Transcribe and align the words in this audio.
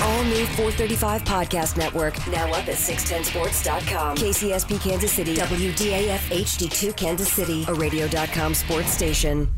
All 0.00 0.22
new 0.24 0.46
435 0.46 1.24
Podcast 1.24 1.76
Network, 1.76 2.14
now 2.28 2.46
up 2.52 2.68
at 2.68 2.76
610sports.com. 2.76 4.16
KCSP 4.16 4.80
Kansas 4.80 5.12
City, 5.12 5.34
WDAF 5.36 6.18
HD2 6.18 6.96
Kansas 6.96 7.32
City, 7.32 7.64
a 7.68 7.74
radio.com 7.74 8.54
sports 8.54 8.90
station. 8.90 9.52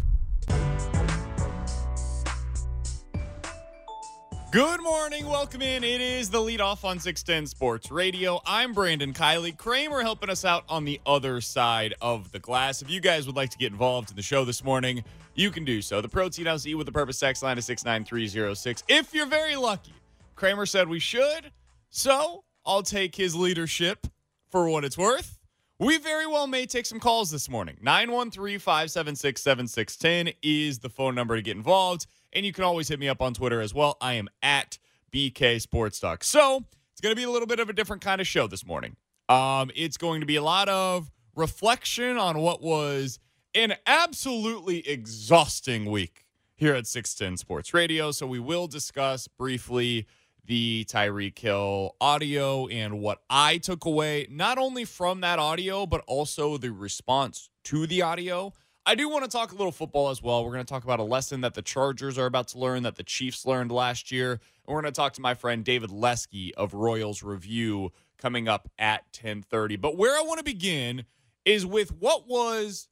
Good 4.50 4.82
morning. 4.82 5.26
Welcome 5.26 5.62
in. 5.62 5.84
It 5.84 6.00
is 6.00 6.28
the 6.30 6.40
lead 6.40 6.60
off 6.60 6.84
on 6.84 6.98
610 6.98 7.46
Sports 7.46 7.92
Radio. 7.92 8.40
I'm 8.44 8.72
Brandon 8.72 9.12
Kiley. 9.12 9.56
Kramer 9.56 10.00
helping 10.00 10.28
us 10.28 10.44
out 10.44 10.64
on 10.68 10.84
the 10.84 11.00
other 11.06 11.40
side 11.40 11.94
of 12.00 12.32
the 12.32 12.40
glass. 12.40 12.82
If 12.82 12.90
you 12.90 13.00
guys 13.00 13.26
would 13.26 13.36
like 13.36 13.50
to 13.50 13.58
get 13.58 13.70
involved 13.70 14.10
in 14.10 14.16
the 14.16 14.22
show 14.22 14.44
this 14.44 14.64
morning, 14.64 15.04
you 15.36 15.52
can 15.52 15.64
do 15.64 15.80
so. 15.80 16.00
The 16.00 16.08
Protein 16.08 16.46
House 16.46 16.66
E 16.66 16.74
with 16.74 16.86
the 16.86 16.92
Purpose 16.92 17.16
Sex 17.18 17.44
line 17.44 17.58
is 17.58 17.66
69306. 17.66 18.82
If 18.88 19.14
you're 19.14 19.26
very 19.26 19.54
lucky, 19.54 19.92
Kramer 20.40 20.64
said 20.64 20.88
we 20.88 20.98
should, 20.98 21.52
so 21.90 22.44
I'll 22.64 22.82
take 22.82 23.14
his 23.14 23.34
leadership 23.36 24.06
for 24.50 24.70
what 24.70 24.86
it's 24.86 24.96
worth. 24.96 25.38
We 25.78 25.98
very 25.98 26.26
well 26.26 26.46
may 26.46 26.64
take 26.64 26.86
some 26.86 26.98
calls 26.98 27.30
this 27.30 27.50
morning. 27.50 27.76
913 27.82 28.58
576 28.58 29.38
7610 29.38 30.34
is 30.42 30.78
the 30.78 30.88
phone 30.88 31.14
number 31.14 31.36
to 31.36 31.42
get 31.42 31.58
involved. 31.58 32.06
And 32.32 32.46
you 32.46 32.54
can 32.54 32.64
always 32.64 32.88
hit 32.88 32.98
me 32.98 33.06
up 33.06 33.20
on 33.20 33.34
Twitter 33.34 33.60
as 33.60 33.74
well. 33.74 33.98
I 34.00 34.14
am 34.14 34.30
at 34.42 34.78
BK 35.12 35.60
Sports 35.60 36.00
Talk. 36.00 36.24
So 36.24 36.64
it's 36.92 37.02
going 37.02 37.14
to 37.14 37.20
be 37.20 37.24
a 37.24 37.30
little 37.30 37.46
bit 37.46 37.60
of 37.60 37.68
a 37.68 37.74
different 37.74 38.00
kind 38.00 38.18
of 38.18 38.26
show 38.26 38.46
this 38.46 38.64
morning. 38.64 38.96
Um, 39.28 39.70
it's 39.74 39.98
going 39.98 40.20
to 40.20 40.26
be 40.26 40.36
a 40.36 40.42
lot 40.42 40.70
of 40.70 41.10
reflection 41.36 42.16
on 42.16 42.38
what 42.38 42.62
was 42.62 43.18
an 43.54 43.74
absolutely 43.86 44.88
exhausting 44.88 45.84
week 45.84 46.24
here 46.56 46.74
at 46.74 46.86
610 46.86 47.36
Sports 47.36 47.74
Radio. 47.74 48.10
So 48.10 48.26
we 48.26 48.38
will 48.38 48.68
discuss 48.68 49.28
briefly 49.28 50.06
the 50.50 50.84
Tyreek 50.88 51.38
Hill 51.38 51.94
audio 52.00 52.66
and 52.66 52.98
what 52.98 53.22
I 53.30 53.58
took 53.58 53.84
away, 53.84 54.26
not 54.28 54.58
only 54.58 54.84
from 54.84 55.20
that 55.20 55.38
audio, 55.38 55.86
but 55.86 56.02
also 56.08 56.56
the 56.56 56.72
response 56.72 57.50
to 57.66 57.86
the 57.86 58.02
audio. 58.02 58.52
I 58.84 58.96
do 58.96 59.08
want 59.08 59.22
to 59.22 59.30
talk 59.30 59.52
a 59.52 59.54
little 59.54 59.70
football 59.70 60.08
as 60.08 60.20
well. 60.20 60.44
We're 60.44 60.50
going 60.50 60.64
to 60.64 60.68
talk 60.68 60.82
about 60.82 60.98
a 60.98 61.04
lesson 61.04 61.42
that 61.42 61.54
the 61.54 61.62
Chargers 61.62 62.18
are 62.18 62.26
about 62.26 62.48
to 62.48 62.58
learn 62.58 62.82
that 62.82 62.96
the 62.96 63.04
Chiefs 63.04 63.46
learned 63.46 63.70
last 63.70 64.10
year. 64.10 64.32
And 64.32 64.40
we're 64.66 64.82
going 64.82 64.92
to 64.92 65.00
talk 65.00 65.12
to 65.12 65.20
my 65.20 65.34
friend 65.34 65.64
David 65.64 65.92
Lesky 65.92 66.52
of 66.56 66.74
Royals 66.74 67.22
Review 67.22 67.92
coming 68.18 68.48
up 68.48 68.68
at 68.76 69.04
10:30. 69.12 69.80
But 69.80 69.96
where 69.96 70.18
I 70.18 70.22
want 70.22 70.38
to 70.38 70.44
begin 70.44 71.04
is 71.44 71.64
with 71.64 71.92
what 71.92 72.26
was 72.26 72.88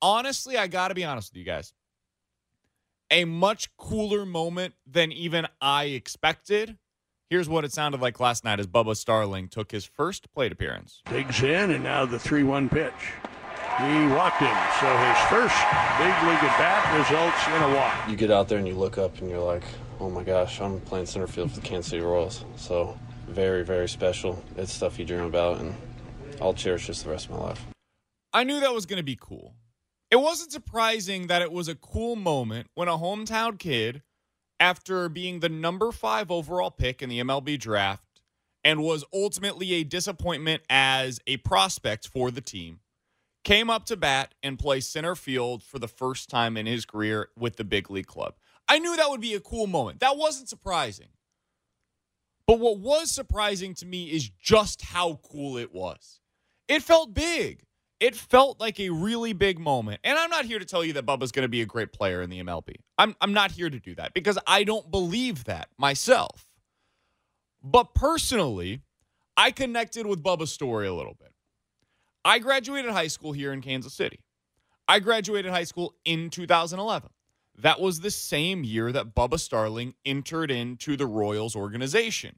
honestly, 0.00 0.56
I 0.56 0.66
got 0.66 0.88
to 0.88 0.94
be 0.94 1.04
honest 1.04 1.30
with 1.32 1.40
you 1.40 1.44
guys. 1.44 1.74
A 3.10 3.26
much 3.26 3.76
cooler 3.76 4.24
moment 4.24 4.72
than 4.86 5.12
even 5.12 5.46
I 5.60 5.84
expected. 5.84 6.78
Here's 7.32 7.48
what 7.48 7.64
it 7.64 7.72
sounded 7.72 8.02
like 8.02 8.20
last 8.20 8.44
night 8.44 8.60
as 8.60 8.66
Bubba 8.66 8.94
Starling 8.94 9.48
took 9.48 9.70
his 9.72 9.86
first 9.86 10.30
plate 10.34 10.52
appearance. 10.52 11.00
Digs 11.08 11.42
in, 11.42 11.70
and 11.70 11.82
now 11.82 12.04
the 12.04 12.18
3 12.18 12.42
1 12.42 12.68
pitch. 12.68 12.92
He 12.92 14.06
walked 14.08 14.36
him. 14.36 14.54
So 14.78 14.94
his 14.98 15.18
first 15.30 15.56
big 15.96 16.12
league 16.28 16.44
at 16.44 16.58
bat 16.58 16.98
results 16.98 17.46
in 17.48 17.62
a 17.62 17.74
walk. 17.74 18.06
You 18.06 18.16
get 18.16 18.30
out 18.30 18.48
there 18.48 18.58
and 18.58 18.68
you 18.68 18.74
look 18.74 18.98
up 18.98 19.18
and 19.22 19.30
you're 19.30 19.40
like, 19.40 19.62
oh 19.98 20.10
my 20.10 20.22
gosh, 20.22 20.60
I'm 20.60 20.78
playing 20.82 21.06
center 21.06 21.26
field 21.26 21.52
for 21.52 21.60
the 21.60 21.66
Kansas 21.66 21.88
City 21.92 22.02
Royals. 22.02 22.44
So 22.56 22.98
very, 23.28 23.64
very 23.64 23.88
special. 23.88 24.44
It's 24.58 24.70
stuff 24.70 24.98
you 24.98 25.06
dream 25.06 25.22
about, 25.22 25.58
and 25.58 25.74
I'll 26.38 26.52
cherish 26.52 26.86
this 26.86 27.00
the 27.00 27.08
rest 27.08 27.30
of 27.30 27.30
my 27.30 27.38
life. 27.38 27.64
I 28.34 28.44
knew 28.44 28.60
that 28.60 28.74
was 28.74 28.84
going 28.84 28.98
to 28.98 29.02
be 29.02 29.16
cool. 29.18 29.54
It 30.10 30.16
wasn't 30.16 30.52
surprising 30.52 31.28
that 31.28 31.40
it 31.40 31.50
was 31.50 31.68
a 31.68 31.76
cool 31.76 32.14
moment 32.14 32.66
when 32.74 32.88
a 32.88 32.98
hometown 32.98 33.58
kid, 33.58 34.02
after 34.62 35.08
being 35.08 35.40
the 35.40 35.48
number 35.48 35.90
five 35.90 36.30
overall 36.30 36.70
pick 36.70 37.02
in 37.02 37.08
the 37.08 37.18
MLB 37.18 37.58
draft, 37.58 38.20
and 38.62 38.80
was 38.80 39.04
ultimately 39.12 39.72
a 39.72 39.82
disappointment 39.82 40.62
as 40.70 41.18
a 41.26 41.38
prospect 41.38 42.06
for 42.06 42.30
the 42.30 42.40
team, 42.40 42.78
came 43.42 43.68
up 43.68 43.84
to 43.86 43.96
bat 43.96 44.36
and 44.40 44.60
play 44.60 44.78
center 44.78 45.16
field 45.16 45.64
for 45.64 45.80
the 45.80 45.88
first 45.88 46.30
time 46.30 46.56
in 46.56 46.66
his 46.66 46.84
career 46.84 47.28
with 47.36 47.56
the 47.56 47.64
big 47.64 47.90
league 47.90 48.06
club. 48.06 48.36
I 48.68 48.78
knew 48.78 48.96
that 48.96 49.10
would 49.10 49.20
be 49.20 49.34
a 49.34 49.40
cool 49.40 49.66
moment. 49.66 49.98
That 49.98 50.16
wasn't 50.16 50.48
surprising. 50.48 51.08
But 52.46 52.60
what 52.60 52.78
was 52.78 53.10
surprising 53.10 53.74
to 53.74 53.86
me 53.86 54.12
is 54.12 54.30
just 54.30 54.82
how 54.82 55.18
cool 55.28 55.56
it 55.56 55.74
was. 55.74 56.20
It 56.68 56.84
felt 56.84 57.14
big. 57.14 57.64
It 58.02 58.16
felt 58.16 58.58
like 58.58 58.80
a 58.80 58.90
really 58.90 59.32
big 59.32 59.60
moment. 59.60 60.00
And 60.02 60.18
I'm 60.18 60.28
not 60.28 60.44
here 60.44 60.58
to 60.58 60.64
tell 60.64 60.84
you 60.84 60.94
that 60.94 61.06
Bubba's 61.06 61.30
going 61.30 61.44
to 61.44 61.48
be 61.48 61.62
a 61.62 61.66
great 61.66 61.92
player 61.92 62.20
in 62.20 62.30
the 62.30 62.42
MLB. 62.42 62.74
I'm, 62.98 63.14
I'm 63.20 63.32
not 63.32 63.52
here 63.52 63.70
to 63.70 63.78
do 63.78 63.94
that 63.94 64.12
because 64.12 64.36
I 64.44 64.64
don't 64.64 64.90
believe 64.90 65.44
that 65.44 65.68
myself. 65.78 66.48
But 67.62 67.94
personally, 67.94 68.80
I 69.36 69.52
connected 69.52 70.04
with 70.04 70.20
Bubba's 70.20 70.50
story 70.50 70.88
a 70.88 70.92
little 70.92 71.14
bit. 71.14 71.32
I 72.24 72.40
graduated 72.40 72.90
high 72.90 73.06
school 73.06 73.30
here 73.30 73.52
in 73.52 73.60
Kansas 73.60 73.94
City. 73.94 74.18
I 74.88 74.98
graduated 74.98 75.52
high 75.52 75.62
school 75.62 75.94
in 76.04 76.28
2011. 76.28 77.08
That 77.60 77.80
was 77.80 78.00
the 78.00 78.10
same 78.10 78.64
year 78.64 78.90
that 78.90 79.14
Bubba 79.14 79.38
Starling 79.38 79.94
entered 80.04 80.50
into 80.50 80.96
the 80.96 81.06
Royals 81.06 81.54
organization. 81.54 82.34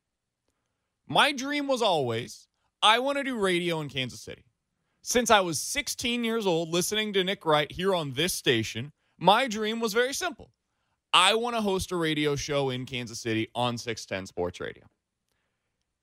My 1.09 1.33
dream 1.33 1.69
was 1.69 1.81
always 1.81 2.49
I 2.83 2.99
want 2.99 3.17
to 3.17 3.25
do 3.25 3.39
radio 3.39 3.81
in 3.81 3.89
Kansas 3.89 4.21
City. 4.21 4.45
Since 5.07 5.31
I 5.31 5.41
was 5.41 5.59
16 5.61 6.25
years 6.25 6.47
old 6.47 6.71
listening 6.71 7.13
to 7.13 7.23
Nick 7.23 7.45
Wright 7.45 7.71
here 7.71 7.95
on 7.95 8.15
this 8.15 8.33
station, 8.33 8.91
my 9.19 9.47
dream 9.49 9.79
was 9.79 9.93
very 9.93 10.15
simple. 10.15 10.51
I 11.13 11.35
want 11.35 11.55
to 11.55 11.61
host 11.61 11.93
a 11.93 11.97
radio 11.97 12.37
show 12.37 12.71
in 12.71 12.87
Kansas 12.87 13.21
City 13.21 13.49
on 13.55 13.77
610 13.77 14.25
Sports 14.25 14.61
Radio. 14.61 14.85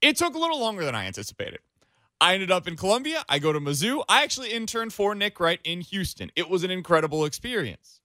It 0.04 0.18
took 0.18 0.36
a 0.36 0.38
little 0.38 0.60
longer 0.60 0.86
than 0.86 0.94
I 0.94 1.08
anticipated. 1.08 1.62
I 2.22 2.36
ended 2.36 2.52
up 2.52 2.68
in 2.68 2.76
Columbia. 2.76 3.24
I 3.28 3.40
go 3.40 3.52
to 3.52 3.60
Mizzou. 3.60 4.04
I 4.08 4.22
actually 4.22 4.54
interned 4.54 4.94
for 4.94 5.16
Nick 5.16 5.40
Wright 5.40 5.60
in 5.64 5.82
Houston. 5.82 6.32
It 6.36 6.48
was 6.48 6.64
an 6.64 6.70
incredible 6.70 7.26
experience. 7.26 8.02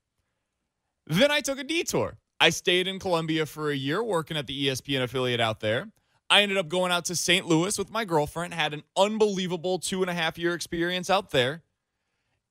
Then 1.05 1.29
I 1.29 1.41
took 1.41 1.59
a 1.59 1.63
detour. 1.63 2.17
I 2.39 2.49
stayed 2.49 2.87
in 2.87 2.97
Columbia 2.97 3.45
for 3.45 3.69
a 3.69 3.75
year 3.75 4.03
working 4.03 4.35
at 4.35 4.47
the 4.47 4.65
ESPN 4.65 5.03
affiliate 5.03 5.39
out 5.39 5.59
there. 5.59 5.91
I 6.29 6.41
ended 6.41 6.57
up 6.57 6.67
going 6.67 6.91
out 6.91 7.05
to 7.05 7.15
St. 7.15 7.45
Louis 7.45 7.77
with 7.77 7.89
my 7.89 8.05
girlfriend, 8.05 8.53
had 8.53 8.73
an 8.73 8.83
unbelievable 8.97 9.79
two 9.79 10.01
and 10.01 10.09
a 10.09 10.13
half 10.13 10.37
year 10.37 10.53
experience 10.53 11.09
out 11.09 11.31
there. 11.31 11.63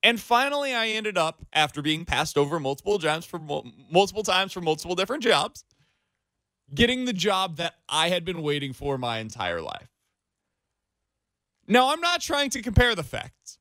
And 0.03 0.19
finally, 0.19 0.73
I 0.73 0.87
ended 0.89 1.17
up, 1.17 1.45
after 1.53 1.81
being 1.81 2.05
passed 2.05 2.37
over 2.37 2.59
multiple 2.59 2.99
times 2.99 3.25
for 3.25 3.39
multiple 3.39 4.23
times 4.23 4.53
for 4.53 4.61
multiple 4.61 4.95
different 4.95 5.23
jobs, 5.23 5.63
getting 6.73 7.05
the 7.05 7.13
job 7.13 7.57
that 7.57 7.75
I 7.89 8.09
had 8.09 8.23
been 8.23 8.41
waiting 8.41 8.73
for 8.73 8.97
my 8.97 9.19
entire 9.19 9.61
life. 9.61 9.89
Now, 11.67 11.91
I'm 11.91 11.99
not 11.99 12.21
trying 12.21 12.49
to 12.51 12.61
compare 12.61 12.95
the 12.95 13.03
facts 13.03 13.59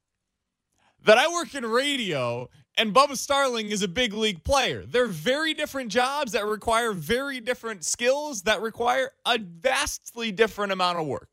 that 1.05 1.19
I 1.19 1.29
work 1.29 1.55
in 1.55 1.65
radio 1.65 2.49
and 2.77 2.95
Bubba 2.95 3.17
Starling 3.17 3.69
is 3.69 3.83
a 3.83 3.89
big 3.89 4.13
league 4.13 4.45
player. 4.45 4.85
They're 4.87 5.07
very 5.07 5.55
different 5.55 5.91
jobs 5.91 6.33
that 6.33 6.47
require 6.47 6.93
very 6.93 7.41
different 7.41 7.85
skills 7.85 8.43
that 8.43 8.61
require 8.61 9.13
a 9.25 9.39
vastly 9.39 10.31
different 10.31 10.73
amount 10.73 10.99
of 10.99 11.07
work. 11.07 11.31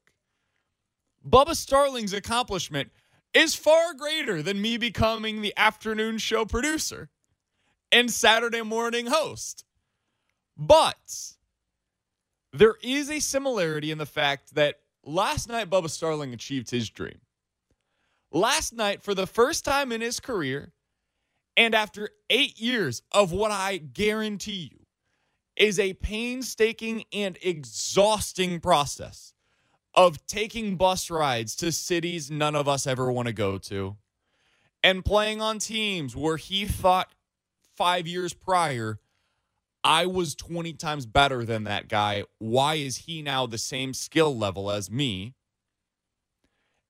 Bubba 1.27 1.55
Starling's 1.55 2.13
accomplishment 2.13 2.91
is 3.33 3.55
far 3.55 3.93
greater 3.93 4.41
than 4.41 4.61
me 4.61 4.77
becoming 4.77 5.41
the 5.41 5.53
afternoon 5.57 6.17
show 6.17 6.45
producer 6.45 7.09
and 7.91 8.09
Saturday 8.09 8.61
morning 8.61 9.07
host. 9.07 9.65
But 10.55 11.33
there 12.51 12.75
is 12.81 13.09
a 13.09 13.19
similarity 13.19 13.91
in 13.91 13.97
the 13.97 14.05
fact 14.05 14.55
that 14.55 14.79
last 15.03 15.49
night 15.49 15.69
Bubba 15.69 15.89
Starling 15.89 16.33
achieved 16.33 16.69
his 16.69 16.89
dream. 16.89 17.19
Last 18.31 18.73
night, 18.73 19.03
for 19.03 19.13
the 19.13 19.27
first 19.27 19.63
time 19.65 19.91
in 19.91 20.01
his 20.01 20.19
career, 20.19 20.71
and 21.55 21.75
after 21.75 22.09
eight 22.29 22.59
years 22.59 23.01
of 23.11 23.31
what 23.31 23.51
I 23.51 23.77
guarantee 23.77 24.71
you 24.71 24.85
is 25.55 25.79
a 25.79 25.93
painstaking 25.93 27.03
and 27.13 27.37
exhausting 27.41 28.59
process 28.59 29.33
of 29.93 30.25
taking 30.25 30.75
bus 30.75 31.11
rides 31.11 31.55
to 31.57 31.71
cities 31.71 32.31
none 32.31 32.55
of 32.55 32.67
us 32.67 32.87
ever 32.87 33.11
want 33.11 33.27
to 33.27 33.33
go 33.33 33.57
to 33.59 33.97
and 34.83 35.05
playing 35.05 35.41
on 35.41 35.59
teams 35.59 36.15
where 36.15 36.37
he 36.37 36.65
thought 36.65 37.13
five 37.75 38.05
years 38.05 38.33
prior, 38.33 38.99
I 39.83 40.05
was 40.05 40.35
20 40.35 40.73
times 40.73 41.05
better 41.05 41.45
than 41.45 41.63
that 41.63 41.87
guy. 41.87 42.25
Why 42.39 42.75
is 42.75 42.97
he 42.97 43.21
now 43.21 43.45
the 43.45 43.57
same 43.57 43.93
skill 43.93 44.37
level 44.37 44.69
as 44.69 44.91
me? 44.91 45.35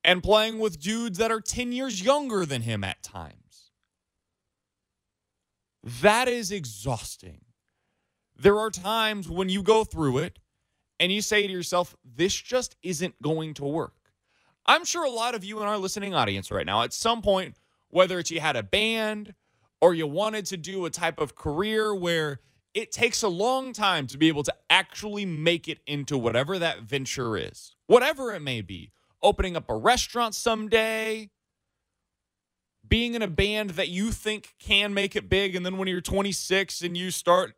And 0.03 0.21
playing 0.21 0.59
with 0.59 0.81
dudes 0.81 1.17
that 1.19 1.31
are 1.31 1.39
10 1.39 1.71
years 1.71 2.01
younger 2.01 2.45
than 2.45 2.63
him 2.63 2.83
at 2.83 3.01
times. 3.03 3.42
That 5.83 6.27
is 6.27 6.51
exhausting. 6.51 7.41
There 8.37 8.57
are 8.57 8.69
times 8.69 9.29
when 9.29 9.49
you 9.49 9.61
go 9.61 9.83
through 9.83 10.19
it 10.19 10.39
and 10.99 11.11
you 11.11 11.21
say 11.21 11.45
to 11.45 11.51
yourself, 11.51 11.95
this 12.03 12.33
just 12.33 12.75
isn't 12.81 13.21
going 13.21 13.53
to 13.55 13.65
work. 13.65 13.93
I'm 14.65 14.85
sure 14.85 15.03
a 15.03 15.09
lot 15.09 15.35
of 15.35 15.43
you 15.43 15.61
in 15.61 15.67
our 15.67 15.77
listening 15.77 16.13
audience 16.13 16.49
right 16.49 16.65
now, 16.65 16.83
at 16.83 16.93
some 16.93 17.21
point, 17.21 17.57
whether 17.89 18.17
it's 18.17 18.31
you 18.31 18.39
had 18.39 18.55
a 18.55 18.63
band 18.63 19.33
or 19.81 19.93
you 19.93 20.07
wanted 20.07 20.45
to 20.45 20.57
do 20.57 20.85
a 20.85 20.89
type 20.89 21.19
of 21.19 21.35
career 21.35 21.93
where 21.93 22.39
it 22.73 22.91
takes 22.91 23.21
a 23.21 23.27
long 23.27 23.73
time 23.73 24.07
to 24.07 24.17
be 24.17 24.29
able 24.29 24.43
to 24.43 24.53
actually 24.69 25.25
make 25.25 25.67
it 25.67 25.79
into 25.85 26.17
whatever 26.17 26.57
that 26.57 26.81
venture 26.81 27.37
is, 27.37 27.75
whatever 27.87 28.33
it 28.33 28.39
may 28.41 28.61
be. 28.61 28.91
Opening 29.21 29.55
up 29.55 29.69
a 29.69 29.75
restaurant 29.75 30.35
someday, 30.35 31.29
being 32.87 33.13
in 33.13 33.21
a 33.21 33.27
band 33.27 33.71
that 33.71 33.89
you 33.89 34.11
think 34.11 34.55
can 34.59 34.93
make 34.93 35.15
it 35.15 35.29
big. 35.29 35.55
And 35.55 35.65
then 35.65 35.77
when 35.77 35.87
you're 35.87 36.01
26 36.01 36.81
and 36.81 36.97
you 36.97 37.11
start 37.11 37.53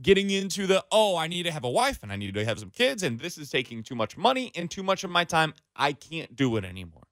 getting 0.00 0.30
into 0.30 0.66
the, 0.66 0.84
oh, 0.90 1.16
I 1.16 1.28
need 1.28 1.44
to 1.44 1.52
have 1.52 1.64
a 1.64 1.70
wife 1.70 2.02
and 2.02 2.12
I 2.12 2.16
need 2.16 2.34
to 2.34 2.44
have 2.44 2.58
some 2.58 2.70
kids, 2.70 3.02
and 3.02 3.20
this 3.20 3.38
is 3.38 3.50
taking 3.50 3.82
too 3.82 3.94
much 3.94 4.16
money 4.16 4.52
and 4.54 4.70
too 4.70 4.82
much 4.82 5.04
of 5.04 5.10
my 5.10 5.24
time, 5.24 5.54
I 5.74 5.92
can't 5.92 6.34
do 6.36 6.56
it 6.56 6.64
anymore. 6.64 7.04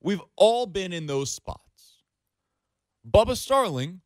We've 0.00 0.22
all 0.36 0.66
been 0.66 0.92
in 0.92 1.06
those 1.06 1.30
spots. 1.30 2.02
Bubba 3.08 3.36
Starling, 3.36 4.00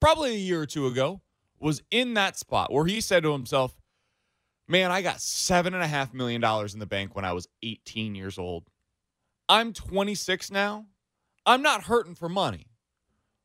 probably 0.00 0.34
a 0.34 0.38
year 0.38 0.60
or 0.62 0.66
two 0.66 0.86
ago, 0.86 1.20
was 1.58 1.82
in 1.90 2.14
that 2.14 2.36
spot 2.36 2.72
where 2.72 2.86
he 2.86 3.00
said 3.00 3.22
to 3.24 3.32
himself, 3.32 3.76
Man, 4.68 4.90
I 4.90 5.02
got 5.02 5.16
$7.5 5.16 6.14
million 6.14 6.42
in 6.42 6.78
the 6.78 6.86
bank 6.86 7.14
when 7.14 7.24
I 7.24 7.32
was 7.32 7.48
18 7.62 8.14
years 8.14 8.38
old. 8.38 8.64
I'm 9.52 9.74
26 9.74 10.50
now. 10.50 10.86
I'm 11.44 11.60
not 11.60 11.82
hurting 11.82 12.14
for 12.14 12.30
money, 12.30 12.68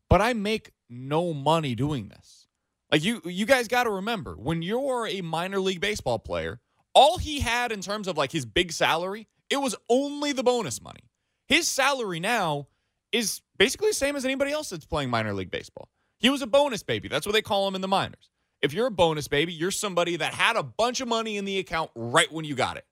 but 0.10 0.22
I 0.22 0.32
make 0.32 0.72
no 0.90 1.34
money 1.34 1.76
doing 1.76 2.08
this. 2.08 2.48
Like 2.90 3.04
you 3.04 3.22
you 3.26 3.46
guys 3.46 3.68
got 3.68 3.84
to 3.84 3.90
remember, 3.90 4.36
when 4.36 4.62
you're 4.62 5.06
a 5.06 5.20
minor 5.20 5.60
league 5.60 5.82
baseball 5.82 6.18
player, 6.18 6.62
all 6.94 7.18
he 7.18 7.42
had 7.42 7.74
in 7.74 7.82
terms 7.82 8.08
of 8.08 8.16
like 8.16 8.32
his 8.32 8.46
big 8.46 8.72
salary, 8.72 9.28
it 9.50 9.58
was 9.58 9.76
only 9.90 10.32
the 10.32 10.44
bonus 10.44 10.82
money. 10.82 11.10
His 11.46 11.68
salary 11.68 12.22
now 12.22 12.70
is 13.12 13.42
basically 13.58 13.90
the 13.90 13.96
same 13.96 14.16
as 14.16 14.24
anybody 14.24 14.54
else 14.54 14.70
that's 14.70 14.86
playing 14.86 15.10
minor 15.10 15.34
league 15.34 15.52
baseball. 15.52 15.90
He 16.20 16.30
was 16.30 16.42
a 16.42 16.48
bonus 16.48 16.84
baby. 16.84 17.10
That's 17.10 17.26
what 17.26 17.34
they 17.34 17.42
call 17.42 17.68
him 17.68 17.76
in 17.76 17.82
the 17.82 17.88
minors. 17.90 18.30
If 18.62 18.72
you're 18.72 18.88
a 18.88 18.92
bonus 18.92 19.28
baby, 19.28 19.52
you're 19.52 19.72
somebody 19.72 20.16
that 20.16 20.34
had 20.34 20.56
a 20.56 20.64
bunch 20.64 21.02
of 21.02 21.10
money 21.10 21.36
in 21.36 21.44
the 21.44 21.60
account 21.60 21.92
right 21.96 22.32
when 22.32 22.46
you 22.46 22.56
got 22.56 22.78
it. 22.78 22.86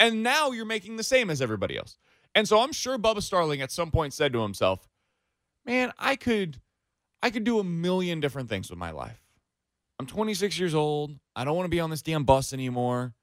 And 0.00 0.24
now 0.24 0.50
you're 0.50 0.64
making 0.64 0.96
the 0.96 1.04
same 1.04 1.30
as 1.30 1.40
everybody 1.40 1.76
else. 1.76 1.96
And 2.34 2.46
so 2.48 2.60
I'm 2.60 2.72
sure 2.72 2.98
Bubba 2.98 3.22
Starling 3.22 3.60
at 3.60 3.72
some 3.72 3.90
point 3.90 4.14
said 4.14 4.32
to 4.32 4.42
himself, 4.42 4.88
"Man, 5.64 5.92
I 5.98 6.16
could 6.16 6.60
I 7.22 7.30
could 7.30 7.44
do 7.44 7.58
a 7.58 7.64
million 7.64 8.20
different 8.20 8.48
things 8.48 8.70
with 8.70 8.78
my 8.78 8.90
life. 8.90 9.20
I'm 9.98 10.06
26 10.06 10.58
years 10.58 10.74
old. 10.74 11.18
I 11.36 11.44
don't 11.44 11.56
want 11.56 11.66
to 11.66 11.70
be 11.70 11.80
on 11.80 11.90
this 11.90 12.02
damn 12.02 12.24
bus 12.24 12.52
anymore. 12.52 13.14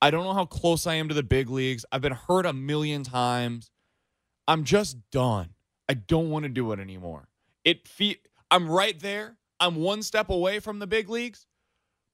I 0.00 0.10
don't 0.10 0.24
know 0.24 0.34
how 0.34 0.44
close 0.44 0.86
I 0.86 0.94
am 0.94 1.08
to 1.08 1.14
the 1.14 1.22
big 1.22 1.50
leagues. 1.50 1.84
I've 1.90 2.00
been 2.00 2.12
hurt 2.12 2.46
a 2.46 2.52
million 2.52 3.02
times. 3.02 3.70
I'm 4.46 4.64
just 4.64 4.98
done. 5.10 5.50
I 5.88 5.94
don't 5.94 6.30
want 6.30 6.44
to 6.44 6.48
do 6.48 6.72
it 6.72 6.78
anymore. 6.78 7.28
It 7.64 7.88
fe- 7.88 8.20
I'm 8.50 8.68
right 8.68 8.98
there. 8.98 9.36
I'm 9.58 9.76
one 9.76 10.02
step 10.02 10.28
away 10.30 10.58
from 10.58 10.78
the 10.78 10.86
big 10.86 11.08
leagues, 11.08 11.46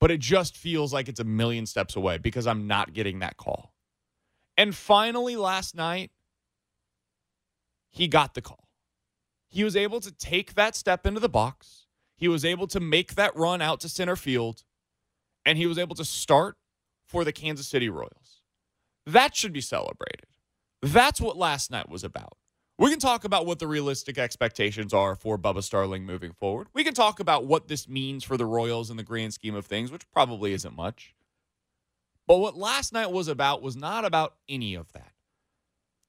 but 0.00 0.10
it 0.10 0.20
just 0.20 0.56
feels 0.56 0.92
like 0.92 1.08
it's 1.08 1.20
a 1.20 1.24
million 1.24 1.66
steps 1.66 1.96
away 1.96 2.18
because 2.18 2.46
I'm 2.46 2.66
not 2.66 2.92
getting 2.92 3.20
that 3.20 3.36
call. 3.36 3.72
And 4.56 4.74
finally 4.74 5.36
last 5.36 5.74
night 5.74 6.10
he 7.98 8.06
got 8.06 8.34
the 8.34 8.40
call. 8.40 8.68
He 9.48 9.64
was 9.64 9.74
able 9.74 9.98
to 10.00 10.12
take 10.12 10.54
that 10.54 10.76
step 10.76 11.04
into 11.04 11.18
the 11.18 11.28
box. 11.28 11.86
He 12.14 12.28
was 12.28 12.44
able 12.44 12.68
to 12.68 12.78
make 12.78 13.16
that 13.16 13.34
run 13.34 13.60
out 13.60 13.80
to 13.80 13.88
center 13.88 14.14
field, 14.14 14.62
and 15.44 15.58
he 15.58 15.66
was 15.66 15.78
able 15.78 15.96
to 15.96 16.04
start 16.04 16.56
for 17.04 17.24
the 17.24 17.32
Kansas 17.32 17.66
City 17.66 17.88
Royals. 17.88 18.42
That 19.04 19.34
should 19.34 19.52
be 19.52 19.60
celebrated. 19.60 20.26
That's 20.80 21.20
what 21.20 21.36
last 21.36 21.72
night 21.72 21.88
was 21.88 22.04
about. 22.04 22.36
We 22.78 22.90
can 22.90 23.00
talk 23.00 23.24
about 23.24 23.46
what 23.46 23.58
the 23.58 23.66
realistic 23.66 24.16
expectations 24.16 24.94
are 24.94 25.16
for 25.16 25.36
Bubba 25.36 25.64
Starling 25.64 26.04
moving 26.04 26.32
forward. 26.32 26.68
We 26.72 26.84
can 26.84 26.94
talk 26.94 27.18
about 27.18 27.46
what 27.46 27.66
this 27.66 27.88
means 27.88 28.22
for 28.22 28.36
the 28.36 28.46
Royals 28.46 28.90
in 28.90 28.96
the 28.96 29.02
grand 29.02 29.34
scheme 29.34 29.56
of 29.56 29.66
things, 29.66 29.90
which 29.90 30.08
probably 30.12 30.52
isn't 30.52 30.76
much. 30.76 31.16
But 32.28 32.38
what 32.38 32.56
last 32.56 32.92
night 32.92 33.10
was 33.10 33.26
about 33.26 33.60
was 33.60 33.74
not 33.74 34.04
about 34.04 34.34
any 34.48 34.76
of 34.76 34.92
that. 34.92 35.10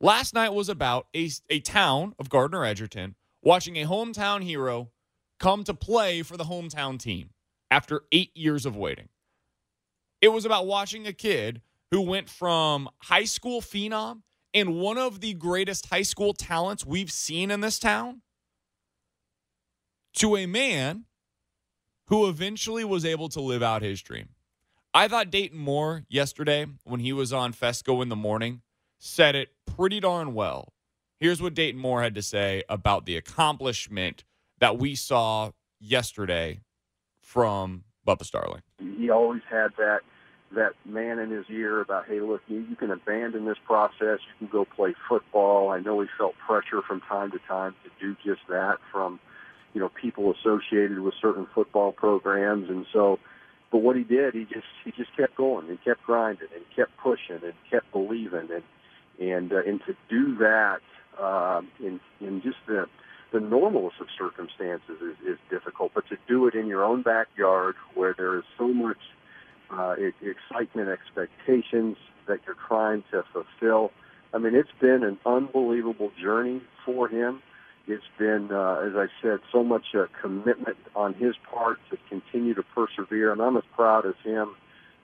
Last 0.01 0.34
night 0.34 0.54
was 0.54 0.69
about 0.69 1.07
a, 1.13 1.30
a 1.50 1.60
town 1.60 2.13
of 2.18 2.30
Gardner 2.30 2.63
Edgerton 2.63 3.16
watching 3.42 3.75
a 3.75 3.86
hometown 3.86 4.42
hero 4.42 4.92
come 5.40 5.63
to 5.66 5.74
play 5.74 6.22
for 6.22 6.38
the 6.38 6.46
hometown 6.46 6.98
team 6.98 7.31
after 7.69 8.04
eight 8.12 8.36
years 8.36 8.66
of 8.66 8.78
waiting. 8.78 9.10
It 10.22 10.30
was 10.30 10.46
about 10.46 10.68
watching 10.68 11.06
a 11.06 11.13
kid 11.13 11.62
who 11.92 12.01
went 12.01 12.30
from 12.30 12.90
high 13.00 13.25
school 13.25 13.62
phenom 13.62 14.22
and 14.54 14.75
one 14.75 14.98
of 14.98 15.19
the 15.19 15.34
greatest 15.34 15.88
high 15.88 16.01
school 16.01 16.34
talents 16.34 16.86
we've 16.86 17.12
seen 17.12 17.51
in 17.51 17.60
this 17.60 17.78
town 17.78 18.22
to 20.13 20.38
a 20.38 20.46
man 20.46 21.06
who 22.07 22.28
eventually 22.28 22.84
was 22.84 23.06
able 23.06 23.30
to 23.30 23.42
live 23.42 23.62
out 23.62 23.81
his 23.81 24.01
dream. 24.01 24.30
I 24.94 25.07
thought 25.07 25.30
Dayton 25.30 25.60
Moore 25.60 26.06
yesterday, 26.10 26.66
when 26.84 27.00
he 27.00 27.13
was 27.13 27.31
on 27.31 27.54
Fescoe 27.54 28.01
in 28.01 28.10
the 28.10 28.16
morning, 28.16 28.62
said 29.00 29.36
it 29.36 29.50
pretty 29.66 30.00
darn 30.00 30.34
well 30.34 30.74
Here's 31.19 31.42
what 31.42 31.54
Dayton 31.54 31.81
Moore 31.81 32.01
had 32.01 32.16
to 32.16 32.22
say 32.22 32.63
about 32.69 33.06
the 33.06 33.18
accomplishment 33.18 34.24
that 34.60 34.78
we 34.78 34.96
saw 34.96 35.51
yesterday 35.80 36.62
from 37.22 37.84
Bubba 38.07 38.24
Starling. 38.24 38.62
He 38.98 39.10
always 39.10 39.42
had 39.50 39.72
that 39.78 40.00
that 40.56 40.72
man 40.84 41.19
in 41.19 41.30
his 41.30 41.46
ear 41.51 41.80
about, 41.80 42.07
hey, 42.07 42.22
look, 42.22 42.42
you, 42.48 42.66
you 42.68 42.75
can 42.75 42.90
abandon 42.90 43.46
this 43.46 43.57
process. 43.68 44.18
You 44.40 44.40
can 44.40 44.48
go 44.48 44.66
play 44.66 44.96
football. 45.07 45.69
I 45.69 45.80
know 45.80 46.01
he 46.01 46.07
felt 46.18 46.34
pressure 46.44 46.81
from 46.81 47.01
time 47.01 47.30
to 47.31 47.40
time 47.48 47.75
to 47.84 47.92
do 48.04 48.16
just 48.25 48.42
that 48.50 48.78
from, 48.92 49.19
you 49.75 49.80
know, 49.80 49.90
people 49.90 50.34
associated 50.34 51.01
with 51.01 51.13
certain 51.22 51.48
football 51.54 51.92
programs, 51.92 52.69
and 52.69 52.86
so. 52.94 53.19
But 53.72 53.80
what 53.80 53.96
he 53.96 54.04
did, 54.04 54.34
he 54.34 54.46
just 54.46 54.66
he 54.86 54.92
just 54.92 55.16
kept 55.16 55.36
going 55.36 55.69
and 55.69 55.78
kept 55.84 56.03
grinding 56.03 56.48
and 56.56 56.63
kept 56.75 56.98
pushing 56.98 57.44
and 57.44 57.53
kept 57.70 57.91
believing 57.91 58.50
and 58.51 58.63
and 59.20 59.52
uh, 59.52 59.62
and 59.66 59.82
to 59.86 59.96
do 60.10 60.38
that 60.38 60.80
uh, 61.20 61.62
in 61.80 62.00
in 62.22 62.42
just 62.42 62.58
the 62.68 62.86
the 63.32 63.40
normalest 63.40 63.98
of 64.00 64.08
circumstances 64.18 64.98
is, 65.02 65.34
is 65.34 65.38
difficult, 65.52 65.92
but 65.94 66.08
to 66.10 66.18
do 66.28 66.48
it 66.48 66.56
in 66.56 66.66
your 66.66 66.84
own 66.84 67.04
backyard 67.04 67.76
where 67.94 68.16
there 68.18 68.38
is 68.38 68.44
so 68.58 68.68
much 68.68 68.98
uh, 69.72 69.96
excitement, 70.22 70.90
expectations 70.90 71.96
that 72.28 72.40
you're 72.46 72.58
trying 72.68 73.04
to 73.12 73.24
fulfill. 73.32 73.92
I 74.34 74.40
mean, 74.40 74.56
it's 74.56 74.70
been 74.82 75.04
an 75.04 75.20
unbelievable 75.26 76.12
journey 76.20 76.62
for 76.86 77.08
him. 77.08 77.42
It's 77.88 78.04
been, 78.18 78.50
uh, 78.52 78.82
as 78.86 78.96
I 78.96 79.08
said, 79.22 79.40
so 79.52 79.64
much 79.64 79.96
uh, 79.96 80.06
commitment 80.22 80.78
on 80.96 81.14
his 81.14 81.36
part 81.52 81.80
to 81.92 81.98
continue 82.08 82.54
to 82.56 82.64
persevere, 82.64 83.32
and 83.32 83.42
I'm 83.42 83.58
as 83.58 83.64
proud 83.76 84.06
as 84.06 84.16
him 84.24 84.56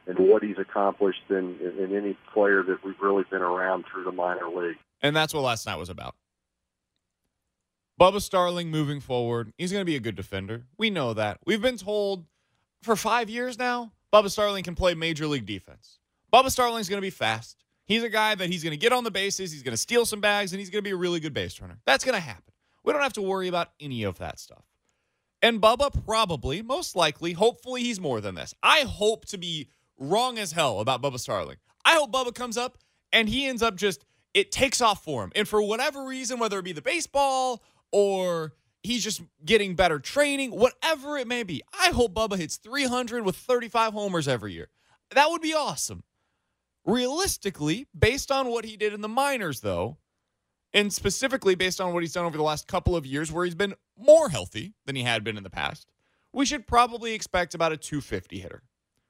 and 0.08 0.20
what 0.20 0.44
he's 0.44 0.58
accomplished 0.58 1.22
than 1.30 1.58
in, 1.60 1.96
any 1.96 2.18
player 2.34 2.64
that 2.64 2.84
we've 2.84 3.00
really 3.02 3.24
been 3.30 3.42
around 3.42 3.86
through 3.92 4.04
the 4.04 4.12
minor 4.12 4.50
league. 4.50 4.78
And 5.02 5.16
that's 5.16 5.34
what 5.34 5.42
last 5.42 5.66
night 5.66 5.78
was 5.78 5.90
about. 5.90 6.16
Bubba 8.00 8.22
Starling 8.22 8.70
moving 8.70 9.00
forward, 9.00 9.54
he's 9.58 9.72
going 9.72 9.82
to 9.82 9.86
be 9.86 9.96
a 9.96 10.02
good 10.02 10.16
defender. 10.16 10.64
We 10.78 10.90
know 10.90 11.14
that. 11.14 11.40
We've 11.46 11.62
been 11.62 11.78
told 11.78 12.26
for 12.84 12.96
five 12.96 13.30
years 13.30 13.58
now, 13.58 13.94
Bubba 14.12 14.30
Starling 14.30 14.64
can 14.64 14.76
play 14.76 14.94
major 14.94 15.28
league 15.28 15.46
defense. 15.46 16.00
Bubba 16.32 16.52
Starling's 16.52 16.90
going 16.90 16.98
to 16.98 17.06
be 17.06 17.10
fast. 17.10 17.64
He's 17.86 18.04
a 18.04 18.10
guy 18.10 18.36
that 18.36 18.50
he's 18.50 18.64
going 18.64 18.72
to 18.72 18.78
get 18.78 18.92
on 18.92 19.04
the 19.04 19.12
bases, 19.12 19.52
he's 19.52 19.64
going 19.64 19.74
to 19.74 19.78
steal 19.78 20.06
some 20.06 20.20
bags, 20.20 20.52
and 20.52 20.60
he's 20.60 20.70
going 20.70 20.84
to 20.84 20.88
be 20.88 20.92
a 20.92 20.98
really 20.98 21.20
good 21.20 21.34
base 21.34 21.62
runner. 21.62 21.80
That's 21.86 22.04
going 22.04 22.16
to 22.16 22.22
happen. 22.22 22.54
We 22.84 22.92
don't 22.92 23.02
have 23.02 23.14
to 23.14 23.22
worry 23.22 23.48
about 23.48 23.70
any 23.80 24.04
of 24.04 24.18
that 24.20 24.40
stuff. 24.40 24.64
And 25.42 25.62
Bubba 25.62 26.06
probably, 26.06 26.62
most 26.62 26.96
likely, 26.96 27.34
hopefully 27.34 27.84
he's 27.84 28.00
more 28.00 28.20
than 28.20 28.36
this. 28.36 28.54
I 28.64 28.82
hope 28.82 29.26
to 29.26 29.38
be 29.38 29.70
wrong 29.98 30.38
as 30.38 30.52
hell 30.52 30.80
about 30.80 31.02
Bubba 31.02 31.20
Starling. 31.20 31.58
I 31.84 31.96
hope 31.96 32.12
Bubba 32.12 32.34
comes 32.34 32.58
up 32.58 32.78
and 33.12 33.30
he 33.30 33.46
ends 33.46 33.62
up 33.62 33.76
just 33.76 34.06
it 34.34 34.52
takes 34.52 34.82
off 34.82 35.04
for 35.04 35.24
him. 35.24 35.32
And 35.36 35.48
for 35.48 35.62
whatever 35.62 36.04
reason, 36.04 36.40
whether 36.40 36.60
it 36.60 36.66
be 36.66 36.74
the 36.74 36.82
baseball 36.82 37.64
or 37.92 38.54
he's 38.84 39.04
just 39.04 39.22
getting 39.44 39.76
better 39.76 40.00
training, 40.00 40.52
whatever 40.52 41.18
it 41.18 41.28
may 41.28 41.44
be, 41.44 41.64
I 41.80 41.92
hope 41.92 42.14
Bubba 42.14 42.38
hits 42.38 42.58
300 42.58 43.24
with 43.24 43.36
35 43.38 43.94
homers 43.94 44.28
every 44.28 44.54
year. 44.54 44.68
That 45.12 45.30
would 45.30 45.42
be 45.42 45.54
awesome. 45.54 46.04
Realistically, 46.86 47.88
based 47.98 48.32
on 48.32 48.48
what 48.48 48.66
he 48.66 48.78
did 48.78 48.94
in 48.94 49.02
the 49.02 49.08
minors, 49.08 49.62
though, 49.62 49.98
and 50.74 50.92
specifically 50.92 51.56
based 51.56 51.80
on 51.80 51.94
what 51.94 52.04
he's 52.04 52.14
done 52.14 52.26
over 52.26 52.38
the 52.38 52.44
last 52.44 52.68
couple 52.68 52.96
of 52.96 53.06
years, 53.06 53.32
where 53.32 53.46
he's 53.46 53.56
been 53.56 53.74
more 53.98 54.30
healthy 54.30 54.74
than 54.86 54.96
he 54.96 55.04
had 55.04 55.24
been 55.24 55.38
in 55.38 55.44
the 55.44 55.50
past, 55.50 55.88
we 56.34 56.46
should 56.46 56.68
probably 56.68 57.14
expect 57.14 57.56
about 57.56 57.72
a 57.72 57.78
250 57.78 58.40
hitter. 58.40 58.62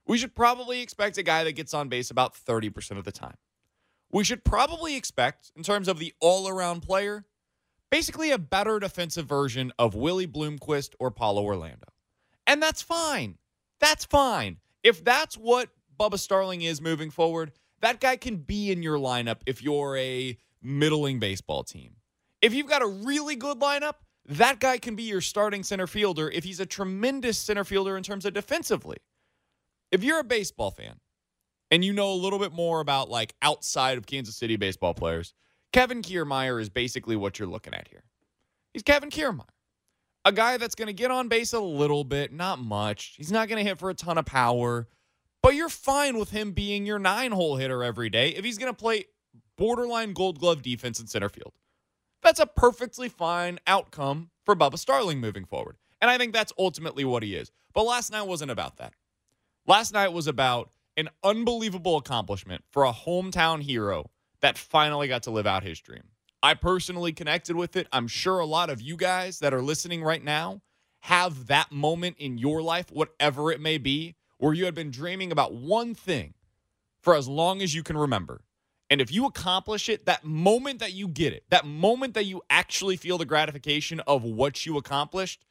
We 0.08 0.18
should 0.18 0.36
probably 0.36 0.82
expect 0.82 1.18
a 1.18 1.24
guy 1.24 1.44
that 1.44 1.54
gets 1.54 1.74
on 1.74 1.90
base 1.90 2.12
about 2.12 2.36
30% 2.36 2.98
of 2.98 3.06
the 3.06 3.12
time. 3.12 3.38
We 4.12 4.24
should 4.24 4.44
probably 4.44 4.96
expect, 4.96 5.52
in 5.56 5.64
terms 5.64 5.88
of 5.88 6.00
the 6.00 6.14
all 6.20 6.48
around 6.48 6.82
player, 6.82 7.26
basically 7.90 8.32
a 8.32 8.38
better 8.38 8.80
defensive 8.80 9.26
version 9.26 9.74
of 9.80 9.96
Willie 9.96 10.28
Bloomquist 10.28 10.94
or 11.00 11.12
Paulo 11.12 11.44
Orlando. 11.44 11.88
And 12.46 12.62
that's 12.62 12.82
fine. 12.82 13.38
That's 13.80 14.06
fine. 14.06 14.58
If 14.84 15.04
that's 15.04 15.36
what 15.36 15.70
Bubba 16.00 16.20
Starling 16.20 16.62
is 16.62 16.82
moving 16.82 17.10
forward, 17.10 17.52
that 17.82 18.00
guy 18.00 18.18
can 18.18 18.38
be 18.38 18.72
in 18.72 18.84
your 18.84 18.98
lineup 18.98 19.38
if 19.46 19.64
you're 19.64 19.98
a 19.98 20.38
middling 20.62 21.20
baseball 21.20 21.64
team. 21.64 21.96
If 22.42 22.54
you've 22.54 22.70
got 22.70 22.84
a 22.84 22.88
really 22.88 23.36
good 23.36 23.60
lineup, 23.60 23.96
that 24.28 24.60
guy 24.60 24.78
can 24.78 24.96
be 24.96 25.04
your 25.04 25.22
starting 25.22 25.64
center 25.64 25.88
fielder 25.88 26.30
if 26.30 26.44
he's 26.44 26.60
a 26.60 26.66
tremendous 26.66 27.38
center 27.38 27.64
fielder 27.64 27.98
in 27.98 28.04
terms 28.04 28.26
of 28.26 28.34
defensively. 28.34 28.98
If 29.92 30.04
you're 30.04 30.20
a 30.20 30.24
baseball 30.24 30.72
fan 30.72 31.00
and 31.72 31.84
you 31.84 31.94
know 31.94 32.12
a 32.12 32.16
little 32.16 32.40
bit 32.40 32.52
more 32.52 32.80
about 32.80 33.10
like 33.10 33.34
outside 33.42 33.98
of 33.98 34.06
Kansas 34.06 34.36
City 34.36 34.56
baseball 34.56 34.94
players, 34.94 35.34
Kevin 35.74 36.02
Kiermaier 36.02 36.62
is 36.62 36.70
basically 36.70 37.16
what 37.16 37.40
you're 37.40 37.48
looking 37.48 37.74
at 37.74 37.88
here. 37.90 38.04
He's 38.74 38.84
Kevin 38.84 39.10
Kiermaier, 39.10 39.46
a 40.26 40.32
guy 40.32 40.58
that's 40.58 40.76
going 40.76 40.88
to 40.88 40.94
get 40.94 41.12
on 41.12 41.28
base 41.28 41.54
a 41.54 41.60
little 41.60 42.04
bit, 42.04 42.34
not 42.34 42.60
much. 42.60 43.16
He's 43.18 43.32
not 43.32 43.48
going 43.48 43.64
to 43.64 43.70
hit 43.70 43.80
for 43.80 43.90
a 43.90 43.94
ton 43.94 44.18
of 44.18 44.26
power, 44.26 44.88
but 45.42 45.56
you're 45.56 45.70
fine 45.70 46.18
with 46.18 46.32
him 46.32 46.52
being 46.52 46.86
your 46.86 47.00
nine 47.00 47.32
hole 47.32 47.56
hitter 47.58 47.84
every 47.84 48.10
day 48.10 48.30
if 48.30 48.44
he's 48.44 48.58
going 48.58 48.72
to 48.72 48.78
play 48.78 49.06
borderline 49.58 50.14
gold 50.14 50.40
glove 50.40 50.62
defense 50.62 51.00
in 51.00 51.08
center 51.08 51.30
field. 51.30 51.54
That's 52.22 52.40
a 52.40 52.48
perfectly 52.48 53.08
fine 53.08 53.60
outcome 53.68 54.32
for 54.46 54.56
Bubba 54.56 54.80
Starling 54.80 55.20
moving 55.20 55.46
forward. 55.46 55.78
And 56.02 56.10
I 56.10 56.18
think 56.18 56.34
that's 56.34 56.52
ultimately 56.58 57.06
what 57.06 57.24
he 57.24 57.36
is. 57.36 57.52
But 57.74 57.84
last 57.84 58.12
night 58.12 58.24
wasn't 58.24 58.52
about 58.52 58.78
that. 58.78 58.94
Last 59.68 59.94
night 59.94 60.14
was 60.14 60.28
about 60.28 60.70
an 60.96 61.10
unbelievable 61.24 61.98
accomplishment 61.98 62.64
for 62.70 62.84
a 62.86 62.94
hometown 62.94 63.64
hero 63.64 64.12
that 64.42 64.60
finally 64.60 65.08
got 65.08 65.24
to 65.24 65.32
live 65.32 65.48
out 65.48 65.64
his 65.64 65.80
dream. 65.80 66.04
I 66.44 66.54
personally 66.54 67.12
connected 67.14 67.56
with 67.56 67.76
it. 67.76 67.88
I'm 67.92 68.08
sure 68.08 68.38
a 68.38 68.46
lot 68.46 68.70
of 68.70 68.80
you 68.80 68.96
guys 68.96 69.40
that 69.40 69.56
are 69.56 69.64
listening 69.64 70.04
right 70.04 70.24
now 70.24 70.62
have 71.00 71.48
that 71.48 71.72
moment 71.72 72.18
in 72.20 72.38
your 72.38 72.62
life, 72.62 72.92
whatever 72.92 73.52
it 73.52 73.60
may 73.60 73.80
be, 73.80 74.16
where 74.38 74.54
you 74.54 74.66
had 74.66 74.76
been 74.76 74.92
dreaming 74.92 75.32
about 75.32 75.56
one 75.56 75.96
thing 75.96 76.36
for 77.02 77.16
as 77.16 77.28
long 77.28 77.64
as 77.64 77.74
you 77.74 77.82
can 77.82 77.98
remember. 77.98 78.42
And 78.92 79.02
if 79.02 79.12
you 79.12 79.26
accomplish 79.26 79.90
it, 79.90 80.06
that 80.06 80.24
moment 80.24 80.78
that 80.78 80.94
you 80.94 81.08
get 81.08 81.34
it, 81.34 81.44
that 81.50 81.66
moment 81.66 82.14
that 82.14 82.26
you 82.26 82.44
actually 82.52 82.98
feel 82.98 83.18
the 83.18 83.26
gratification 83.26 84.00
of 84.02 84.24
what 84.24 84.64
you 84.68 84.78
accomplished, 84.78 85.44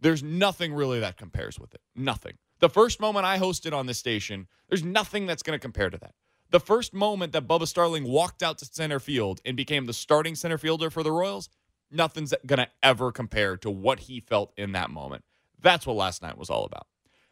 there's 0.00 0.24
nothing 0.24 0.74
really 0.74 0.98
that 0.98 1.16
compares 1.16 1.60
with 1.60 1.72
it. 1.72 1.80
Nothing. 1.94 2.34
The 2.64 2.70
first 2.70 2.98
moment 2.98 3.26
I 3.26 3.38
hosted 3.38 3.74
on 3.74 3.84
this 3.84 3.98
station, 3.98 4.46
there's 4.70 4.82
nothing 4.82 5.26
that's 5.26 5.42
going 5.42 5.54
to 5.54 5.60
compare 5.60 5.90
to 5.90 5.98
that. 5.98 6.14
The 6.48 6.58
first 6.58 6.94
moment 6.94 7.34
that 7.34 7.46
Bubba 7.46 7.66
Starling 7.66 8.04
walked 8.04 8.42
out 8.42 8.56
to 8.56 8.64
center 8.64 8.98
field 8.98 9.42
and 9.44 9.54
became 9.54 9.84
the 9.84 9.92
starting 9.92 10.34
center 10.34 10.56
fielder 10.56 10.88
for 10.88 11.02
the 11.02 11.12
Royals, 11.12 11.50
nothing's 11.90 12.32
going 12.46 12.60
to 12.60 12.68
ever 12.82 13.12
compare 13.12 13.58
to 13.58 13.70
what 13.70 14.00
he 14.00 14.18
felt 14.18 14.54
in 14.56 14.72
that 14.72 14.88
moment. 14.88 15.24
That's 15.60 15.86
what 15.86 15.96
last 15.96 16.22
night 16.22 16.38
was 16.38 16.48
all 16.48 16.64
about. 16.64 16.86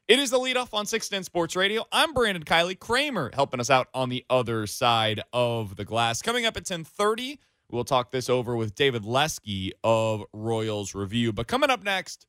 It 0.06 0.18
is 0.18 0.28
the 0.28 0.38
leadoff 0.38 0.74
on 0.74 0.84
610 0.84 1.24
Sports 1.24 1.56
Radio. 1.56 1.86
I'm 1.90 2.12
Brandon 2.12 2.44
Kiley 2.44 2.78
Kramer 2.78 3.30
helping 3.32 3.58
us 3.58 3.70
out 3.70 3.88
on 3.94 4.10
the 4.10 4.26
other 4.28 4.66
side 4.66 5.22
of 5.32 5.76
the 5.76 5.86
glass. 5.86 6.20
Coming 6.20 6.44
up 6.44 6.58
at 6.58 6.68
1030, 6.68 7.40
we'll 7.70 7.84
talk 7.84 8.10
this 8.10 8.28
over 8.28 8.54
with 8.54 8.74
David 8.74 9.06
Lesky 9.06 9.72
of 9.82 10.24
Royals 10.34 10.94
Review. 10.94 11.32
But 11.32 11.46
coming 11.46 11.70
up 11.70 11.82
next, 11.82 12.26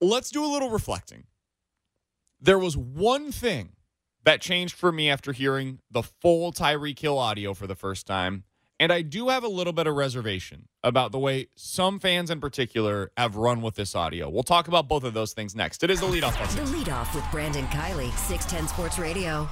let's 0.00 0.30
do 0.30 0.44
a 0.44 0.48
little 0.48 0.70
reflecting. 0.70 1.24
There 2.40 2.58
was 2.58 2.76
one 2.76 3.32
thing 3.32 3.72
that 4.24 4.40
changed 4.40 4.74
for 4.74 4.92
me 4.92 5.10
after 5.10 5.32
hearing 5.32 5.80
the 5.90 6.02
full 6.02 6.52
Tyreek 6.52 6.98
Hill 6.98 7.18
audio 7.18 7.54
for 7.54 7.66
the 7.66 7.74
first 7.74 8.06
time. 8.06 8.44
And 8.78 8.90
I 8.90 9.02
do 9.02 9.28
have 9.28 9.44
a 9.44 9.48
little 9.48 9.74
bit 9.74 9.86
of 9.86 9.94
reservation 9.94 10.66
about 10.82 11.12
the 11.12 11.18
way 11.18 11.48
some 11.54 12.00
fans 12.00 12.30
in 12.30 12.40
particular 12.40 13.12
have 13.18 13.36
run 13.36 13.60
with 13.60 13.74
this 13.74 13.94
audio. 13.94 14.30
We'll 14.30 14.42
talk 14.42 14.68
about 14.68 14.88
both 14.88 15.04
of 15.04 15.12
those 15.12 15.34
things 15.34 15.54
next. 15.54 15.84
It 15.84 15.90
is 15.90 16.00
the 16.00 16.06
leadoff. 16.06 16.32
The 16.56 16.62
leadoff 16.62 17.14
with 17.14 17.24
Brandon 17.30 17.66
Kiley, 17.66 18.10
610 18.16 18.68
Sports 18.68 18.98
Radio. 18.98 19.46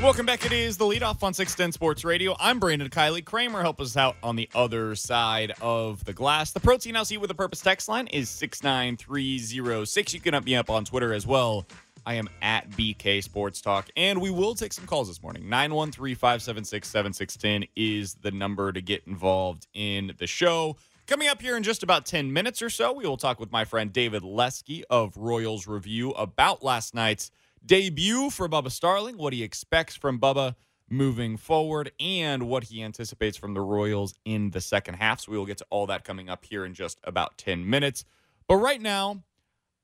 Welcome 0.00 0.26
back. 0.26 0.46
It 0.46 0.52
is 0.52 0.76
the 0.76 0.84
leadoff 0.84 1.24
on 1.24 1.34
610 1.34 1.72
Sports 1.72 2.04
Radio. 2.04 2.36
I'm 2.38 2.60
Brandon 2.60 2.88
Kiley. 2.88 3.24
Kramer 3.24 3.62
help 3.62 3.80
us 3.80 3.96
out 3.96 4.14
on 4.22 4.36
the 4.36 4.48
other 4.54 4.94
side 4.94 5.52
of 5.60 6.04
the 6.04 6.12
glass. 6.12 6.52
The 6.52 6.60
Protein 6.60 6.94
House 6.94 7.10
Eat 7.10 7.16
with 7.18 7.32
a 7.32 7.34
Purpose 7.34 7.60
text 7.60 7.88
line 7.88 8.06
is 8.06 8.30
69306. 8.30 10.14
You 10.14 10.20
can 10.20 10.34
up 10.34 10.44
me 10.44 10.54
up 10.54 10.70
on 10.70 10.84
Twitter 10.84 11.12
as 11.12 11.26
well. 11.26 11.66
I 12.06 12.14
am 12.14 12.28
at 12.42 12.70
BK 12.70 13.24
Sports 13.24 13.60
Talk. 13.60 13.88
And 13.96 14.20
we 14.20 14.30
will 14.30 14.54
take 14.54 14.72
some 14.72 14.86
calls 14.86 15.08
this 15.08 15.20
morning. 15.20 15.48
913 15.48 16.14
576 16.14 16.88
7610 16.88 17.68
is 17.74 18.14
the 18.14 18.30
number 18.30 18.72
to 18.72 18.80
get 18.80 19.02
involved 19.08 19.66
in 19.74 20.12
the 20.18 20.28
show. 20.28 20.76
Coming 21.08 21.26
up 21.26 21.42
here 21.42 21.56
in 21.56 21.64
just 21.64 21.82
about 21.82 22.06
10 22.06 22.32
minutes 22.32 22.62
or 22.62 22.70
so, 22.70 22.92
we 22.92 23.04
will 23.04 23.16
talk 23.16 23.40
with 23.40 23.50
my 23.50 23.64
friend 23.64 23.92
David 23.92 24.22
Lesky 24.22 24.84
of 24.90 25.16
Royals 25.16 25.66
Review 25.66 26.12
about 26.12 26.62
last 26.62 26.94
night's 26.94 27.32
debut 27.64 28.30
for 28.30 28.48
Bubba 28.48 28.70
Starling, 28.70 29.16
what 29.16 29.32
he 29.32 29.42
expects 29.42 29.94
from 29.94 30.18
Bubba 30.18 30.54
moving 30.90 31.36
forward, 31.36 31.92
and 32.00 32.48
what 32.48 32.64
he 32.64 32.82
anticipates 32.82 33.36
from 33.36 33.54
the 33.54 33.60
Royals 33.60 34.14
in 34.24 34.50
the 34.50 34.60
second 34.60 34.94
half. 34.94 35.20
So 35.20 35.32
we 35.32 35.38
will 35.38 35.46
get 35.46 35.58
to 35.58 35.66
all 35.70 35.86
that 35.86 36.04
coming 36.04 36.28
up 36.28 36.44
here 36.44 36.64
in 36.64 36.74
just 36.74 36.98
about 37.04 37.36
10 37.38 37.68
minutes. 37.68 38.04
But 38.46 38.56
right 38.56 38.80
now, 38.80 39.22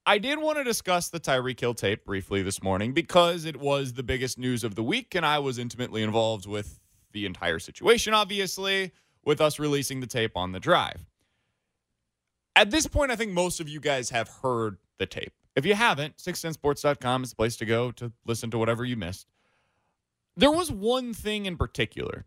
I 0.07 0.19
did 0.19 0.39
want 0.39 0.59
to 0.59 0.65
discuss 0.65 1.09
the 1.09 1.21
Tyreek 1.21 1.61
Hill 1.61 1.75
tape 1.75 2.05
briefly 2.05 2.43
this 2.43 2.63
morning 2.63 2.93
because 2.93 3.45
it 3.45 3.57
was 3.57 3.95
the 3.95 4.03
biggest 4.03 4.39
news 4.39 4.65
of 4.65 4.75
the 4.75 4.83
week, 4.83 5.15
and 5.15 5.25
I 5.25 5.39
was 5.39 5.59
intimately 5.59 6.03
involved 6.03 6.47
with 6.47 6.81
the 7.13 7.27
entire 7.27 7.59
situation, 7.59 8.13
obviously, 8.13 8.93
with 9.25 9.41
us 9.41 9.59
releasing 9.59 10.01
the 10.01 10.07
tape 10.07 10.37
on 10.37 10.53
the 10.53 10.61
drive. 10.61 11.07
At 12.57 12.71
this 12.71 12.87
point, 12.87 13.11
I 13.11 13.17
think 13.17 13.33
most 13.33 13.61
of 13.61 13.69
you 13.69 13.81
guys 13.81 14.11
have 14.11 14.29
heard 14.29 14.77
the 14.99 15.07
tape. 15.07 15.33
If 15.57 15.65
you 15.65 15.75
haven't, 15.75 16.17
610sports.com 16.19 17.23
is 17.23 17.31
the 17.31 17.37
place 17.37 17.57
to 17.57 17.65
go 17.65 17.93
to 17.93 18.13
listen 18.27 18.51
to 18.51 18.59
whatever 18.59 18.85
you 18.85 18.97
missed. 18.97 19.29
There 20.37 20.51
was 20.51 20.71
one 20.71 21.15
thing 21.15 21.47
in 21.47 21.57
particular 21.57 22.25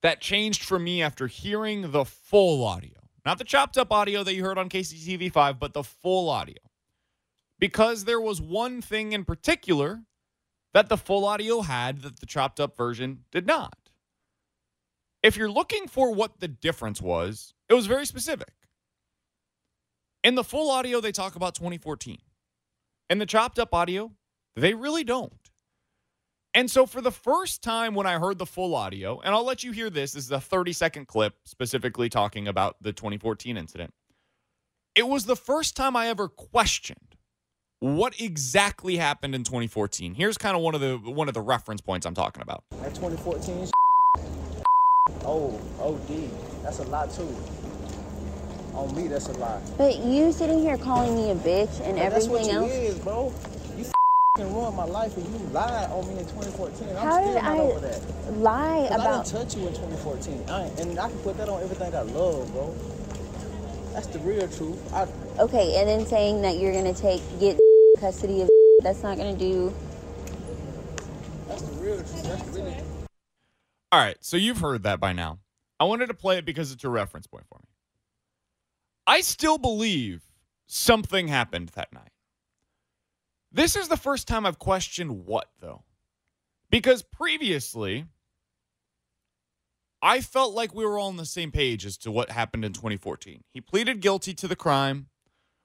that 0.00 0.20
changed 0.20 0.64
for 0.64 0.78
me 0.78 1.02
after 1.02 1.26
hearing 1.26 1.92
the 1.92 2.04
full 2.04 2.64
audio. 2.64 2.98
Not 3.24 3.38
the 3.38 3.44
chopped 3.44 3.78
up 3.78 3.92
audio 3.92 4.24
that 4.24 4.34
you 4.34 4.44
heard 4.44 4.58
on 4.58 4.68
KCTV5, 4.68 5.58
but 5.58 5.74
the 5.74 5.84
full 5.84 6.28
audio. 6.28 6.58
Because 7.58 8.04
there 8.04 8.20
was 8.20 8.40
one 8.40 8.82
thing 8.82 9.12
in 9.12 9.24
particular 9.24 10.02
that 10.72 10.88
the 10.88 10.96
full 10.96 11.24
audio 11.24 11.60
had 11.60 12.02
that 12.02 12.18
the 12.18 12.26
chopped 12.26 12.58
up 12.58 12.76
version 12.76 13.24
did 13.30 13.46
not. 13.46 13.76
If 15.22 15.36
you're 15.36 15.50
looking 15.50 15.86
for 15.86 16.12
what 16.12 16.40
the 16.40 16.48
difference 16.48 17.00
was, 17.00 17.54
it 17.68 17.74
was 17.74 17.86
very 17.86 18.06
specific. 18.06 18.52
In 20.22 20.36
the 20.36 20.44
full 20.44 20.70
audio, 20.70 21.00
they 21.00 21.10
talk 21.10 21.34
about 21.34 21.54
2014. 21.54 22.18
In 23.10 23.18
the 23.18 23.26
chopped 23.26 23.58
up 23.58 23.74
audio, 23.74 24.12
they 24.54 24.72
really 24.72 25.02
don't. 25.02 25.32
And 26.54 26.70
so, 26.70 26.86
for 26.86 27.00
the 27.00 27.10
first 27.10 27.62
time 27.62 27.94
when 27.94 28.06
I 28.06 28.18
heard 28.18 28.38
the 28.38 28.46
full 28.46 28.74
audio, 28.74 29.20
and 29.20 29.34
I'll 29.34 29.44
let 29.44 29.64
you 29.64 29.72
hear 29.72 29.90
this, 29.90 30.12
this 30.12 30.24
is 30.24 30.30
a 30.30 30.40
30 30.40 30.72
second 30.72 31.08
clip 31.08 31.34
specifically 31.44 32.08
talking 32.08 32.46
about 32.46 32.76
the 32.80 32.92
2014 32.92 33.56
incident. 33.56 33.92
It 34.94 35.08
was 35.08 35.24
the 35.24 35.36
first 35.36 35.74
time 35.74 35.96
I 35.96 36.08
ever 36.08 36.28
questioned 36.28 37.16
what 37.80 38.20
exactly 38.20 38.96
happened 38.98 39.34
in 39.34 39.42
2014. 39.42 40.14
Here's 40.14 40.38
kind 40.38 40.54
of 40.54 40.62
one 40.62 40.74
of 40.74 40.80
the 40.80 40.98
one 40.98 41.26
of 41.26 41.34
the 41.34 41.40
reference 41.40 41.80
points 41.80 42.06
I'm 42.06 42.14
talking 42.14 42.42
about. 42.42 42.64
That 42.82 42.94
2014 42.94 43.70
Oh, 45.24 45.58
OD. 45.80 46.30
That's 46.62 46.78
a 46.80 46.84
lot 46.84 47.10
too. 47.10 47.34
On 48.74 48.94
me, 48.96 49.06
that's 49.08 49.28
a 49.28 49.32
lot. 49.34 49.60
But 49.76 49.98
you 49.98 50.32
sitting 50.32 50.60
here 50.60 50.78
calling 50.78 51.14
me 51.14 51.30
a 51.30 51.34
bitch 51.34 51.80
and 51.80 51.96
But 51.98 52.10
that's 52.10 52.26
everything 52.26 52.30
what 52.30 52.44
you 52.46 52.58
else. 52.60 52.72
is, 52.72 52.98
bro. 53.00 53.32
You 53.76 53.84
f***ing 53.84 54.54
ruined 54.54 54.76
my 54.76 54.84
life 54.84 55.14
and 55.16 55.26
you 55.28 55.38
lied 55.48 55.90
on 55.90 56.08
me 56.08 56.18
in 56.18 56.26
2014. 56.26 56.88
I'm 56.88 56.96
How 56.96 57.12
still 57.20 57.34
did 57.34 57.42
not 57.42 57.44
I 57.44 57.58
over 57.58 57.80
that. 57.80 58.00
lie 58.38 58.86
'Cause 58.88 58.94
about? 58.94 59.06
I 59.06 59.12
didn't 59.22 59.26
touch 59.26 59.56
you 59.56 59.66
in 59.66 59.74
2014. 59.74 60.44
I 60.48 60.62
and 60.80 60.98
I 60.98 61.08
can 61.10 61.18
put 61.18 61.36
that 61.36 61.48
on 61.50 61.62
everything 61.62 61.94
I 61.94 62.00
love, 62.00 62.50
bro. 62.52 62.74
That's 63.92 64.06
the 64.06 64.20
real 64.20 64.48
truth. 64.48 64.92
I, 64.94 65.06
Okay, 65.38 65.76
and 65.76 65.86
then 65.88 66.06
saying 66.06 66.40
that 66.42 66.56
you're 66.56 66.72
gonna 66.72 66.94
take 66.94 67.20
get 67.38 67.58
custody 68.00 68.40
of. 68.42 68.48
That's 68.82 69.02
not 69.02 69.18
gonna 69.18 69.36
do. 69.36 69.72
that's 71.46 71.60
the 71.62 71.72
real 71.74 71.96
truth. 71.96 72.22
That's 72.24 72.42
the 72.42 72.50
really. 72.52 72.74
All 73.92 74.00
right, 74.00 74.16
so 74.22 74.38
you've 74.38 74.58
heard 74.58 74.84
that 74.84 74.98
by 74.98 75.12
now. 75.12 75.40
I 75.78 75.84
wanted 75.84 76.06
to 76.06 76.14
play 76.14 76.38
it 76.38 76.46
because 76.46 76.72
it's 76.72 76.84
a 76.84 76.88
reference 76.88 77.26
point 77.26 77.44
for 77.46 77.58
me. 77.58 77.68
I 79.06 79.20
still 79.20 79.58
believe 79.58 80.22
something 80.66 81.28
happened 81.28 81.70
that 81.70 81.92
night. 81.92 82.12
This 83.50 83.76
is 83.76 83.88
the 83.88 83.96
first 83.96 84.28
time 84.28 84.46
I've 84.46 84.58
questioned 84.58 85.26
what, 85.26 85.50
though. 85.60 85.84
Because 86.70 87.02
previously, 87.02 88.06
I 90.00 90.20
felt 90.20 90.54
like 90.54 90.74
we 90.74 90.84
were 90.84 90.98
all 90.98 91.08
on 91.08 91.16
the 91.16 91.26
same 91.26 91.52
page 91.52 91.84
as 91.84 91.98
to 91.98 92.10
what 92.10 92.30
happened 92.30 92.64
in 92.64 92.72
2014. 92.72 93.44
He 93.50 93.60
pleaded 93.60 94.00
guilty 94.00 94.32
to 94.34 94.48
the 94.48 94.56
crime. 94.56 95.08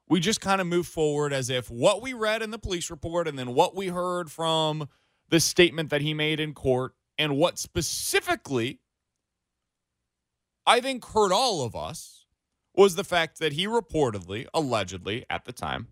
We 0.10 0.20
just 0.20 0.42
kind 0.42 0.60
of 0.60 0.68
moved 0.68 0.90
forward 0.90 1.34
as 1.34 1.50
if 1.50 1.70
what 1.70 2.02
we 2.02 2.14
read 2.14 2.42
in 2.42 2.52
the 2.52 2.60
police 2.60 2.90
report 2.90 3.28
and 3.28 3.38
then 3.38 3.54
what 3.54 3.76
we 3.76 3.88
heard 3.88 4.32
from 4.32 4.90
the 5.30 5.40
statement 5.40 5.90
that 5.90 6.02
he 6.02 6.14
made 6.14 6.40
in 6.40 6.54
court 6.54 6.94
and 7.18 7.38
what 7.38 7.58
specifically 7.58 8.80
I 10.66 10.82
think 10.82 11.06
hurt 11.06 11.32
all 11.32 11.64
of 11.64 11.76
us 11.76 12.17
was 12.78 12.96
the 12.96 13.04
fact 13.04 13.40
that 13.40 13.54
he 13.54 13.66
reportedly, 13.66 14.46
allegedly 14.54 15.26
at 15.30 15.46
the 15.46 15.52
time, 15.52 15.88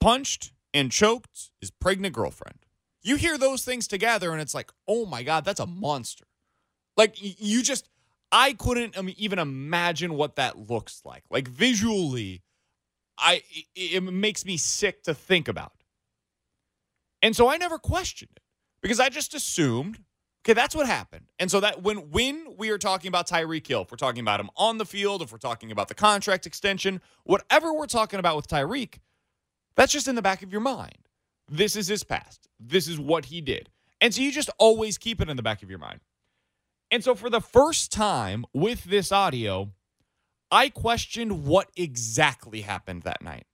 punched 0.00 0.52
and 0.72 0.90
choked 0.90 1.50
his 1.60 1.70
pregnant 1.70 2.14
girlfriend. 2.14 2.58
You 3.02 3.16
hear 3.16 3.38
those 3.38 3.64
things 3.64 3.86
together 3.86 4.32
and 4.32 4.40
it's 4.40 4.54
like, 4.54 4.72
oh 4.88 5.06
my 5.06 5.22
God, 5.22 5.44
that's 5.44 5.60
a 5.60 5.66
monster. 5.66 6.24
Like 6.96 7.16
you 7.20 7.62
just, 7.62 7.88
I 8.32 8.54
couldn't 8.54 8.96
even 9.18 9.38
imagine 9.38 10.14
what 10.14 10.36
that 10.36 10.68
looks 10.70 11.02
like. 11.04 11.22
Like 11.30 11.46
visually, 11.46 12.42
I 13.18 13.42
it 13.74 14.02
makes 14.02 14.44
me 14.44 14.56
sick 14.56 15.02
to 15.04 15.14
think 15.14 15.46
about. 15.46 15.72
And 17.22 17.36
so 17.36 17.48
I 17.48 17.56
never 17.58 17.78
questioned 17.78 18.32
it 18.36 18.42
because 18.82 18.98
I 18.98 19.08
just 19.08 19.34
assumed, 19.34 20.00
okay, 20.46 20.54
that's 20.54 20.76
what 20.76 20.86
happened. 20.86 21.26
And 21.40 21.50
so 21.50 21.58
that 21.60 21.82
when 21.82 22.10
when 22.10 22.54
we 22.56 22.70
are 22.70 22.78
talking 22.78 23.08
about 23.08 23.26
Tyreek 23.26 23.66
Hill, 23.66 23.82
if 23.82 23.90
we're 23.90 23.96
talking 23.96 24.20
about 24.20 24.38
him 24.38 24.48
on 24.56 24.78
the 24.78 24.86
field, 24.86 25.20
if 25.22 25.32
we're 25.32 25.38
talking 25.38 25.72
about 25.72 25.88
the 25.88 25.94
contract 25.94 26.46
extension, 26.46 27.00
whatever 27.24 27.74
we're 27.74 27.86
talking 27.86 28.20
about 28.20 28.36
with 28.36 28.46
Tyreek, 28.46 29.00
that's 29.74 29.92
just 29.92 30.06
in 30.06 30.14
the 30.14 30.22
back 30.22 30.42
of 30.42 30.52
your 30.52 30.60
mind. 30.60 31.08
This 31.48 31.74
is 31.74 31.88
his 31.88 32.04
past. 32.04 32.48
This 32.60 32.86
is 32.86 32.98
what 32.98 33.26
he 33.26 33.40
did. 33.40 33.70
And 34.00 34.14
so 34.14 34.22
you 34.22 34.30
just 34.30 34.50
always 34.58 34.98
keep 34.98 35.20
it 35.20 35.28
in 35.28 35.36
the 35.36 35.42
back 35.42 35.62
of 35.62 35.70
your 35.70 35.78
mind. 35.78 36.00
And 36.90 37.02
so 37.02 37.14
for 37.14 37.28
the 37.28 37.40
first 37.40 37.90
time 37.90 38.44
with 38.52 38.84
this 38.84 39.10
audio, 39.10 39.72
I 40.50 40.68
questioned 40.68 41.44
what 41.44 41.70
exactly 41.76 42.60
happened 42.60 43.02
that 43.02 43.22
night. 43.22 43.46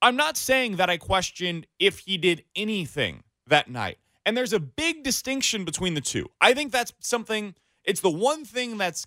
I'm 0.00 0.16
not 0.16 0.36
saying 0.36 0.76
that 0.76 0.88
I 0.88 0.96
questioned 0.96 1.66
if 1.78 2.00
he 2.00 2.18
did 2.18 2.44
anything 2.54 3.24
that 3.48 3.68
night. 3.68 3.98
And 4.30 4.36
there's 4.36 4.52
a 4.52 4.60
big 4.60 5.02
distinction 5.02 5.64
between 5.64 5.94
the 5.94 6.00
two. 6.00 6.30
I 6.40 6.54
think 6.54 6.70
that's 6.70 6.92
something, 7.00 7.56
it's 7.82 8.00
the 8.00 8.12
one 8.12 8.44
thing 8.44 8.78
that's 8.78 9.04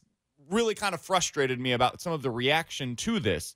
really 0.50 0.76
kind 0.76 0.94
of 0.94 1.00
frustrated 1.00 1.62
me 1.62 1.72
about 1.72 2.02
some 2.02 2.12
of 2.12 2.24
the 2.24 2.30
reaction 2.30 2.98
to 2.98 3.22
this. 3.22 3.56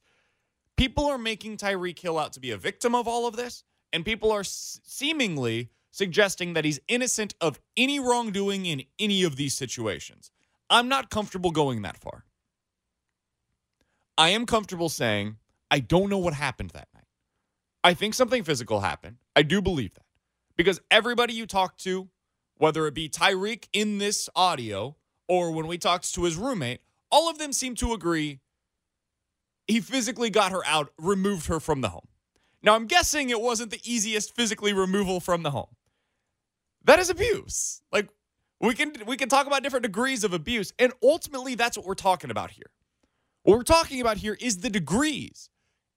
People 0.77 1.07
are 1.07 1.17
making 1.17 1.57
Tyreek 1.57 1.99
Hill 1.99 2.17
out 2.17 2.31
to 2.31 2.39
be 2.39 2.51
a 2.51 2.57
victim 2.57 2.95
of 2.95 3.05
all 3.05 3.27
of 3.27 3.35
this, 3.35 3.65
and 3.91 4.05
people 4.05 4.31
are 4.31 4.39
s- 4.39 4.79
seemingly 4.85 5.69
suggesting 5.91 6.53
that 6.53 6.63
he's 6.63 6.79
innocent 6.87 7.35
of 7.41 7.59
any 7.75 7.99
wrongdoing 7.99 8.65
in 8.65 8.83
any 8.97 9.23
of 9.23 9.35
these 9.35 9.53
situations. 9.53 10.31
I'm 10.69 10.87
not 10.87 11.09
comfortable 11.09 11.51
going 11.51 11.81
that 11.81 11.97
far. 11.97 12.23
I 14.17 14.29
am 14.29 14.45
comfortable 14.45 14.87
saying 14.87 15.35
I 15.69 15.79
don't 15.79 16.09
know 16.09 16.17
what 16.17 16.33
happened 16.33 16.69
that 16.69 16.87
night. 16.95 17.03
I 17.83 17.93
think 17.93 18.13
something 18.13 18.45
physical 18.45 18.79
happened. 18.79 19.17
I 19.35 19.43
do 19.43 19.61
believe 19.61 19.93
that. 19.95 20.06
Because 20.57 20.81
everybody 20.91 21.33
you 21.33 21.45
talk 21.45 21.77
to, 21.77 22.09
whether 22.57 22.87
it 22.87 22.93
be 22.93 23.07
Tyreek 23.07 23.67
in 23.71 23.99
this 23.99 24.29
audio 24.35 24.95
or 25.27 25.51
when 25.51 25.67
we 25.67 25.77
talked 25.77 26.13
to 26.15 26.23
his 26.23 26.35
roommate, 26.35 26.81
all 27.11 27.29
of 27.29 27.37
them 27.37 27.53
seem 27.53 27.75
to 27.75 27.93
agree 27.93 28.39
he 29.67 29.79
physically 29.81 30.29
got 30.29 30.51
her 30.51 30.65
out, 30.65 30.91
removed 30.97 31.47
her 31.47 31.59
from 31.59 31.81
the 31.81 31.89
home. 31.89 32.07
Now, 32.63 32.73
I'm 32.73 32.87
guessing 32.87 33.29
it 33.29 33.39
wasn't 33.39 33.71
the 33.71 33.81
easiest 33.83 34.35
physically 34.35 34.73
removal 34.73 35.19
from 35.19 35.43
the 35.43 35.51
home. 35.51 35.75
That 36.85 36.99
is 36.99 37.09
abuse. 37.09 37.81
Like 37.91 38.09
we 38.59 38.73
can 38.73 38.93
we 39.05 39.17
can 39.17 39.29
talk 39.29 39.45
about 39.45 39.61
different 39.61 39.83
degrees 39.83 40.23
of 40.23 40.33
abuse 40.33 40.73
and 40.79 40.93
ultimately 41.03 41.53
that's 41.53 41.77
what 41.77 41.85
we're 41.85 41.95
talking 41.95 42.31
about 42.31 42.51
here. 42.51 42.71
What 43.43 43.57
we're 43.57 43.63
talking 43.63 44.01
about 44.01 44.17
here 44.17 44.37
is 44.39 44.59
the 44.59 44.69
degrees. 44.69 45.49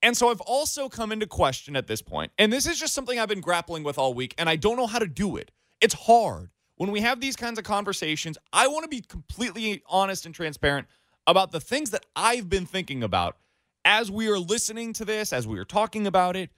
And 0.03 0.17
so 0.17 0.31
I've 0.31 0.41
also 0.41 0.89
come 0.89 1.13
into 1.13 1.27
question 1.27 1.77
at 1.77 1.87
this 1.87 2.01
point, 2.01 2.33
and 2.39 2.53
this 2.53 2.67
is 2.67 2.79
just 2.79 2.95
something 2.95 3.19
I've 3.19 3.29
been 3.29 3.41
grappling 3.41 3.83
with 3.83 3.99
all 3.99 4.15
week, 4.15 4.35
and 4.39 4.49
I 4.49 4.57
don't 4.57 4.77
know 4.77 4.87
how 4.87 4.99
to 4.99 5.07
do 5.07 5.37
it. 5.37 5.51
It's 5.81 5.95
hard. 5.95 6.51
When 6.77 6.91
we 6.91 7.03
have 7.03 7.21
these 7.21 7.37
kinds 7.37 7.59
of 7.59 7.65
conversations, 7.65 8.39
I 8.53 8.67
want 8.69 8.85
to 8.85 8.89
be 8.89 9.03
completely 9.03 9.83
honest 9.87 10.25
and 10.25 10.35
transparent 10.35 10.87
about 11.27 11.53
the 11.53 11.61
things 11.61 11.91
that 11.91 12.07
I've 12.17 12.49
been 12.49 12.65
thinking 12.65 13.03
about 13.03 13.37
as 13.85 14.11
we 14.11 14.29
are 14.29 14.39
listening 14.39 14.95
to 14.95 15.05
this, 15.05 15.33
as 15.33 15.47
we 15.47 15.59
are 15.59 15.65
talking 15.65 16.07
about 16.07 16.37
it. 16.37 16.51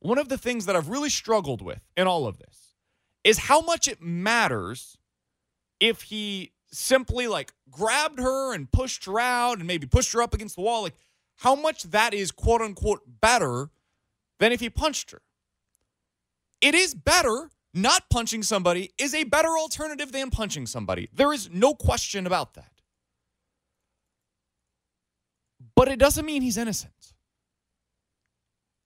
One 0.00 0.18
of 0.18 0.28
the 0.28 0.38
things 0.38 0.66
that 0.66 0.76
I've 0.76 0.88
really 0.88 1.10
struggled 1.10 1.62
with 1.62 1.80
in 1.96 2.06
all 2.06 2.26
of 2.26 2.38
this 2.38 2.74
is 3.24 3.38
how 3.38 3.60
much 3.60 3.88
it 3.88 4.02
matters 4.02 4.98
if 5.78 6.02
he 6.02 6.52
simply 6.72 7.26
like 7.26 7.52
grabbed 7.70 8.18
her 8.18 8.54
and 8.54 8.70
pushed 8.70 9.04
her 9.06 9.18
out 9.18 9.58
and 9.58 9.66
maybe 9.66 9.86
pushed 9.86 10.12
her 10.12 10.22
up 10.22 10.34
against 10.34 10.56
the 10.56 10.62
wall. 10.62 10.82
Like, 10.82 10.94
how 11.40 11.54
much 11.54 11.84
that 11.84 12.12
is 12.12 12.30
quote 12.30 12.60
unquote 12.60 13.00
better 13.20 13.70
than 14.38 14.52
if 14.52 14.60
he 14.60 14.70
punched 14.70 15.10
her. 15.10 15.22
It 16.60 16.74
is 16.74 16.94
better. 16.94 17.50
Not 17.72 18.10
punching 18.10 18.42
somebody 18.42 18.90
is 18.98 19.14
a 19.14 19.22
better 19.22 19.56
alternative 19.56 20.10
than 20.10 20.30
punching 20.30 20.66
somebody. 20.66 21.08
There 21.12 21.32
is 21.32 21.48
no 21.52 21.72
question 21.72 22.26
about 22.26 22.54
that. 22.54 22.72
But 25.76 25.86
it 25.86 26.00
doesn't 26.00 26.26
mean 26.26 26.42
he's 26.42 26.58
innocent. 26.58 27.14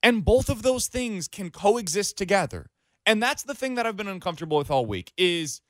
And 0.02 0.22
both 0.22 0.50
of 0.50 0.62
those 0.62 0.86
things 0.86 1.28
can 1.28 1.50
coexist 1.50 2.18
together. 2.18 2.68
And 3.06 3.22
that's 3.22 3.42
the 3.42 3.54
thing 3.54 3.74
that 3.76 3.86
I've 3.86 3.96
been 3.96 4.06
uncomfortable 4.06 4.58
with 4.58 4.70
all 4.70 4.84
week 4.84 5.12
is 5.16 5.62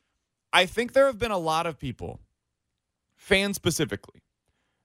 I 0.53 0.67
think 0.67 0.93
there 0.93 1.07
have 1.07 1.19
been 1.19 1.31
a 1.31 1.39
lot 1.39 1.67
of 1.67 1.79
people, 1.79 2.21
fans 3.15 3.55
specifically, 3.55 4.24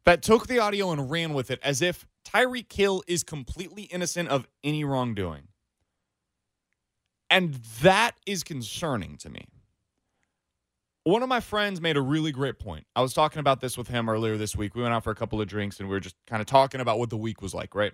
that 0.05 0.21
took 0.21 0.47
the 0.47 0.59
audio 0.59 0.91
and 0.91 1.09
ran 1.09 1.33
with 1.33 1.51
it 1.51 1.59
as 1.63 1.81
if 1.81 2.07
Tyreek 2.25 2.71
Hill 2.71 3.03
is 3.07 3.23
completely 3.23 3.83
innocent 3.83 4.29
of 4.29 4.47
any 4.63 4.83
wrongdoing. 4.83 5.47
And 7.29 7.55
that 7.81 8.13
is 8.25 8.43
concerning 8.43 9.17
to 9.17 9.29
me. 9.29 9.45
One 11.03 11.23
of 11.23 11.29
my 11.29 11.39
friends 11.39 11.79
made 11.79 11.95
a 11.97 12.01
really 12.01 12.31
great 12.31 12.59
point. 12.59 12.85
I 12.95 13.01
was 13.01 13.13
talking 13.13 13.39
about 13.39 13.61
this 13.61 13.77
with 13.77 13.87
him 13.87 14.09
earlier 14.09 14.37
this 14.37 14.55
week. 14.55 14.75
We 14.75 14.81
went 14.81 14.93
out 14.93 15.03
for 15.03 15.11
a 15.11 15.15
couple 15.15 15.39
of 15.39 15.47
drinks 15.47 15.79
and 15.79 15.87
we 15.87 15.93
were 15.93 15.99
just 15.99 16.15
kind 16.27 16.41
of 16.41 16.47
talking 16.47 16.81
about 16.81 16.99
what 16.99 17.09
the 17.09 17.17
week 17.17 17.41
was 17.41 17.53
like, 17.53 17.73
right? 17.73 17.93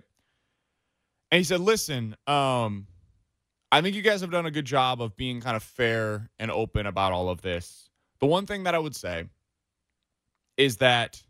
And 1.30 1.38
he 1.38 1.44
said, 1.44 1.60
"Listen, 1.60 2.16
um, 2.26 2.86
I 3.72 3.80
think 3.80 3.96
you 3.96 4.02
guys 4.02 4.20
have 4.20 4.30
done 4.30 4.46
a 4.46 4.50
good 4.50 4.64
job 4.64 5.02
of 5.02 5.16
being 5.16 5.40
kind 5.40 5.56
of 5.56 5.62
fair 5.62 6.30
and 6.38 6.50
open 6.50 6.86
about 6.86 7.12
all 7.12 7.28
of 7.28 7.42
this. 7.42 7.90
The 8.20 8.26
one 8.26 8.46
thing 8.46 8.64
that 8.64 8.74
I 8.74 8.78
would 8.78 8.94
say 8.94 9.24
is 10.56 10.78
that 10.78 11.22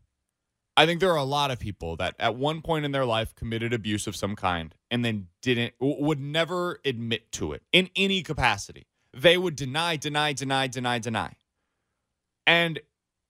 I 0.76 0.84
think 0.84 1.00
there 1.00 1.10
are 1.10 1.16
a 1.16 1.24
lot 1.24 1.50
of 1.50 1.58
people 1.58 1.96
that 1.96 2.14
at 2.18 2.36
one 2.36 2.60
point 2.60 2.84
in 2.84 2.92
their 2.92 3.06
life 3.06 3.34
committed 3.34 3.72
abuse 3.72 4.06
of 4.06 4.14
some 4.14 4.36
kind 4.36 4.74
and 4.90 5.04
then 5.04 5.28
didn't, 5.40 5.74
would 5.80 6.20
never 6.20 6.80
admit 6.84 7.32
to 7.32 7.52
it 7.52 7.62
in 7.72 7.88
any 7.96 8.22
capacity. 8.22 8.86
They 9.14 9.38
would 9.38 9.56
deny, 9.56 9.96
deny, 9.96 10.34
deny, 10.34 10.66
deny, 10.66 10.98
deny. 10.98 11.32
And 12.46 12.80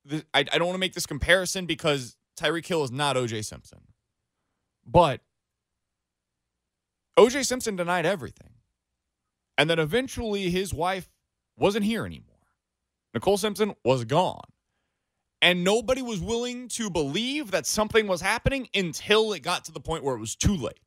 the, 0.05 0.25
I, 0.35 0.41
I 0.41 0.59
don't 0.59 0.67
want 0.67 0.75
to 0.75 0.81
make 0.81 0.95
this 0.95 1.07
comparison 1.07 1.67
because 1.67 2.17
Tyreek 2.37 2.67
Hill 2.67 2.83
is 2.83 2.91
not 2.91 3.15
OJ 3.15 3.45
Simpson. 3.45 3.81
But 4.85 5.21
OJ 7.17 7.47
Simpson 7.47 7.77
denied 7.77 8.07
everything. 8.07 8.51
And 9.57 9.71
then 9.71 9.79
eventually 9.79 10.51
his 10.51 10.75
wife 10.75 11.09
wasn't 11.57 11.85
here 11.85 12.05
anymore. 12.05 12.35
Nicole 13.15 13.39
Simpson 13.39 13.75
was 13.85 14.05
gone. 14.05 14.45
And 15.47 15.63
nobody 15.63 16.03
was 16.03 16.19
willing 16.19 16.67
to 16.71 16.91
believe 16.91 17.53
that 17.53 17.67
something 17.67 18.09
was 18.09 18.21
happening 18.21 18.69
until 18.75 19.33
it 19.33 19.45
got 19.45 19.65
to 19.67 19.73
the 19.73 19.79
point 19.79 20.03
where 20.03 20.17
it 20.17 20.19
was 20.19 20.35
too 20.35 20.57
late. 20.57 20.81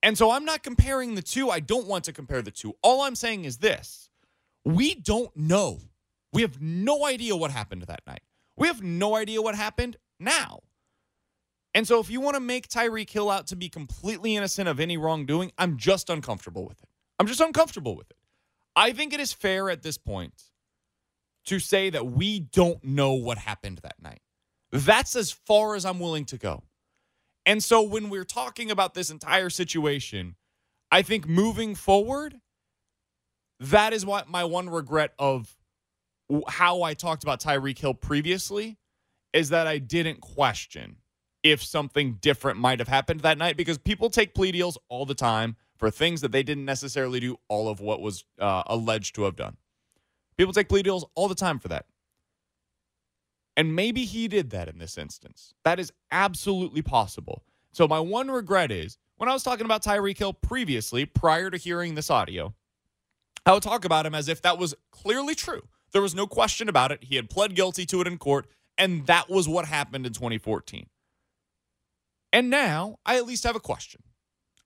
And 0.00 0.16
so 0.16 0.30
I'm 0.30 0.44
not 0.44 0.62
comparing 0.62 1.16
the 1.16 1.22
two. 1.22 1.50
I 1.50 1.58
don't 1.58 1.88
want 1.88 2.04
to 2.04 2.12
compare 2.12 2.40
the 2.40 2.52
two. 2.52 2.76
All 2.82 3.02
I'm 3.02 3.16
saying 3.16 3.46
is 3.46 3.58
this 3.58 4.10
we 4.64 4.94
don't 4.94 5.36
know. 5.36 5.80
We 6.32 6.42
have 6.42 6.62
no 6.62 7.04
idea 7.04 7.34
what 7.34 7.50
happened 7.50 7.82
that 7.82 8.02
night. 8.06 8.20
We 8.56 8.68
have 8.68 8.80
no 8.80 9.16
idea 9.16 9.42
what 9.42 9.56
happened 9.56 9.96
now. 10.20 10.60
And 11.74 11.84
so 11.84 11.98
if 11.98 12.08
you 12.10 12.20
want 12.20 12.36
to 12.36 12.40
make 12.40 12.68
Tyreek 12.68 13.10
Hill 13.10 13.28
out 13.28 13.48
to 13.48 13.56
be 13.56 13.68
completely 13.68 14.36
innocent 14.36 14.68
of 14.68 14.78
any 14.78 14.96
wrongdoing, 14.96 15.50
I'm 15.58 15.78
just 15.78 16.10
uncomfortable 16.10 16.64
with 16.64 16.80
it. 16.80 16.88
I'm 17.18 17.26
just 17.26 17.40
uncomfortable 17.40 17.96
with 17.96 18.08
it. 18.08 18.18
I 18.76 18.92
think 18.92 19.12
it 19.12 19.18
is 19.18 19.32
fair 19.32 19.68
at 19.68 19.82
this 19.82 19.98
point 19.98 20.44
to 21.48 21.58
say 21.58 21.90
that 21.90 22.06
we 22.06 22.40
don't 22.40 22.82
know 22.84 23.14
what 23.14 23.38
happened 23.38 23.80
that 23.82 24.00
night. 24.02 24.20
That's 24.70 25.16
as 25.16 25.30
far 25.30 25.74
as 25.74 25.84
I'm 25.84 25.98
willing 25.98 26.26
to 26.26 26.36
go. 26.36 26.62
And 27.46 27.64
so 27.64 27.82
when 27.82 28.10
we're 28.10 28.24
talking 28.24 28.70
about 28.70 28.92
this 28.92 29.08
entire 29.08 29.48
situation, 29.48 30.36
I 30.92 31.00
think 31.00 31.26
moving 31.26 31.74
forward, 31.74 32.40
that 33.60 33.94
is 33.94 34.04
what 34.04 34.28
my 34.28 34.44
one 34.44 34.68
regret 34.68 35.12
of 35.18 35.56
how 36.46 36.82
I 36.82 36.92
talked 36.92 37.22
about 37.22 37.40
Tyreek 37.40 37.78
Hill 37.78 37.94
previously 37.94 38.76
is 39.32 39.48
that 39.48 39.66
I 39.66 39.78
didn't 39.78 40.20
question 40.20 40.96
if 41.42 41.62
something 41.62 42.18
different 42.20 42.58
might 42.58 42.78
have 42.80 42.88
happened 42.88 43.20
that 43.20 43.38
night 43.38 43.56
because 43.56 43.78
people 43.78 44.10
take 44.10 44.34
plea 44.34 44.52
deals 44.52 44.76
all 44.90 45.06
the 45.06 45.14
time 45.14 45.56
for 45.78 45.90
things 45.90 46.20
that 46.20 46.32
they 46.32 46.42
didn't 46.42 46.66
necessarily 46.66 47.20
do 47.20 47.38
all 47.48 47.68
of 47.68 47.80
what 47.80 48.02
was 48.02 48.24
uh, 48.38 48.64
alleged 48.66 49.14
to 49.14 49.22
have 49.22 49.36
done. 49.36 49.56
People 50.38 50.52
take 50.52 50.68
plea 50.68 50.82
deals 50.82 51.04
all 51.14 51.28
the 51.28 51.34
time 51.34 51.58
for 51.58 51.68
that. 51.68 51.84
And 53.56 53.74
maybe 53.74 54.04
he 54.04 54.28
did 54.28 54.50
that 54.50 54.68
in 54.68 54.78
this 54.78 54.96
instance. 54.96 55.52
That 55.64 55.80
is 55.80 55.92
absolutely 56.12 56.80
possible. 56.80 57.42
So 57.72 57.88
my 57.88 57.98
one 57.98 58.30
regret 58.30 58.70
is 58.70 58.98
when 59.16 59.28
I 59.28 59.32
was 59.32 59.42
talking 59.42 59.64
about 59.64 59.82
Tyreek 59.82 60.16
Hill 60.16 60.32
previously, 60.32 61.04
prior 61.04 61.50
to 61.50 61.56
hearing 61.56 61.96
this 61.96 62.08
audio, 62.08 62.54
I 63.44 63.52
would 63.52 63.64
talk 63.64 63.84
about 63.84 64.06
him 64.06 64.14
as 64.14 64.28
if 64.28 64.40
that 64.42 64.58
was 64.58 64.76
clearly 64.92 65.34
true. 65.34 65.62
There 65.92 66.02
was 66.02 66.14
no 66.14 66.28
question 66.28 66.68
about 66.68 66.92
it. 66.92 67.02
He 67.02 67.16
had 67.16 67.28
pled 67.28 67.56
guilty 67.56 67.84
to 67.86 68.00
it 68.00 68.06
in 68.06 68.16
court, 68.18 68.46
and 68.76 69.06
that 69.06 69.28
was 69.28 69.48
what 69.48 69.64
happened 69.64 70.06
in 70.06 70.12
2014. 70.12 70.86
And 72.32 72.48
now 72.48 72.98
I 73.04 73.16
at 73.16 73.26
least 73.26 73.42
have 73.42 73.56
a 73.56 73.60
question. 73.60 74.02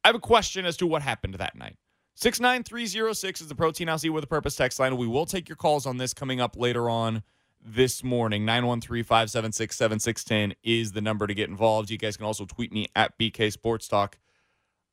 I 0.04 0.08
have 0.08 0.16
a 0.16 0.20
question 0.20 0.66
as 0.66 0.76
to 0.78 0.86
what 0.86 1.00
happened 1.00 1.34
that 1.34 1.56
night. 1.56 1.76
69306 2.14 3.40
is 3.40 3.48
the 3.48 3.54
Protein 3.54 3.88
Eat 3.88 4.10
with 4.10 4.22
a 4.22 4.26
Purpose 4.26 4.54
text 4.54 4.78
line. 4.78 4.96
We 4.96 5.06
will 5.06 5.26
take 5.26 5.48
your 5.48 5.56
calls 5.56 5.86
on 5.86 5.96
this 5.96 6.12
coming 6.12 6.40
up 6.40 6.56
later 6.56 6.90
on 6.90 7.22
this 7.64 8.04
morning. 8.04 8.44
913 8.44 9.02
576 9.02 9.76
7610 9.76 10.54
is 10.62 10.92
the 10.92 11.00
number 11.00 11.26
to 11.26 11.34
get 11.34 11.48
involved. 11.48 11.90
You 11.90 11.96
guys 11.96 12.16
can 12.16 12.26
also 12.26 12.44
tweet 12.44 12.72
me 12.72 12.86
at 12.94 13.18
BK 13.18 13.50
Sports 13.50 13.88
Talk. 13.88 14.18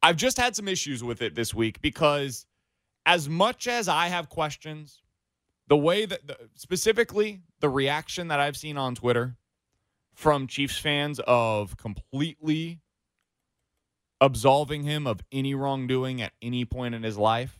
I've 0.01 0.15
just 0.15 0.37
had 0.37 0.55
some 0.55 0.67
issues 0.67 1.03
with 1.03 1.21
it 1.21 1.35
this 1.35 1.53
week 1.53 1.81
because, 1.81 2.45
as 3.05 3.27
much 3.27 3.67
as 3.67 3.89
I 3.89 4.07
have 4.07 4.29
questions, 4.29 5.01
the 5.67 5.77
way 5.77 6.05
that 6.05 6.25
the, 6.25 6.37
specifically 6.55 7.41
the 7.59 7.69
reaction 7.69 8.29
that 8.29 8.39
I've 8.39 8.55
seen 8.55 8.77
on 8.77 8.95
Twitter 8.95 9.35
from 10.13 10.47
Chiefs 10.47 10.77
fans 10.79 11.19
of 11.27 11.75
completely 11.75 12.79
absolving 14.21 14.83
him 14.83 15.07
of 15.07 15.21
any 15.31 15.53
wrongdoing 15.53 16.21
at 16.21 16.33
any 16.41 16.65
point 16.65 16.95
in 16.95 17.03
his 17.03 17.17
life, 17.17 17.59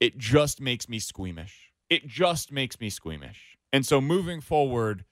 it 0.00 0.18
just 0.18 0.60
makes 0.60 0.88
me 0.88 0.98
squeamish. 0.98 1.72
It 1.88 2.06
just 2.06 2.52
makes 2.52 2.80
me 2.80 2.90
squeamish. 2.90 3.56
And 3.72 3.86
so 3.86 4.00
moving 4.00 4.40
forward, 4.40 5.04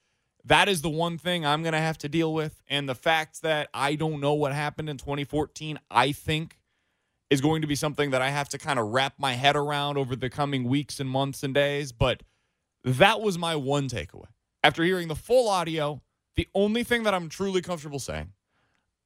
that 0.43 0.67
is 0.67 0.81
the 0.81 0.89
one 0.89 1.17
thing 1.17 1.45
I'm 1.45 1.63
going 1.63 1.73
to 1.73 1.79
have 1.79 1.97
to 1.99 2.09
deal 2.09 2.33
with. 2.33 2.61
And 2.67 2.87
the 2.87 2.95
fact 2.95 3.41
that 3.41 3.69
I 3.73 3.95
don't 3.95 4.19
know 4.19 4.33
what 4.33 4.53
happened 4.53 4.89
in 4.89 4.97
2014, 4.97 5.79
I 5.89 6.11
think 6.11 6.57
is 7.29 7.41
going 7.41 7.61
to 7.61 7.67
be 7.67 7.75
something 7.75 8.11
that 8.11 8.21
I 8.21 8.29
have 8.29 8.49
to 8.49 8.57
kind 8.57 8.77
of 8.77 8.87
wrap 8.87 9.13
my 9.17 9.33
head 9.33 9.55
around 9.55 9.97
over 9.97 10.15
the 10.15 10.29
coming 10.29 10.65
weeks 10.65 10.99
and 10.99 11.09
months 11.09 11.43
and 11.43 11.53
days. 11.53 11.91
But 11.91 12.21
that 12.83 13.21
was 13.21 13.37
my 13.37 13.55
one 13.55 13.89
takeaway. 13.89 14.27
After 14.63 14.83
hearing 14.83 15.07
the 15.07 15.15
full 15.15 15.49
audio, 15.49 16.01
the 16.35 16.47
only 16.53 16.83
thing 16.83 17.03
that 17.03 17.13
I'm 17.13 17.29
truly 17.29 17.61
comfortable 17.61 17.99
saying, 17.99 18.31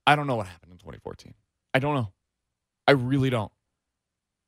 I 0.06 0.16
don't 0.16 0.28
know 0.28 0.36
what 0.36 0.48
happened 0.48 0.74
in 0.74 0.78
2014. 0.80 1.34
I 1.74 1.80
don't 1.80 1.96
know. 1.96 2.12
I 2.88 2.92
really 2.92 3.30
don't. 3.30 3.52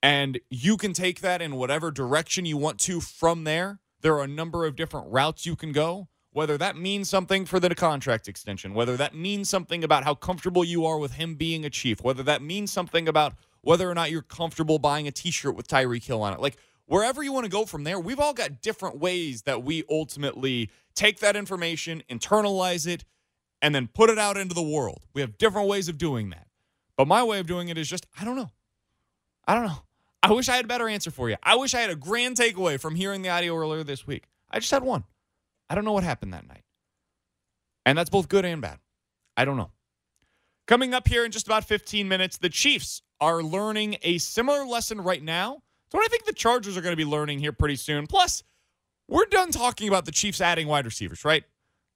And 0.03 0.39
you 0.49 0.77
can 0.77 0.93
take 0.93 1.21
that 1.21 1.41
in 1.41 1.55
whatever 1.55 1.91
direction 1.91 2.45
you 2.45 2.57
want 2.57 2.79
to 2.79 2.99
from 2.99 3.43
there. 3.43 3.79
There 4.01 4.15
are 4.15 4.23
a 4.23 4.27
number 4.27 4.65
of 4.65 4.75
different 4.75 5.11
routes 5.11 5.45
you 5.45 5.55
can 5.55 5.71
go, 5.71 6.09
whether 6.31 6.57
that 6.57 6.75
means 6.75 7.07
something 7.07 7.45
for 7.45 7.59
the 7.59 7.73
contract 7.75 8.27
extension, 8.27 8.73
whether 8.73 8.97
that 8.97 9.13
means 9.13 9.47
something 9.47 9.83
about 9.83 10.03
how 10.03 10.15
comfortable 10.15 10.65
you 10.65 10.85
are 10.85 10.97
with 10.97 11.13
him 11.13 11.35
being 11.35 11.65
a 11.65 11.69
chief, 11.69 12.03
whether 12.03 12.23
that 12.23 12.41
means 12.41 12.71
something 12.71 13.07
about 13.07 13.35
whether 13.61 13.89
or 13.89 13.93
not 13.93 14.09
you're 14.09 14.23
comfortable 14.23 14.79
buying 14.79 15.07
a 15.07 15.11
t 15.11 15.29
shirt 15.29 15.55
with 15.55 15.67
Tyreek 15.67 16.03
Hill 16.03 16.23
on 16.23 16.33
it. 16.33 16.39
Like, 16.39 16.57
wherever 16.85 17.21
you 17.21 17.31
want 17.31 17.45
to 17.45 17.51
go 17.51 17.65
from 17.67 17.83
there, 17.83 17.99
we've 17.99 18.19
all 18.19 18.33
got 18.33 18.61
different 18.61 18.97
ways 18.99 19.43
that 19.43 19.63
we 19.63 19.83
ultimately 19.87 20.71
take 20.95 21.19
that 21.19 21.35
information, 21.35 22.01
internalize 22.09 22.87
it, 22.87 23.05
and 23.61 23.75
then 23.75 23.87
put 23.87 24.09
it 24.09 24.17
out 24.17 24.35
into 24.35 24.55
the 24.55 24.63
world. 24.63 25.03
We 25.13 25.21
have 25.21 25.37
different 25.37 25.67
ways 25.67 25.87
of 25.87 25.99
doing 25.99 26.31
that. 26.31 26.47
But 26.97 27.07
my 27.07 27.23
way 27.23 27.39
of 27.39 27.47
doing 27.47 27.69
it 27.69 27.77
is 27.77 27.89
just, 27.89 28.05
I 28.19 28.25
don't 28.25 28.35
know. 28.35 28.51
I 29.47 29.55
don't 29.55 29.65
know. 29.65 29.83
I 30.23 30.31
wish 30.31 30.49
I 30.49 30.55
had 30.55 30.65
a 30.65 30.67
better 30.67 30.87
answer 30.87 31.11
for 31.11 31.29
you. 31.29 31.35
I 31.41 31.55
wish 31.55 31.73
I 31.73 31.79
had 31.79 31.89
a 31.89 31.95
grand 31.95 32.37
takeaway 32.37 32.79
from 32.79 32.95
hearing 32.95 33.21
the 33.21 33.29
audio 33.29 33.55
earlier 33.55 33.83
this 33.83 34.05
week. 34.05 34.25
I 34.51 34.59
just 34.59 34.71
had 34.71 34.83
one. 34.83 35.03
I 35.69 35.75
don't 35.75 35.85
know 35.85 35.93
what 35.93 36.03
happened 36.03 36.33
that 36.33 36.47
night. 36.47 36.63
And 37.85 37.97
that's 37.97 38.09
both 38.09 38.29
good 38.29 38.45
and 38.45 38.61
bad. 38.61 38.77
I 39.35 39.45
don't 39.45 39.57
know. 39.57 39.71
Coming 40.67 40.93
up 40.93 41.07
here 41.07 41.25
in 41.25 41.31
just 41.31 41.47
about 41.47 41.65
15 41.65 42.07
minutes, 42.07 42.37
the 42.37 42.49
Chiefs 42.49 43.01
are 43.19 43.41
learning 43.41 43.97
a 44.03 44.19
similar 44.19 44.65
lesson 44.65 45.01
right 45.01 45.23
now 45.23 45.61
So 45.91 45.99
I 45.99 46.07
think 46.09 46.25
the 46.25 46.33
Chargers 46.33 46.77
are 46.77 46.81
going 46.81 46.93
to 46.93 46.97
be 46.97 47.05
learning 47.05 47.39
here 47.39 47.51
pretty 47.51 47.75
soon. 47.75 48.07
Plus, 48.07 48.43
we're 49.07 49.25
done 49.25 49.51
talking 49.51 49.87
about 49.89 50.05
the 50.05 50.11
Chiefs 50.11 50.39
adding 50.39 50.67
wide 50.67 50.85
receivers, 50.85 51.25
right? 51.25 51.43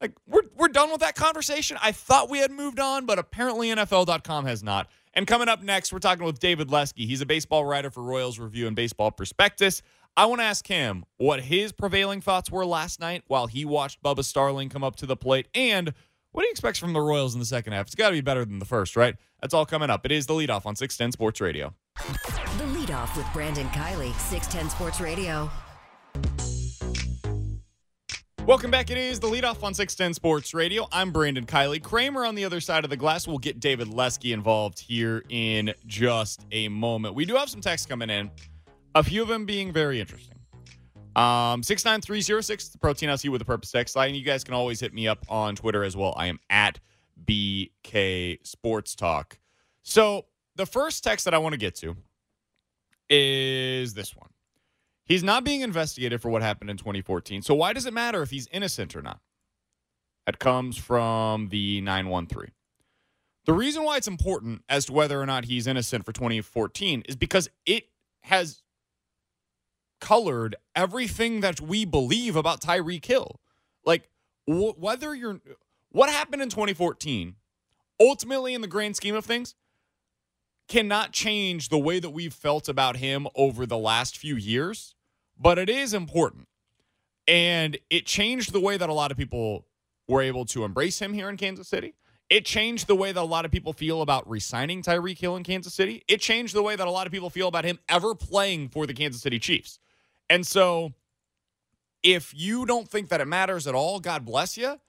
Like 0.02 0.14
we're 0.28 0.44
we're 0.58 0.68
done 0.68 0.92
with 0.92 1.02
that 1.02 1.16
conversation. 1.16 1.78
I 1.82 1.92
thought 1.92 2.30
we 2.30 2.40
had 2.40 2.52
moved 2.52 2.80
on, 2.80 3.06
but 3.06 3.18
apparently 3.20 3.70
NFL.com 3.70 4.46
has 4.46 4.62
not. 4.64 4.90
And 5.14 5.26
coming 5.26 5.48
up 5.48 5.64
next, 5.64 5.94
we're 5.94 6.00
talking 6.00 6.26
with 6.26 6.40
David 6.40 6.70
Lesky. 6.70 7.06
He's 7.06 7.22
a 7.22 7.26
baseball 7.26 7.66
writer 7.66 7.90
for 7.90 8.04
Royals 8.04 8.38
Review 8.38 8.68
and 8.68 8.76
Baseball 8.76 9.12
Prospectus. 9.12 9.82
I 10.18 10.26
want 10.26 10.40
to 10.40 10.46
ask 10.46 10.66
him 10.68 11.06
what 11.18 11.42
his 11.42 11.72
prevailing 11.72 12.22
thoughts 12.22 12.50
were 12.50 12.66
last 12.66 13.00
night 13.00 13.24
while 13.28 13.48
he 13.48 13.66
watched 13.66 14.02
Bubba 14.04 14.24
Starling 14.24 14.70
come 14.70 14.84
up 14.84 14.96
to 14.98 15.06
the 15.06 15.18
plate 15.18 15.48
and 15.54 15.94
what 16.32 16.44
he 16.44 16.52
expects 16.52 16.80
from 16.80 16.94
the 16.94 17.02
Royals 17.02 17.34
in 17.34 17.40
the 17.40 17.46
second 17.46 17.74
half. 17.74 17.88
It's 17.88 17.96
got 17.96 18.10
to 18.10 18.14
be 18.14 18.22
better 18.22 18.46
than 18.46 18.60
the 18.60 18.66
first, 18.66 18.96
right? 18.96 19.16
That's 19.42 19.54
all 19.54 19.66
coming 19.66 19.90
up. 19.90 20.06
It 20.06 20.12
is 20.12 20.26
the 20.26 20.34
leadoff 20.34 20.66
on 20.66 20.76
610 20.76 21.12
Sports 21.14 21.40
Radio. 21.42 21.74
The 21.96 22.66
leadoff 22.74 23.16
with 23.16 23.26
Brandon 23.34 23.68
Kiley, 23.68 24.14
610 24.20 24.70
Sports 24.70 25.00
Radio. 25.00 25.50
Welcome 28.46 28.70
back. 28.70 28.92
It 28.92 29.00
is 29.00 29.20
the 29.20 29.26
leadoff 29.26 29.64
on 29.64 29.74
610 29.74 30.14
Sports 30.14 30.54
Radio. 30.54 30.88
I'm 30.92 31.12
Brandon 31.12 31.48
Kiley. 31.48 31.82
Kramer 31.82 32.28
on 32.28 32.36
the 32.36 32.46
other 32.46 32.60
side 32.60 32.84
of 32.84 32.92
the 32.92 32.96
glass. 32.96 33.28
We'll 33.28 33.40
get 33.40 33.60
David 33.60 33.88
Lesky 33.88 34.34
involved 34.34 34.80
here 34.80 35.24
in 35.30 35.74
just 35.88 36.46
a 36.52 36.68
moment. 36.68 37.16
We 37.16 37.26
do 37.26 37.34
have 37.38 37.50
some 37.50 37.60
texts 37.60 37.88
coming 37.88 38.12
in, 38.12 38.30
a 38.94 39.02
few 39.02 39.24
of 39.24 39.30
them 39.30 39.48
being 39.48 39.74
very 39.74 40.00
interesting. 40.00 40.38
Um, 41.16 41.64
69306, 41.64 42.70
the 42.70 42.78
Protein 42.78 43.10
House 43.10 43.26
with 43.26 43.42
a 43.42 43.46
Purpose 43.46 43.72
text 43.72 43.96
line. 43.96 44.14
You 44.14 44.24
guys 44.24 44.44
can 44.44 44.54
always 44.54 44.80
hit 44.80 44.94
me 44.94 45.08
up 45.08 45.26
on 45.28 45.56
Twitter 45.56 45.84
as 45.84 45.98
well. 45.98 46.14
I 46.16 46.28
am 46.28 46.40
at 46.52 46.80
BK 47.26 48.46
Sports 48.46 48.96
Talk. 48.96 49.40
So 49.82 50.28
the 50.56 50.68
first 50.68 51.04
text 51.04 51.26
that 51.26 51.34
I 51.34 51.40
want 51.40 51.54
to 51.54 51.58
get 51.58 51.74
to 51.78 51.96
is 53.10 53.96
this 53.96 54.16
one. 54.16 54.30
He's 55.06 55.24
not 55.24 55.44
being 55.44 55.62
investigated 55.62 56.22
for 56.22 56.30
what 56.30 56.42
happened 56.42 56.70
in 56.70 56.78
2014. 56.78 57.42
So 57.44 57.54
why 57.54 57.74
does 57.74 57.86
it 57.86 57.94
matter 57.94 58.22
if 58.22 58.32
he's 58.32 58.48
innocent 58.52 58.96
or 58.96 59.02
not? 59.02 59.20
That 60.26 60.40
comes 60.40 60.78
from 60.78 61.50
the 61.50 61.82
913. 61.82 62.52
The 63.46 63.54
reason 63.54 63.84
why 63.84 63.98
it's 63.98 64.08
important 64.08 64.64
as 64.68 64.86
to 64.86 64.94
whether 64.94 65.22
or 65.22 65.26
not 65.28 65.46
he's 65.46 65.68
innocent 65.68 66.04
for 66.04 66.12
2014 66.12 67.04
is 67.08 67.16
because 67.16 67.48
it 67.68 67.84
has 68.22 68.64
colored 70.02 70.56
everything 70.76 71.42
that 71.42 71.62
we 71.62 71.86
believe 71.86 72.36
about 72.36 72.62
Tyreek 72.62 73.06
Hill. 73.06 73.40
Like 73.86 74.10
wh- 74.48 74.78
whether 74.78 75.14
you're 75.14 75.40
what 75.92 76.10
happened 76.10 76.42
in 76.42 76.50
2014 76.50 77.36
ultimately 78.00 78.54
in 78.54 78.62
the 78.62 78.68
grand 78.68 78.96
scheme 78.96 79.16
of 79.16 79.26
things 79.26 79.56
cannot 80.68 81.12
change 81.12 81.70
the 81.70 81.78
way 81.78 82.00
that 82.00 82.10
we've 82.10 82.34
felt 82.34 82.68
about 82.68 82.98
him 82.98 83.28
over 83.36 83.66
the 83.66 83.78
last 83.78 84.18
few 84.18 84.36
years 84.36 84.95
but 85.40 85.58
it 85.58 85.70
is 85.70 85.94
important. 85.94 86.48
And 87.28 87.78
it 87.90 88.06
changed 88.06 88.54
the 88.54 88.60
way 88.60 88.78
that 88.78 88.90
a 88.90 88.94
lot 88.94 89.12
of 89.12 89.18
people 89.18 89.66
were 90.08 90.22
able 90.22 90.46
to 90.46 90.64
embrace 90.64 91.00
him 91.00 91.14
here 91.14 91.30
in 91.30 91.38
Kansas 91.38 91.68
City. 91.68 91.96
It 92.30 92.46
changed 92.46 92.88
the 92.88 92.96
way 92.96 93.12
that 93.12 93.22
a 93.22 93.24
lot 93.24 93.46
of 93.46 93.52
people 93.52 93.74
feel 93.74 94.02
about 94.02 94.28
resigning 94.30 94.82
Tyreek 94.82 95.20
Hill 95.20 95.36
in 95.36 95.44
Kansas 95.44 95.74
City. 95.74 96.04
It 96.08 96.22
changed 96.22 96.56
the 96.56 96.64
way 96.64 96.76
that 96.76 96.88
a 96.88 96.92
lot 96.92 97.06
of 97.06 97.14
people 97.14 97.30
feel 97.30 97.48
about 97.48 97.66
him 97.66 97.80
ever 97.88 98.16
playing 98.16 98.70
for 98.70 98.88
the 98.88 98.94
Kansas 98.94 99.22
City 99.22 99.38
Chiefs. 99.38 99.80
And 100.30 100.46
so, 100.46 100.94
if 102.02 102.34
you 102.36 102.66
don't 102.66 102.88
think 102.88 103.10
that 103.10 103.22
it 103.22 103.28
matters 103.28 103.68
at 103.68 103.76
all, 103.76 104.00
God 104.00 104.26
bless 104.26 104.58
you. 104.58 104.80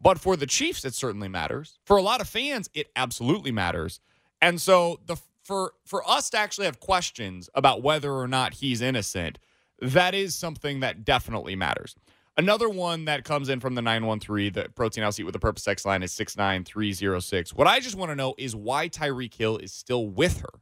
But 0.00 0.18
for 0.18 0.36
the 0.36 0.46
Chiefs, 0.46 0.84
it 0.84 0.94
certainly 0.94 1.28
matters. 1.28 1.78
For 1.84 1.96
a 1.96 2.02
lot 2.02 2.20
of 2.20 2.28
fans, 2.28 2.68
it 2.74 2.90
absolutely 2.96 3.52
matters. 3.52 4.00
And 4.40 4.60
so, 4.60 5.00
the 5.06 5.16
for 5.44 5.72
for 5.84 6.08
us 6.08 6.30
to 6.30 6.38
actually 6.38 6.66
have 6.66 6.80
questions 6.80 7.48
about 7.54 7.82
whether 7.82 8.12
or 8.12 8.28
not 8.28 8.54
he's 8.54 8.82
innocent 8.82 9.38
that 9.82 10.14
is 10.14 10.34
something 10.34 10.80
that 10.80 11.04
definitely 11.04 11.56
matters. 11.56 11.96
Another 12.36 12.68
one 12.68 13.04
that 13.04 13.24
comes 13.24 13.50
in 13.50 13.60
from 13.60 13.74
the 13.74 13.82
913, 13.82 14.52
the 14.52 14.68
Protein 14.74 15.04
House 15.04 15.20
Eat 15.20 15.24
with 15.24 15.34
the 15.34 15.38
Purpose 15.38 15.68
X 15.68 15.84
line 15.84 16.02
is 16.02 16.12
69306. 16.12 17.52
What 17.52 17.66
I 17.66 17.80
just 17.80 17.96
want 17.96 18.10
to 18.10 18.16
know 18.16 18.34
is 18.38 18.56
why 18.56 18.88
Tyreek 18.88 19.34
Hill 19.34 19.58
is 19.58 19.72
still 19.72 20.06
with 20.06 20.40
her. 20.40 20.60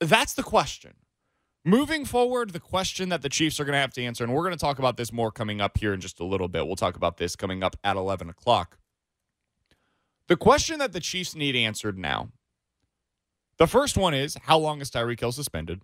That's 0.00 0.32
the 0.32 0.42
question. 0.42 0.94
Moving 1.64 2.04
forward, 2.04 2.50
the 2.50 2.60
question 2.60 3.08
that 3.08 3.22
the 3.22 3.28
Chiefs 3.28 3.58
are 3.58 3.64
going 3.64 3.74
to 3.74 3.80
have 3.80 3.92
to 3.94 4.02
answer, 4.02 4.22
and 4.22 4.32
we're 4.32 4.44
going 4.44 4.52
to 4.52 4.58
talk 4.58 4.78
about 4.78 4.96
this 4.96 5.12
more 5.12 5.32
coming 5.32 5.60
up 5.60 5.76
here 5.76 5.92
in 5.92 6.00
just 6.00 6.20
a 6.20 6.24
little 6.24 6.48
bit. 6.48 6.66
We'll 6.66 6.76
talk 6.76 6.96
about 6.96 7.16
this 7.16 7.34
coming 7.34 7.62
up 7.62 7.76
at 7.82 7.96
11 7.96 8.30
o'clock. 8.30 8.78
The 10.28 10.36
question 10.36 10.78
that 10.78 10.92
the 10.92 11.00
Chiefs 11.00 11.34
need 11.34 11.56
answered 11.56 11.98
now 11.98 12.28
the 13.58 13.66
first 13.66 13.96
one 13.96 14.14
is 14.14 14.36
how 14.42 14.58
long 14.58 14.80
is 14.80 14.90
Tyreek 14.90 15.18
Hill 15.18 15.32
suspended? 15.32 15.80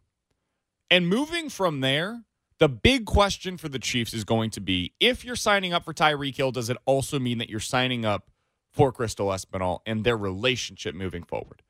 And 0.92 1.08
moving 1.08 1.48
from 1.48 1.80
there, 1.80 2.24
the 2.58 2.68
big 2.68 3.06
question 3.06 3.56
for 3.56 3.70
the 3.70 3.78
Chiefs 3.78 4.12
is 4.12 4.24
going 4.24 4.50
to 4.50 4.60
be 4.60 4.92
if 5.00 5.24
you're 5.24 5.36
signing 5.36 5.72
up 5.72 5.86
for 5.86 5.94
Tyreek 5.94 6.36
Hill, 6.36 6.52
does 6.52 6.68
it 6.68 6.76
also 6.84 7.18
mean 7.18 7.38
that 7.38 7.48
you're 7.48 7.60
signing 7.60 8.04
up 8.04 8.30
for 8.70 8.92
Crystal 8.92 9.28
Espinal 9.28 9.78
and 9.86 10.04
their 10.04 10.18
relationship 10.18 10.94
moving 10.94 11.22
forward? 11.22 11.62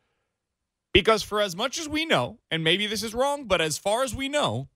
Because 0.92 1.22
for 1.22 1.40
as 1.40 1.54
much 1.54 1.78
as 1.78 1.88
we 1.88 2.04
know, 2.04 2.40
and 2.50 2.64
maybe 2.64 2.88
this 2.88 3.04
is 3.04 3.14
wrong, 3.14 3.44
but 3.44 3.60
as 3.60 3.78
far 3.78 4.02
as 4.02 4.12
we 4.12 4.28
know, 4.28 4.68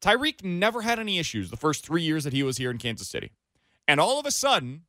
Tyreek 0.00 0.44
never 0.44 0.82
had 0.82 1.00
any 1.00 1.18
issues 1.18 1.50
the 1.50 1.56
first 1.56 1.84
three 1.84 2.02
years 2.02 2.22
that 2.22 2.32
he 2.32 2.44
was 2.44 2.58
here 2.58 2.70
in 2.70 2.78
Kansas 2.78 3.08
City. 3.08 3.32
And 3.88 3.98
all 3.98 4.20
of 4.20 4.26
a 4.26 4.30
sudden, 4.30 4.82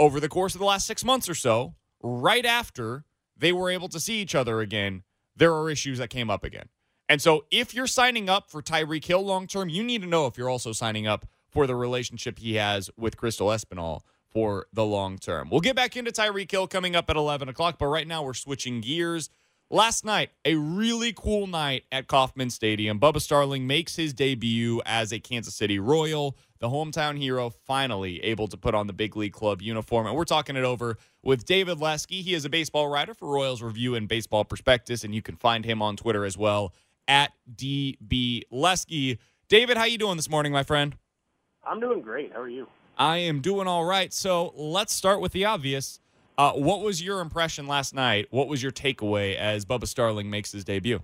over 0.00 0.18
the 0.18 0.28
course 0.28 0.56
of 0.56 0.58
the 0.58 0.66
last 0.66 0.88
six 0.88 1.04
months 1.04 1.28
or 1.28 1.36
so, 1.36 1.76
right 2.02 2.44
after 2.44 3.04
they 3.36 3.52
were 3.52 3.70
able 3.70 3.88
to 3.90 4.00
see 4.00 4.20
each 4.20 4.34
other 4.34 4.60
again, 4.60 5.04
there 5.36 5.54
are 5.54 5.70
issues 5.70 5.98
that 5.98 6.10
came 6.10 6.28
up 6.28 6.42
again. 6.42 6.70
And 7.08 7.22
so 7.22 7.44
if 7.50 7.74
you're 7.74 7.86
signing 7.86 8.28
up 8.28 8.50
for 8.50 8.62
Tyreek 8.62 9.04
Hill 9.04 9.24
long 9.24 9.46
term, 9.46 9.68
you 9.68 9.82
need 9.82 10.02
to 10.02 10.08
know 10.08 10.26
if 10.26 10.36
you're 10.36 10.50
also 10.50 10.72
signing 10.72 11.06
up 11.06 11.26
for 11.48 11.66
the 11.66 11.74
relationship 11.74 12.38
he 12.38 12.54
has 12.56 12.90
with 12.96 13.16
Crystal 13.16 13.48
Espinal 13.48 14.00
for 14.28 14.66
the 14.72 14.84
long 14.84 15.16
term. 15.16 15.48
We'll 15.50 15.60
get 15.60 15.76
back 15.76 15.96
into 15.96 16.10
Tyreek 16.10 16.50
Hill 16.50 16.66
coming 16.66 16.96
up 16.96 17.08
at 17.08 17.16
11 17.16 17.48
o'clock, 17.48 17.78
but 17.78 17.86
right 17.86 18.06
now 18.06 18.22
we're 18.22 18.34
switching 18.34 18.80
gears. 18.80 19.30
Last 19.68 20.04
night, 20.04 20.30
a 20.44 20.54
really 20.54 21.12
cool 21.12 21.48
night 21.48 21.84
at 21.90 22.06
Kauffman 22.06 22.50
Stadium. 22.50 23.00
Bubba 23.00 23.20
Starling 23.20 23.66
makes 23.66 23.96
his 23.96 24.12
debut 24.12 24.80
as 24.86 25.12
a 25.12 25.18
Kansas 25.18 25.56
City 25.56 25.80
Royal, 25.80 26.36
the 26.60 26.68
hometown 26.68 27.18
hero, 27.18 27.50
finally 27.50 28.22
able 28.22 28.46
to 28.46 28.56
put 28.56 28.76
on 28.76 28.86
the 28.86 28.92
big 28.92 29.16
league 29.16 29.32
club 29.32 29.60
uniform. 29.60 30.06
And 30.06 30.14
we're 30.14 30.24
talking 30.24 30.54
it 30.54 30.62
over 30.62 30.98
with 31.22 31.46
David 31.46 31.80
Lesky. 31.80 32.22
He 32.22 32.34
is 32.34 32.44
a 32.44 32.48
baseball 32.48 32.88
writer 32.88 33.12
for 33.12 33.28
Royals 33.28 33.60
Review 33.60 33.96
and 33.96 34.06
Baseball 34.06 34.44
Prospectus, 34.44 35.02
and 35.02 35.12
you 35.12 35.22
can 35.22 35.34
find 35.34 35.64
him 35.64 35.82
on 35.82 35.96
Twitter 35.96 36.24
as 36.24 36.38
well 36.38 36.72
at 37.08 37.32
DB 37.54 38.42
Lesky. 38.50 39.18
David, 39.48 39.76
how 39.76 39.84
you 39.84 39.98
doing 39.98 40.16
this 40.16 40.28
morning, 40.28 40.52
my 40.52 40.62
friend? 40.62 40.96
I'm 41.64 41.80
doing 41.80 42.00
great. 42.00 42.32
How 42.32 42.40
are 42.40 42.48
you? 42.48 42.66
I 42.98 43.18
am 43.18 43.40
doing 43.40 43.66
all 43.66 43.84
right. 43.84 44.12
So 44.12 44.52
let's 44.56 44.92
start 44.92 45.20
with 45.20 45.32
the 45.32 45.44
obvious. 45.44 46.00
Uh, 46.38 46.52
what 46.52 46.80
was 46.80 47.02
your 47.02 47.20
impression 47.20 47.66
last 47.66 47.94
night? 47.94 48.26
What 48.30 48.48
was 48.48 48.62
your 48.62 48.72
takeaway 48.72 49.36
as 49.36 49.64
Bubba 49.64 49.86
Starling 49.86 50.30
makes 50.30 50.52
his 50.52 50.64
debut? 50.64 51.00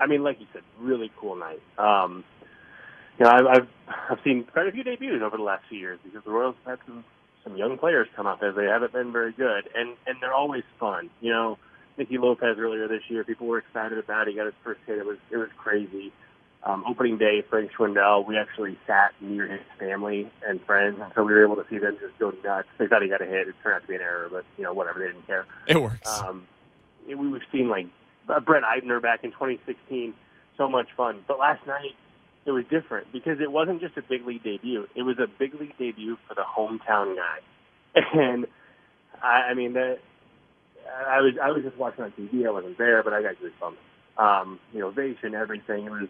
I 0.00 0.06
mean, 0.06 0.22
like 0.22 0.40
you 0.40 0.46
said, 0.52 0.62
really 0.78 1.10
cool 1.18 1.36
night. 1.36 1.62
Um, 1.78 2.24
you 3.18 3.24
know, 3.24 3.30
I've, 3.30 3.46
I've 3.46 3.68
I've 4.10 4.18
seen 4.24 4.44
quite 4.52 4.66
a 4.66 4.72
few 4.72 4.82
debuts 4.82 5.22
over 5.24 5.36
the 5.36 5.42
last 5.42 5.64
few 5.68 5.78
years 5.78 5.98
because 6.04 6.24
the 6.24 6.30
Royals 6.30 6.56
have 6.64 6.78
had 6.78 6.86
some 6.86 7.04
some 7.44 7.56
young 7.56 7.78
players 7.78 8.08
come 8.16 8.26
up 8.26 8.42
as 8.42 8.54
they 8.56 8.64
haven't 8.64 8.92
been 8.92 9.12
very 9.12 9.32
good, 9.32 9.68
and 9.74 9.96
and 10.06 10.16
they're 10.20 10.34
always 10.34 10.64
fun. 10.80 11.10
You 11.20 11.30
know, 11.30 11.58
Nicky 11.96 12.18
Lopez 12.18 12.56
earlier 12.58 12.88
this 12.88 13.02
year, 13.08 13.24
people 13.24 13.46
were 13.46 13.58
excited 13.58 13.98
about. 13.98 14.26
It. 14.28 14.32
He 14.32 14.36
got 14.36 14.46
his 14.46 14.54
first 14.62 14.80
hit. 14.86 14.98
It 14.98 15.06
was 15.06 15.18
it 15.30 15.36
was 15.36 15.48
crazy. 15.56 16.12
Um, 16.64 16.82
opening 16.88 17.18
day, 17.18 17.42
Frank 17.50 17.72
Schwindel, 17.72 18.26
we 18.26 18.38
actually 18.38 18.78
sat 18.86 19.12
near 19.20 19.46
his 19.46 19.60
family 19.78 20.30
and 20.46 20.62
friends, 20.62 20.98
and 20.98 21.12
so 21.14 21.22
we 21.22 21.34
were 21.34 21.44
able 21.44 21.56
to 21.56 21.64
see 21.68 21.76
them 21.76 21.98
just 22.00 22.18
go 22.18 22.32
nuts. 22.42 22.68
They 22.78 22.86
thought 22.86 23.02
he 23.02 23.08
got 23.08 23.20
a 23.20 23.26
hit. 23.26 23.48
It 23.48 23.54
turned 23.62 23.76
out 23.76 23.82
to 23.82 23.88
be 23.88 23.96
an 23.96 24.00
error, 24.00 24.28
but 24.30 24.44
you 24.56 24.64
know 24.64 24.72
whatever. 24.72 24.98
They 24.98 25.06
didn't 25.06 25.26
care. 25.26 25.46
It 25.66 25.80
works. 25.80 26.08
Um, 26.08 26.46
it, 27.06 27.16
we've 27.16 27.42
seen 27.52 27.68
like 27.68 27.86
uh, 28.28 28.40
Brett 28.40 28.62
Eibner 28.62 29.00
back 29.00 29.24
in 29.24 29.30
2016. 29.32 30.14
So 30.56 30.68
much 30.68 30.88
fun. 30.96 31.22
But 31.28 31.38
last 31.38 31.66
night 31.66 31.92
it 32.46 32.50
was 32.50 32.64
different 32.70 33.12
because 33.12 33.40
it 33.40 33.50
wasn't 33.50 33.80
just 33.80 33.96
a 33.96 34.02
big 34.02 34.26
league 34.26 34.42
debut. 34.42 34.86
It 34.94 35.02
was 35.02 35.18
a 35.18 35.26
big 35.26 35.54
league 35.54 35.76
debut 35.78 36.16
for 36.26 36.34
the 36.34 36.42
hometown 36.42 37.16
guy, 37.16 38.00
and 38.14 38.46
I, 39.22 39.50
I 39.50 39.54
mean 39.54 39.74
that. 39.74 39.98
I 40.86 41.20
was 41.20 41.34
I 41.42 41.50
was 41.50 41.62
just 41.62 41.76
watching 41.76 42.04
on 42.04 42.12
TV. 42.12 42.46
I 42.46 42.50
wasn't 42.50 42.78
there, 42.78 43.02
but 43.02 43.12
I 43.12 43.22
got 43.22 43.34
goosebumps. 43.36 43.76
Um, 44.16 44.60
you 44.72 44.80
know, 44.80 44.88
ovation, 44.88 45.34
everything. 45.34 45.86
It 45.86 45.90
was 45.90 46.08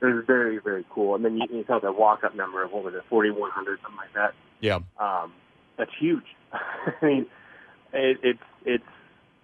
it 0.00 0.06
was 0.06 0.24
very 0.26 0.58
very 0.58 0.84
cool. 0.90 1.14
And 1.14 1.24
then 1.24 1.36
you, 1.36 1.46
you 1.50 1.64
saw 1.66 1.78
that 1.78 1.92
walk 1.92 2.24
up 2.24 2.34
number 2.34 2.62
of 2.62 2.72
what 2.72 2.84
was 2.84 2.94
it, 2.94 3.02
forty 3.08 3.30
one 3.30 3.50
hundred, 3.50 3.80
something 3.82 3.98
like 3.98 4.14
that. 4.14 4.34
Yeah. 4.60 4.80
Um, 4.98 5.32
that's 5.76 5.90
huge. 5.98 6.24
I 6.52 7.04
mean, 7.04 7.26
it, 7.92 8.18
it's 8.22 8.42
it's 8.64 8.84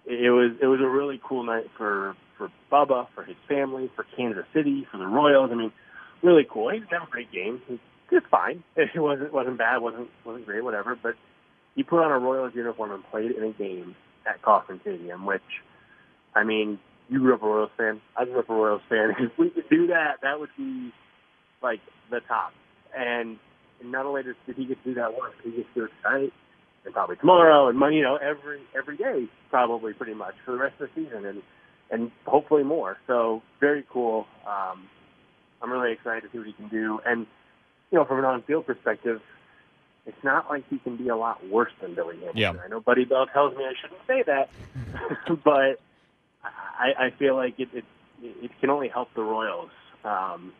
it 0.05 0.31
was 0.31 0.51
it 0.61 0.67
was 0.67 0.79
a 0.81 0.87
really 0.87 1.19
cool 1.23 1.43
night 1.43 1.65
for 1.77 2.15
for 2.37 2.49
Bubba, 2.71 3.07
for 3.15 3.23
his 3.23 3.35
family, 3.47 3.89
for 3.95 4.05
Kansas 4.15 4.45
City, 4.53 4.87
for 4.91 4.97
the 4.97 5.07
Royals. 5.07 5.49
I 5.51 5.55
mean, 5.55 5.71
really 6.21 6.45
cool. 6.49 6.69
He 6.69 6.79
didn't 6.79 6.91
have 6.91 7.07
a 7.07 7.11
great 7.11 7.31
game. 7.31 7.61
He 7.67 7.79
did 8.09 8.23
fine. 8.29 8.63
It 8.77 8.99
wasn't 8.99 9.33
wasn't 9.33 9.57
bad. 9.57 9.81
wasn't 9.81 10.09
wasn't 10.23 10.45
great. 10.45 10.63
Whatever. 10.63 10.95
But 11.01 11.15
he 11.75 11.83
put 11.83 12.03
on 12.03 12.11
a 12.11 12.19
Royals 12.19 12.53
uniform 12.55 12.91
and 12.91 13.03
played 13.11 13.31
in 13.31 13.43
a 13.43 13.51
game 13.51 13.95
at 14.27 14.41
Kauffman 14.41 14.79
Stadium, 14.81 15.25
which, 15.25 15.41
I 16.35 16.43
mean, 16.43 16.79
you 17.09 17.19
grew 17.19 17.33
up 17.33 17.43
a 17.43 17.45
Royals 17.45 17.71
fan. 17.77 18.01
I 18.17 18.25
grew 18.25 18.39
up 18.39 18.49
a 18.49 18.53
Royals 18.53 18.81
fan. 18.89 19.11
If 19.19 19.37
we 19.37 19.49
could 19.49 19.69
do 19.69 19.87
that, 19.87 20.17
that 20.21 20.39
would 20.39 20.49
be 20.57 20.91
like 21.61 21.79
the 22.11 22.19
top. 22.27 22.51
And 22.97 23.37
not 23.83 24.05
only 24.05 24.23
did 24.23 24.35
he 24.45 24.65
get 24.65 24.83
to 24.83 24.89
do 24.89 24.95
that 24.95 25.13
once, 25.13 25.33
he 25.43 25.51
gets 25.51 25.67
to 25.73 25.81
do 25.81 25.85
it 25.85 25.91
tonight 26.03 26.33
and 26.85 26.93
probably 26.93 27.17
tomorrow 27.17 27.67
and 27.67 27.79
you 27.93 28.01
know, 28.01 28.15
every 28.15 28.61
every 28.77 28.97
day 28.97 29.27
probably 29.49 29.93
pretty 29.93 30.13
much 30.13 30.33
for 30.45 30.51
the 30.51 30.57
rest 30.57 30.75
of 30.79 30.89
the 30.95 31.03
season 31.03 31.25
and 31.25 31.41
and 31.91 32.11
hopefully 32.25 32.63
more. 32.63 32.97
So 33.07 33.41
very 33.59 33.85
cool. 33.91 34.25
Um, 34.47 34.87
I'm 35.61 35.71
really 35.71 35.93
excited 35.93 36.23
to 36.23 36.29
see 36.31 36.37
what 36.37 36.47
he 36.47 36.53
can 36.53 36.69
do. 36.69 36.99
And 37.05 37.27
you 37.91 37.97
know, 37.97 38.05
from 38.05 38.19
an 38.19 38.25
on-field 38.25 38.65
perspective, 38.65 39.21
it's 40.07 40.23
not 40.23 40.49
like 40.49 40.63
he 40.69 40.79
can 40.79 40.97
be 40.97 41.09
a 41.09 41.15
lot 41.15 41.45
worse 41.47 41.71
than 41.81 41.93
Billy 41.93 42.15
Hamilton. 42.15 42.37
Yeah. 42.37 42.53
I 42.63 42.67
know 42.69 42.79
Buddy 42.79 43.05
Bell 43.05 43.27
tells 43.27 43.55
me 43.55 43.65
I 43.65 43.73
shouldn't 43.79 44.01
say 44.07 44.23
that, 44.23 44.49
but 45.43 45.79
I, 46.43 47.07
I 47.07 47.09
feel 47.19 47.35
like 47.35 47.59
it, 47.59 47.69
it 47.73 47.85
it 48.21 48.51
can 48.59 48.69
only 48.69 48.87
help 48.87 49.13
the 49.13 49.21
Royals 49.21 49.69
um, 50.03 50.53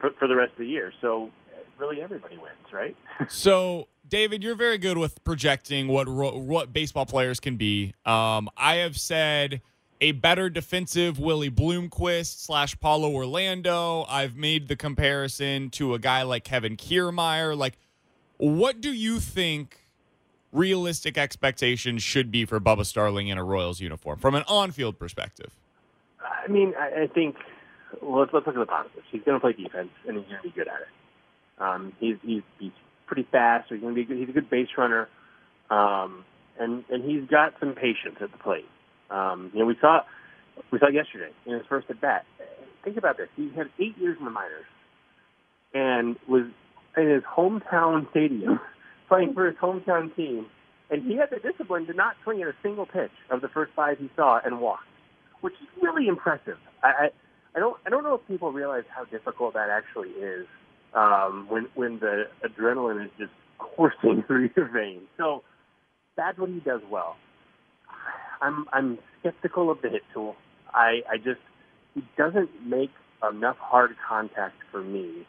for, 0.00 0.10
for 0.18 0.26
the 0.26 0.36
rest 0.36 0.52
of 0.52 0.58
the 0.58 0.66
year. 0.66 0.92
So 1.00 1.30
really, 1.78 2.00
everybody 2.00 2.36
wins, 2.36 2.72
right? 2.72 2.96
So, 3.28 3.88
David, 4.08 4.42
you're 4.42 4.54
very 4.54 4.78
good 4.78 4.96
with 4.96 5.22
projecting 5.24 5.88
what 5.88 6.08
ro- 6.08 6.38
what 6.38 6.72
baseball 6.72 7.06
players 7.06 7.38
can 7.38 7.56
be. 7.56 7.94
Um, 8.06 8.48
I 8.56 8.76
have 8.76 8.98
said 8.98 9.60
a 10.00 10.12
better 10.12 10.48
defensive 10.48 11.18
Willie 11.18 11.50
Bloomquist 11.50 12.38
slash 12.40 12.78
Paulo 12.80 13.12
Orlando. 13.12 14.06
I've 14.08 14.36
made 14.36 14.68
the 14.68 14.76
comparison 14.76 15.68
to 15.70 15.92
a 15.94 15.98
guy 15.98 16.22
like 16.22 16.44
Kevin 16.44 16.76
Kiermaier. 16.76 17.56
Like, 17.56 17.76
what 18.40 18.80
do 18.80 18.92
you 18.92 19.20
think 19.20 19.76
realistic 20.52 21.18
expectations 21.18 22.02
should 22.02 22.30
be 22.30 22.44
for 22.44 22.58
Bubba 22.58 22.86
Starling 22.86 23.28
in 23.28 23.36
a 23.36 23.44
Royals 23.44 23.80
uniform 23.80 24.18
from 24.18 24.34
an 24.34 24.44
on-field 24.48 24.98
perspective? 24.98 25.52
I 26.20 26.50
mean, 26.50 26.72
I, 26.78 27.02
I 27.02 27.06
think 27.06 27.36
well, 28.00 28.20
let's, 28.20 28.32
let's 28.32 28.46
look 28.46 28.56
at 28.56 28.60
the 28.60 28.66
positives. 28.66 29.06
He's 29.10 29.22
going 29.22 29.36
to 29.36 29.40
play 29.40 29.52
defense, 29.52 29.90
and 30.06 30.16
he's 30.16 30.26
going 30.26 30.42
to 30.42 30.48
be 30.48 30.54
good 30.54 30.68
at 30.68 30.80
it. 30.80 31.62
Um, 31.62 31.92
he's, 32.00 32.16
he's 32.22 32.42
he's 32.58 32.72
pretty 33.06 33.26
fast. 33.30 33.68
So 33.68 33.74
he's 33.74 33.82
going 33.82 33.94
to 33.94 34.00
be 34.00 34.06
good. 34.06 34.16
he's 34.18 34.28
a 34.28 34.32
good 34.32 34.48
base 34.48 34.68
runner, 34.78 35.08
um, 35.68 36.24
and 36.58 36.84
and 36.88 37.04
he's 37.04 37.28
got 37.28 37.54
some 37.60 37.74
patience 37.74 38.16
at 38.20 38.32
the 38.32 38.38
plate. 38.38 38.68
Um, 39.10 39.50
you 39.52 39.60
know, 39.60 39.66
we 39.66 39.76
saw 39.80 40.00
we 40.70 40.78
saw 40.78 40.88
yesterday 40.88 41.30
in 41.44 41.52
his 41.52 41.66
first 41.68 41.90
at 41.90 42.00
bat. 42.00 42.24
Think 42.84 42.96
about 42.96 43.18
this: 43.18 43.28
he 43.36 43.50
had 43.54 43.68
eight 43.78 43.98
years 43.98 44.16
in 44.18 44.24
the 44.24 44.30
minors, 44.30 44.64
and 45.74 46.16
was 46.26 46.46
in 46.96 47.08
his 47.08 47.22
hometown 47.22 48.10
stadium 48.10 48.60
playing 49.08 49.34
for 49.34 49.46
his 49.46 49.56
hometown 49.56 50.14
team, 50.16 50.46
and 50.90 51.02
he 51.04 51.16
had 51.16 51.28
the 51.30 51.38
discipline 51.38 51.86
to 51.86 51.92
not 51.92 52.14
swing 52.24 52.40
at 52.42 52.48
a 52.48 52.54
single 52.62 52.86
pitch 52.86 53.10
of 53.30 53.40
the 53.40 53.48
first 53.48 53.72
five 53.74 53.98
he 53.98 54.08
saw 54.16 54.40
and 54.44 54.60
walk, 54.60 54.80
which 55.40 55.54
is 55.54 55.82
really 55.82 56.06
impressive. 56.06 56.56
I, 56.82 56.88
I, 56.88 57.08
I 57.56 57.58
don't 57.58 57.76
I 57.86 57.90
don't 57.90 58.04
know 58.04 58.14
if 58.14 58.26
people 58.28 58.52
realize 58.52 58.84
how 58.94 59.04
difficult 59.04 59.54
that 59.54 59.68
actually 59.68 60.10
is 60.10 60.46
um, 60.94 61.46
when 61.48 61.66
when 61.74 61.98
the 61.98 62.24
adrenaline 62.44 63.04
is 63.04 63.10
just 63.18 63.32
coursing 63.58 64.22
through 64.26 64.50
your 64.56 64.68
veins. 64.68 65.02
So 65.18 65.42
that's 66.16 66.38
what 66.38 66.50
he 66.50 66.60
does 66.60 66.80
well. 66.90 67.16
I'm 68.40 68.66
I'm 68.72 68.98
skeptical 69.20 69.70
of 69.70 69.82
the 69.82 69.90
hit 69.90 70.02
tool. 70.14 70.36
I 70.72 71.00
I 71.10 71.16
just 71.16 71.40
he 71.94 72.02
doesn't 72.16 72.50
make 72.64 72.90
enough 73.28 73.56
hard 73.58 73.96
contact 74.08 74.54
for 74.70 74.82
me 74.82 75.26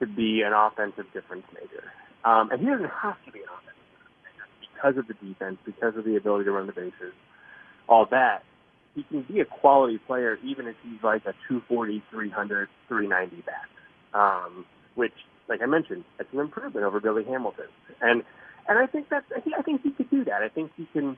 to 0.00 0.06
be 0.06 0.42
an 0.42 0.52
offensive 0.52 1.06
difference 1.12 1.44
maker. 1.54 1.84
Um, 2.24 2.50
and 2.50 2.60
he 2.60 2.66
doesn't 2.66 2.90
have 2.90 3.16
to 3.24 3.32
be 3.32 3.40
an 3.40 3.46
offensive 3.48 3.70
because 4.60 4.98
of 4.98 5.06
the 5.08 5.14
defense, 5.14 5.58
because 5.64 5.96
of 5.96 6.04
the 6.04 6.16
ability 6.16 6.44
to 6.44 6.52
run 6.52 6.66
the 6.66 6.72
bases, 6.72 7.14
all 7.88 8.06
that. 8.10 8.42
He 8.94 9.04
can 9.04 9.22
be 9.22 9.40
a 9.40 9.44
quality 9.44 9.98
player 9.98 10.38
even 10.44 10.66
if 10.66 10.74
he's 10.82 11.02
like 11.02 11.22
a 11.22 11.32
240, 11.48 12.02
300, 12.10 12.68
390 12.88 13.44
bat. 13.46 13.54
Um, 14.12 14.66
which, 14.96 15.12
like 15.48 15.60
I 15.62 15.66
mentioned, 15.66 16.04
that's 16.18 16.32
an 16.32 16.40
improvement 16.40 16.84
over 16.84 16.98
Billy 17.00 17.24
Hamilton. 17.24 17.66
And 18.00 18.24
and 18.68 18.78
I 18.78 18.86
think 18.86 19.08
that 19.10 19.24
I 19.36 19.62
think 19.62 19.82
he 19.82 19.90
could 19.92 20.10
do 20.10 20.24
that. 20.24 20.42
I 20.42 20.48
think 20.48 20.72
he 20.76 20.86
can 20.92 21.16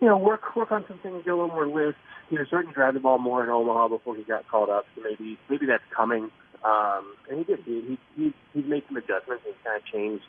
you 0.00 0.08
know, 0.08 0.18
work 0.18 0.56
work 0.56 0.72
on 0.72 0.84
some 0.88 0.98
things, 1.02 1.22
get 1.24 1.32
a 1.32 1.36
little 1.36 1.48
more 1.48 1.66
lift. 1.66 1.98
He 2.28 2.36
was 2.38 2.46
starting 2.48 2.70
to 2.70 2.74
drive 2.74 2.94
the 2.94 3.00
ball 3.00 3.18
more 3.18 3.44
in 3.44 3.50
Omaha 3.50 3.88
before 3.88 4.16
he 4.16 4.22
got 4.22 4.48
called 4.48 4.70
up. 4.70 4.84
So 4.94 5.02
maybe 5.02 5.38
maybe 5.48 5.66
that's 5.66 5.84
coming. 5.96 6.30
Um, 6.64 7.14
and 7.28 7.38
he 7.38 7.44
did. 7.44 7.60
He 7.64 7.98
he 8.16 8.34
he, 8.54 8.62
made 8.62 8.84
some 8.88 8.96
adjustments 8.96 9.44
and 9.46 9.54
kind 9.64 9.76
of 9.76 9.84
changed 9.92 10.24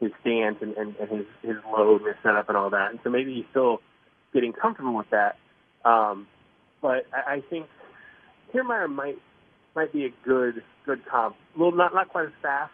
his 0.00 0.10
stance 0.20 0.56
and, 0.60 0.74
and, 0.74 0.94
and 0.96 1.10
his 1.10 1.26
his 1.42 1.56
load 1.70 2.02
and 2.02 2.08
his 2.08 2.16
setup 2.22 2.48
and 2.48 2.56
all 2.56 2.70
that. 2.70 2.90
And 2.90 3.00
so 3.02 3.10
maybe 3.10 3.34
he's 3.34 3.46
still 3.50 3.78
getting 4.32 4.52
comfortable 4.52 4.96
with 4.96 5.10
that. 5.10 5.36
Um, 5.84 6.26
but 6.80 7.06
I, 7.12 7.34
I 7.36 7.42
think 7.50 7.66
Kiermaier 8.54 8.88
might 8.88 9.18
might 9.74 9.92
be 9.92 10.04
a 10.04 10.10
good 10.24 10.62
good 10.86 11.04
comp. 11.10 11.36
Little 11.56 11.76
not 11.76 11.94
not 11.94 12.08
quite 12.08 12.26
as 12.26 12.32
fast, 12.40 12.72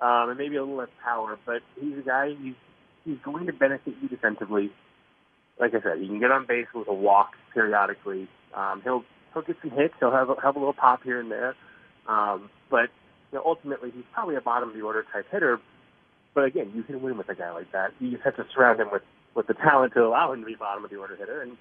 um, 0.00 0.30
and 0.30 0.38
maybe 0.38 0.56
a 0.56 0.60
little 0.60 0.76
less 0.76 0.94
power. 1.02 1.38
But 1.44 1.62
he's 1.80 1.98
a 1.98 2.02
guy. 2.02 2.34
He's 2.40 2.54
he's 3.04 3.18
going 3.24 3.46
to 3.46 3.52
benefit 3.52 3.94
you 4.00 4.08
defensively 4.08 4.70
like 5.60 5.74
I 5.74 5.80
said, 5.82 5.98
he 6.00 6.06
can 6.06 6.20
get 6.20 6.30
on 6.30 6.46
base 6.46 6.66
with 6.74 6.88
a 6.88 6.94
walk 6.94 7.32
periodically. 7.54 8.28
Um, 8.54 8.80
he'll 8.84 9.04
he'll 9.32 9.42
get 9.42 9.56
some 9.62 9.70
hits. 9.70 9.94
He'll 10.00 10.12
have 10.12 10.28
have 10.42 10.56
a 10.56 10.58
little 10.58 10.74
pop 10.74 11.02
here 11.02 11.20
and 11.20 11.30
there. 11.30 11.54
Um, 12.08 12.50
but 12.70 12.90
you 13.32 13.38
know, 13.38 13.42
ultimately, 13.44 13.90
he's 13.90 14.04
probably 14.12 14.36
a 14.36 14.40
bottom 14.40 14.68
of 14.68 14.74
the 14.74 14.82
order 14.82 15.04
type 15.12 15.26
hitter. 15.30 15.60
but 16.34 16.44
again, 16.44 16.72
you 16.74 16.82
can 16.82 17.02
win 17.02 17.16
with 17.16 17.28
a 17.28 17.34
guy 17.34 17.50
like 17.52 17.72
that. 17.72 17.92
You 17.98 18.10
just 18.10 18.22
have 18.22 18.36
to 18.36 18.44
surround 18.54 18.80
him 18.80 18.88
with 18.92 19.02
with 19.34 19.46
the 19.46 19.54
talent 19.54 19.92
to 19.94 20.04
allow 20.04 20.32
him 20.32 20.40
to 20.40 20.46
be 20.46 20.54
bottom 20.54 20.84
of 20.84 20.90
the 20.90 20.96
order 20.96 21.16
hitter, 21.16 21.42
and 21.42 21.56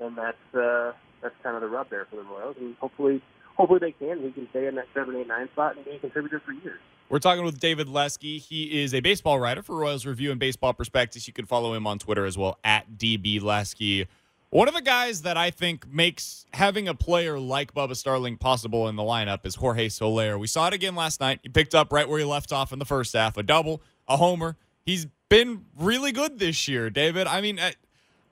and 0.00 0.16
that's 0.16 0.54
uh, 0.54 0.92
that's 1.22 1.34
kind 1.42 1.56
of 1.56 1.62
the 1.62 1.68
rub 1.68 1.90
there 1.90 2.06
for 2.10 2.16
the 2.16 2.22
Royals. 2.22 2.56
And 2.58 2.76
hopefully, 2.76 3.22
hopefully 3.56 3.80
they 3.80 3.92
can. 3.92 4.20
He 4.22 4.32
can 4.32 4.48
stay 4.50 4.66
in 4.66 4.74
that 4.76 4.86
seven, 4.94 5.16
eight, 5.16 5.28
nine 5.28 5.48
spot 5.52 5.76
and 5.76 5.84
be 5.84 5.92
a 5.92 5.98
contributor 5.98 6.40
for 6.44 6.52
years. 6.52 6.80
We're 7.08 7.18
talking 7.18 7.44
with 7.44 7.60
David 7.60 7.88
Lesky. 7.88 8.38
He 8.38 8.82
is 8.82 8.94
a 8.94 9.00
baseball 9.00 9.38
writer 9.38 9.62
for 9.62 9.76
Royals 9.76 10.06
Review 10.06 10.30
and 10.30 10.40
Baseball 10.40 10.72
Prospectus. 10.72 11.26
You 11.26 11.34
can 11.34 11.44
follow 11.44 11.74
him 11.74 11.86
on 11.86 11.98
Twitter 11.98 12.24
as 12.24 12.38
well 12.38 12.58
at 12.64 12.92
DB 12.96 13.40
Lesky. 13.42 14.06
One 14.52 14.68
of 14.68 14.74
the 14.74 14.82
guys 14.82 15.22
that 15.22 15.38
I 15.38 15.50
think 15.50 15.90
makes 15.90 16.44
having 16.52 16.86
a 16.86 16.94
player 16.94 17.40
like 17.40 17.72
Bubba 17.72 17.96
Starling 17.96 18.36
possible 18.36 18.86
in 18.86 18.96
the 18.96 19.02
lineup 19.02 19.46
is 19.46 19.54
Jorge 19.54 19.88
Soler. 19.88 20.36
We 20.36 20.46
saw 20.46 20.66
it 20.66 20.74
again 20.74 20.94
last 20.94 21.20
night. 21.20 21.40
He 21.42 21.48
picked 21.48 21.74
up 21.74 21.90
right 21.90 22.06
where 22.06 22.18
he 22.18 22.24
left 22.26 22.52
off 22.52 22.70
in 22.70 22.78
the 22.78 22.84
first 22.84 23.14
half 23.14 23.38
a 23.38 23.42
double, 23.42 23.80
a 24.06 24.18
homer. 24.18 24.58
He's 24.84 25.06
been 25.30 25.64
really 25.78 26.12
good 26.12 26.38
this 26.38 26.68
year, 26.68 26.90
David. 26.90 27.26
I 27.26 27.40
mean, 27.40 27.58
uh, 27.58 27.70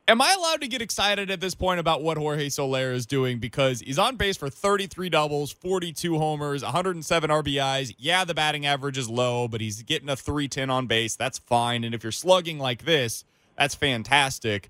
am 0.08 0.20
I 0.20 0.34
allowed 0.34 0.60
to 0.60 0.68
get 0.68 0.82
excited 0.82 1.30
at 1.30 1.40
this 1.40 1.54
point 1.54 1.80
about 1.80 2.02
what 2.02 2.18
Jorge 2.18 2.50
Soler 2.50 2.92
is 2.92 3.06
doing? 3.06 3.38
Because 3.38 3.80
he's 3.80 3.98
on 3.98 4.16
base 4.16 4.36
for 4.36 4.50
33 4.50 5.08
doubles, 5.08 5.50
42 5.52 6.18
homers, 6.18 6.62
107 6.62 7.30
RBIs. 7.30 7.94
Yeah, 7.96 8.26
the 8.26 8.34
batting 8.34 8.66
average 8.66 8.98
is 8.98 9.08
low, 9.08 9.48
but 9.48 9.62
he's 9.62 9.82
getting 9.84 10.10
a 10.10 10.16
310 10.16 10.68
on 10.68 10.86
base. 10.86 11.16
That's 11.16 11.38
fine. 11.38 11.82
And 11.82 11.94
if 11.94 12.02
you're 12.02 12.12
slugging 12.12 12.58
like 12.58 12.84
this, 12.84 13.24
that's 13.56 13.74
fantastic. 13.74 14.68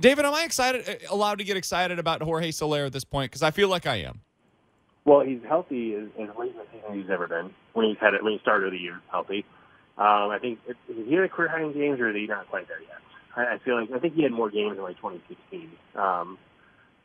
David, 0.00 0.24
am 0.24 0.34
I 0.34 0.44
excited? 0.44 0.88
Uh, 0.88 0.94
allowed 1.10 1.38
to 1.38 1.44
get 1.44 1.56
excited 1.56 1.98
about 1.98 2.22
Jorge 2.22 2.50
Soler 2.50 2.84
at 2.84 2.92
this 2.92 3.04
point? 3.04 3.30
Because 3.30 3.42
I 3.42 3.50
feel 3.50 3.68
like 3.68 3.86
I 3.86 3.96
am. 3.96 4.20
Well, 5.04 5.20
he's 5.20 5.40
healthy 5.48 5.94
as, 5.94 6.08
as 6.20 6.28
late 6.36 6.50
in 6.50 6.58
the 6.58 6.66
season 6.72 7.00
he's 7.00 7.10
ever 7.10 7.28
been. 7.28 7.50
When 7.72 7.86
he's 7.86 7.98
had 8.00 8.14
it, 8.14 8.22
when 8.22 8.32
he 8.32 8.38
started 8.40 8.72
the 8.72 8.78
year 8.78 9.00
healthy, 9.10 9.44
um, 9.98 10.30
I 10.30 10.38
think 10.40 10.58
it, 10.66 10.76
he 10.86 11.14
had 11.14 11.24
a 11.24 11.28
career 11.28 11.48
high 11.48 11.62
in 11.62 11.72
games, 11.72 12.00
or 12.00 12.10
is 12.10 12.16
he 12.16 12.26
not 12.26 12.48
quite 12.48 12.66
there 12.68 12.80
yet? 12.80 12.98
I, 13.36 13.54
I 13.54 13.58
feel 13.58 13.80
like 13.80 13.90
I 13.92 13.98
think 13.98 14.14
he 14.14 14.22
had 14.22 14.32
more 14.32 14.50
games 14.50 14.76
in 14.76 14.82
like 14.82 14.96
2016 14.96 15.70
um, 15.94 16.38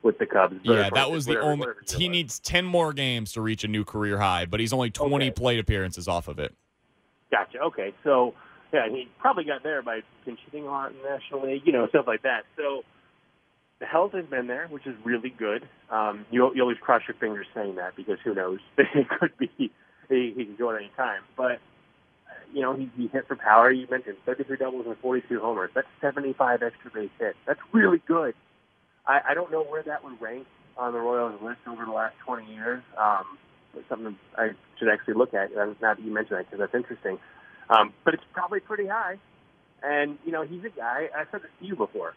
with 0.02 0.18
the 0.18 0.26
Cubs. 0.26 0.56
Yeah, 0.64 0.90
that 0.94 1.12
was 1.12 1.26
the 1.26 1.34
whatever, 1.34 1.52
only. 1.52 1.68
Whatever 1.68 1.86
he 1.96 2.10
needs 2.10 2.40
10 2.40 2.66
more 2.66 2.92
games 2.92 3.34
to 3.34 3.42
reach 3.42 3.64
a 3.64 3.68
new 3.68 3.86
career 3.86 4.18
high, 4.18 4.46
but 4.46 4.60
he's 4.60 4.74
only 4.74 4.90
20 4.90 5.14
okay. 5.16 5.32
plate 5.32 5.60
appearances 5.60 6.08
off 6.08 6.28
of 6.28 6.40
it. 6.40 6.56
Gotcha. 7.30 7.60
Okay, 7.60 7.94
so 8.04 8.34
yeah, 8.74 8.88
he 8.90 9.08
probably 9.20 9.44
got 9.44 9.64
there 9.64 9.82
by 9.82 10.02
pinch 10.26 10.40
a 10.54 10.58
lot 10.60 10.92
in 10.92 10.98
National 11.04 11.46
League, 11.48 11.64
you 11.66 11.74
know, 11.74 11.88
stuff 11.90 12.06
like 12.08 12.24
that. 12.24 12.44
So 12.56 12.84
the 13.80 13.86
health 13.86 14.14
has 14.14 14.26
been 14.26 14.48
there, 14.48 14.68
which 14.70 14.86
is 14.88 14.96
really 15.04 15.30
good. 15.30 15.68
Um, 15.90 16.26
you, 16.32 16.52
you 16.56 16.62
always 16.62 16.78
cross 16.78 17.02
your 17.08 17.16
fingers 17.18 17.48
saying 17.54 17.76
that 17.76 17.96
because 17.96 18.18
who 18.24 18.34
knows? 18.34 18.60
it 18.78 19.08
could 19.20 19.38
be 19.38 19.50
he, 19.58 20.34
he 20.36 20.46
can 20.46 20.56
go 20.58 20.70
at 20.72 20.78
any 20.78 20.92
time. 20.96 21.22
But 21.36 21.60
you 22.54 22.62
know, 22.62 22.76
he, 22.76 22.90
he 22.96 23.08
hit 23.08 23.28
for 23.28 23.36
power. 23.36 23.72
You 23.72 23.88
mentioned 23.90 24.18
33 24.26 24.58
doubles 24.58 24.86
and 24.86 24.98
42 24.98 25.40
homers. 25.40 25.72
That's 25.74 25.88
75 26.02 26.62
extra 26.64 26.92
base 26.94 27.10
hits. 27.20 27.38
That's 27.48 27.60
really 27.74 28.02
good. 28.08 28.36
I, 29.06 29.20
I 29.30 29.34
don't 29.34 29.52
know 29.52 29.64
where 29.64 29.84
that 29.84 30.04
would 30.04 30.22
rank 30.22 30.48
on 30.78 30.94
the 30.94 31.00
Royals 31.00 31.42
list 31.42 31.60
over 31.68 31.86
the 31.86 31.92
last 31.92 32.16
20 32.26 32.54
years. 32.54 32.84
Um, 32.98 33.26
something 33.90 34.18
I 34.38 34.50
should 34.78 34.90
actually 34.90 35.16
look 35.16 35.34
at. 35.34 35.56
Now 35.56 35.76
that 35.82 36.02
you 36.02 36.14
mention 36.14 36.38
that, 36.38 36.46
because 36.46 36.60
that's 36.60 36.76
interesting. 36.76 37.18
Um, 37.70 37.94
but 38.04 38.14
it's 38.14 38.24
probably 38.34 38.60
pretty 38.60 38.88
high. 38.88 39.18
And 39.84 40.18
you 40.26 40.32
know, 40.32 40.44
he's 40.44 40.64
a 40.64 40.70
guy. 40.70 41.10
I 41.16 41.24
said 41.32 41.42
this 41.42 41.52
to 41.60 41.66
you 41.66 41.76
before. 41.76 42.14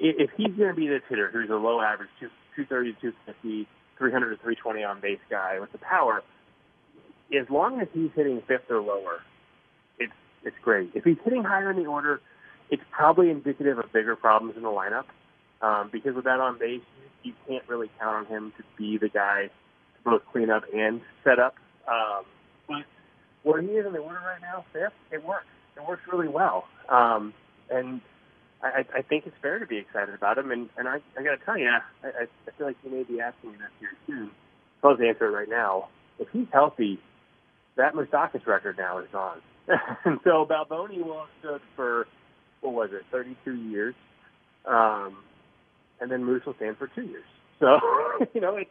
If 0.00 0.30
he's 0.36 0.54
going 0.56 0.70
to 0.70 0.74
be 0.74 0.88
this 0.88 1.02
hitter, 1.08 1.30
who's 1.30 1.50
a 1.50 1.54
low 1.54 1.80
average, 1.80 2.10
two, 2.18 2.28
230 2.56 2.92
to 2.94 3.00
250, 3.26 3.68
300 3.96 4.30
to 4.30 4.36
320 4.36 4.84
on 4.84 5.00
base 5.00 5.18
guy 5.30 5.60
with 5.60 5.70
the 5.72 5.78
power, 5.78 6.22
as 7.38 7.48
long 7.50 7.80
as 7.80 7.88
he's 7.92 8.10
hitting 8.14 8.42
fifth 8.46 8.70
or 8.70 8.80
lower, 8.80 9.22
it's 9.98 10.12
it's 10.42 10.56
great. 10.62 10.90
If 10.94 11.04
he's 11.04 11.18
hitting 11.24 11.44
higher 11.44 11.70
in 11.70 11.76
the 11.76 11.86
order, 11.86 12.20
it's 12.70 12.82
probably 12.90 13.30
indicative 13.30 13.78
of 13.78 13.92
bigger 13.92 14.16
problems 14.16 14.56
in 14.56 14.62
the 14.62 14.68
lineup. 14.68 15.04
Um, 15.60 15.90
because 15.92 16.14
with 16.14 16.24
that 16.24 16.40
on 16.40 16.58
base, 16.58 16.82
you 17.22 17.32
can't 17.46 17.66
really 17.68 17.90
count 17.98 18.16
on 18.16 18.26
him 18.26 18.52
to 18.56 18.64
be 18.76 18.96
the 18.96 19.08
guy 19.08 19.48
to 19.48 20.02
both 20.04 20.22
clean 20.32 20.50
up 20.50 20.64
and 20.72 21.00
set 21.24 21.38
up. 21.38 21.56
Um, 21.88 22.24
where 23.42 23.62
he 23.62 23.68
is 23.68 23.86
in 23.86 23.92
the 23.92 23.98
order 23.98 24.20
right 24.24 24.40
now, 24.40 24.64
fifth, 24.72 24.92
it 25.10 25.24
works. 25.24 25.46
It 25.76 25.86
works 25.86 26.02
really 26.10 26.28
well. 26.28 26.64
Um, 26.88 27.32
and 27.70 28.00
I, 28.62 28.84
I 28.96 29.02
think 29.02 29.26
it's 29.26 29.36
fair 29.40 29.58
to 29.58 29.66
be 29.66 29.76
excited 29.76 30.14
about 30.14 30.38
him. 30.38 30.50
And, 30.50 30.68
and 30.76 30.88
I, 30.88 30.96
I 31.18 31.22
got 31.22 31.38
to 31.38 31.44
tell 31.44 31.56
you, 31.56 31.68
I, 31.68 32.08
I 32.08 32.50
feel 32.56 32.66
like 32.66 32.76
you 32.82 32.90
may 32.90 33.04
be 33.04 33.20
asking 33.20 33.52
me 33.52 33.56
that 33.58 33.70
here 33.78 33.90
soon. 34.06 34.30
I'll 34.82 34.92
answer 34.92 35.26
it 35.26 35.30
right 35.30 35.48
now. 35.48 35.88
If 36.18 36.28
he's 36.32 36.46
healthy, 36.52 36.98
that 37.76 37.94
Moustakas 37.94 38.46
record 38.46 38.76
now 38.78 38.98
is 38.98 39.06
gone. 39.12 39.40
and 40.04 40.18
so 40.24 40.46
Balboni 40.46 41.04
will 41.04 41.20
have 41.20 41.28
stood 41.40 41.60
for, 41.76 42.06
what 42.60 42.74
was 42.74 42.90
it, 42.92 43.02
32 43.12 43.54
years. 43.54 43.94
Um, 44.64 45.18
and 46.00 46.10
then 46.10 46.24
Moose 46.24 46.42
will 46.44 46.54
stand 46.54 46.76
for 46.78 46.88
two 46.88 47.02
years. 47.02 47.24
So, 47.60 47.78
you 48.34 48.40
know, 48.40 48.56
it's, 48.56 48.70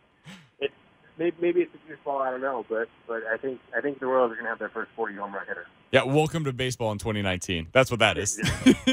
maybe, 1.17 1.35
maybe 1.41 1.61
it's 1.61 1.73
a 1.73 1.87
too 1.87 1.95
small, 2.03 2.19
I 2.19 2.31
don't 2.31 2.41
know, 2.41 2.65
but, 2.69 2.87
but 3.07 3.23
I 3.31 3.37
think, 3.37 3.59
I 3.75 3.81
think 3.81 3.99
the 3.99 4.05
Royals 4.05 4.31
are 4.31 4.35
going 4.35 4.45
to 4.45 4.49
have 4.49 4.59
their 4.59 4.69
first 4.69 4.91
40 4.95 5.15
home 5.15 5.33
run 5.33 5.45
hitter. 5.47 5.65
Yeah, 5.91 6.03
welcome 6.03 6.43
to 6.43 6.53
baseball 6.53 6.91
in 6.91 6.97
2019. 6.97 7.67
That's 7.71 7.89
what 7.89 7.99
that 7.99 8.17
is. 8.17 8.39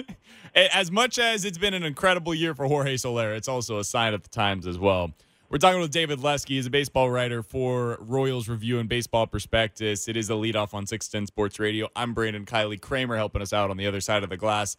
as 0.55 0.91
much 0.91 1.19
as 1.19 1.45
it's 1.45 1.59
been 1.59 1.75
an 1.75 1.83
incredible 1.83 2.35
year 2.35 2.55
for 2.55 2.67
Jorge 2.67 2.97
Soler, 2.97 3.35
it's 3.35 3.49
also 3.49 3.79
a 3.79 3.85
sign 3.85 4.15
of 4.15 4.23
the 4.23 4.29
times 4.29 4.67
as 4.67 4.79
well. 4.79 5.13
We're 5.51 5.59
talking 5.59 5.81
with 5.81 5.93
David 5.93 6.21
Lesky. 6.21 6.55
He's 6.55 6.67
a 6.67 6.71
baseball 6.71 7.11
writer 7.11 7.43
for 7.43 7.99
Royals 8.01 8.49
Review 8.49 8.79
and 8.79 8.89
Baseball 8.89 9.27
Prospectus. 9.27 10.09
It 10.09 10.17
is 10.17 10.31
a 10.31 10.33
leadoff 10.33 10.75
on 10.75 10.87
610 10.87 11.27
Sports 11.27 11.61
Radio. 11.61 11.89
I'm 11.95 12.13
Brandon 12.15 12.45
Kiley 12.45 12.81
Kramer 12.81 13.17
helping 13.17 13.43
us 13.43 13.53
out 13.53 13.71
on 13.71 13.77
the 13.77 13.87
other 13.87 14.01
side 14.01 14.25
of 14.25 14.31
the 14.31 14.37
glass. 14.37 14.77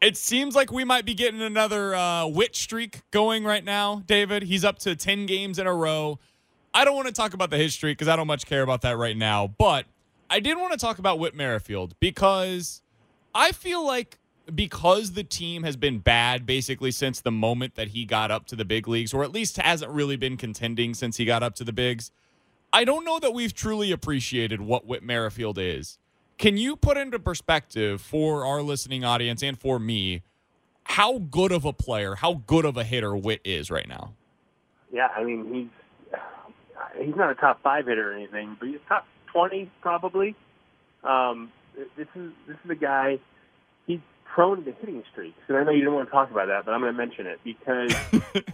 It 0.00 0.16
seems 0.16 0.54
like 0.54 0.70
we 0.70 0.84
might 0.84 1.04
be 1.04 1.14
getting 1.14 1.42
another 1.42 1.94
uh, 1.94 2.26
Whit 2.26 2.54
streak 2.56 3.00
going 3.10 3.44
right 3.44 3.64
now, 3.64 4.02
David. 4.06 4.44
He's 4.44 4.64
up 4.64 4.78
to 4.80 4.94
10 4.94 5.26
games 5.26 5.58
in 5.58 5.66
a 5.66 5.74
row. 5.74 6.18
I 6.72 6.84
don't 6.84 6.94
want 6.94 7.08
to 7.08 7.14
talk 7.14 7.34
about 7.34 7.50
the 7.50 7.56
history 7.58 7.92
because 7.92 8.08
I 8.08 8.16
don't 8.16 8.26
much 8.26 8.46
care 8.46 8.62
about 8.62 8.82
that 8.82 8.96
right 8.96 9.16
now. 9.16 9.48
But 9.48 9.86
I 10.28 10.40
did 10.40 10.56
want 10.56 10.72
to 10.72 10.78
talk 10.78 10.98
about 10.98 11.18
Whit 11.18 11.34
Merrifield 11.34 11.94
because 11.98 12.82
I 13.34 13.52
feel 13.52 13.84
like 13.84 14.18
because 14.54 15.12
the 15.12 15.24
team 15.24 15.62
has 15.62 15.76
been 15.76 15.98
bad 15.98 16.46
basically 16.46 16.90
since 16.90 17.20
the 17.20 17.30
moment 17.30 17.74
that 17.74 17.88
he 17.88 18.04
got 18.04 18.30
up 18.30 18.46
to 18.46 18.56
the 18.56 18.64
big 18.64 18.88
leagues, 18.88 19.12
or 19.12 19.22
at 19.22 19.32
least 19.32 19.56
hasn't 19.56 19.90
really 19.90 20.16
been 20.16 20.36
contending 20.36 20.94
since 20.94 21.16
he 21.16 21.24
got 21.24 21.42
up 21.42 21.54
to 21.56 21.64
the 21.64 21.72
bigs, 21.72 22.10
I 22.72 22.84
don't 22.84 23.04
know 23.04 23.18
that 23.18 23.32
we've 23.32 23.54
truly 23.54 23.90
appreciated 23.90 24.60
what 24.60 24.86
Whit 24.86 25.02
Merrifield 25.02 25.58
is. 25.58 25.98
Can 26.38 26.56
you 26.56 26.76
put 26.76 26.96
into 26.96 27.18
perspective 27.18 28.00
for 28.00 28.46
our 28.46 28.62
listening 28.62 29.04
audience 29.04 29.42
and 29.42 29.58
for 29.58 29.78
me 29.78 30.22
how 30.84 31.18
good 31.18 31.52
of 31.52 31.64
a 31.64 31.72
player, 31.72 32.14
how 32.14 32.42
good 32.46 32.64
of 32.64 32.76
a 32.76 32.84
hitter 32.84 33.16
Whit 33.16 33.40
is 33.44 33.70
right 33.70 33.88
now? 33.88 34.14
Yeah, 34.92 35.08
I 35.14 35.22
mean 35.22 35.52
he's 35.52 35.79
he's 36.98 37.16
not 37.16 37.30
a 37.30 37.34
top 37.34 37.62
five 37.62 37.86
hitter 37.86 38.12
or 38.12 38.14
anything, 38.14 38.56
but 38.58 38.68
he's 38.68 38.78
top 38.88 39.06
twenty 39.32 39.70
probably. 39.80 40.34
Um, 41.04 41.52
this 41.96 42.08
is 42.14 42.32
this 42.46 42.56
is 42.64 42.70
a 42.70 42.74
guy. 42.74 43.18
He's 43.86 44.00
prone 44.24 44.64
to 44.64 44.72
hitting 44.72 45.02
streaks, 45.12 45.38
and 45.48 45.56
I 45.56 45.64
know 45.64 45.70
you 45.70 45.80
didn't 45.80 45.94
want 45.94 46.08
to 46.08 46.12
talk 46.12 46.30
about 46.30 46.48
that, 46.48 46.64
but 46.64 46.72
I'm 46.72 46.80
going 46.80 46.92
to 46.92 46.98
mention 46.98 47.26
it 47.26 47.40
because 47.44 47.94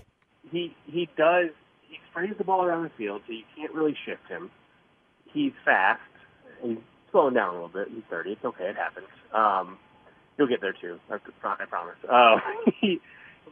he 0.51 0.75
he 0.87 1.09
does 1.17 1.51
he 1.89 1.99
sprays 2.11 2.35
the 2.39 2.45
ball 2.45 2.65
around 2.65 2.85
the 2.85 2.91
field, 2.97 3.23
so 3.27 3.33
you 3.33 3.45
can't 3.57 3.73
really 3.73 3.97
shift 4.05 4.27
him. 4.29 4.51
He's 5.33 5.53
fast. 5.65 6.01
He's 6.63 6.79
slowing 7.11 7.35
down 7.35 7.51
a 7.51 7.53
little 7.53 7.69
bit. 7.69 7.89
He's 7.89 8.03
30. 8.11 8.33
It's 8.33 8.45
okay. 8.45 8.65
It 8.65 8.77
happens. 8.77 9.07
Um, 9.33 9.79
he'll 10.37 10.47
get 10.47 10.61
there 10.61 10.73
too. 10.73 10.99
I, 11.11 11.17
I 11.45 11.65
promise. 11.67 11.97
Uh, 12.09 12.37
he, 12.81 13.01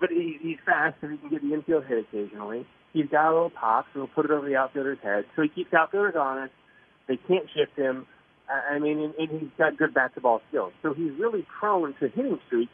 but 0.01 0.11
he, 0.11 0.39
he's 0.41 0.59
fast, 0.65 0.97
so 1.01 1.09
he 1.09 1.17
can 1.19 1.29
get 1.29 1.43
the 1.43 1.55
infield 1.55 1.85
hit 1.85 1.99
occasionally. 1.99 2.67
He's 2.95 3.09
got 3.11 3.31
a 3.31 3.35
little 3.35 3.51
pop, 3.51 3.87
so 3.93 4.01
he'll 4.01 4.07
put 4.07 4.25
it 4.25 4.31
over 4.31 4.49
the 4.49 4.57
outfielder's 4.57 5.01
head. 5.03 5.25
So 5.37 5.43
he 5.43 5.49
keeps 5.49 5.75
outfielders 5.75 6.15
honest. 6.19 6.55
They 7.09 7.17
can't 7.17 7.45
shift 7.55 7.77
him. 7.77 8.07
I 8.49 8.79
mean, 8.79 9.01
and, 9.01 9.15
and 9.17 9.41
he's 9.41 9.51
got 9.59 9.77
good 9.77 9.93
bat-to-ball 9.93 10.43
skills. 10.49 10.73
So 10.83 10.95
he's 10.95 11.11
really 11.19 11.45
prone 11.59 11.95
to 11.99 12.09
hitting 12.09 12.39
streaks 12.47 12.73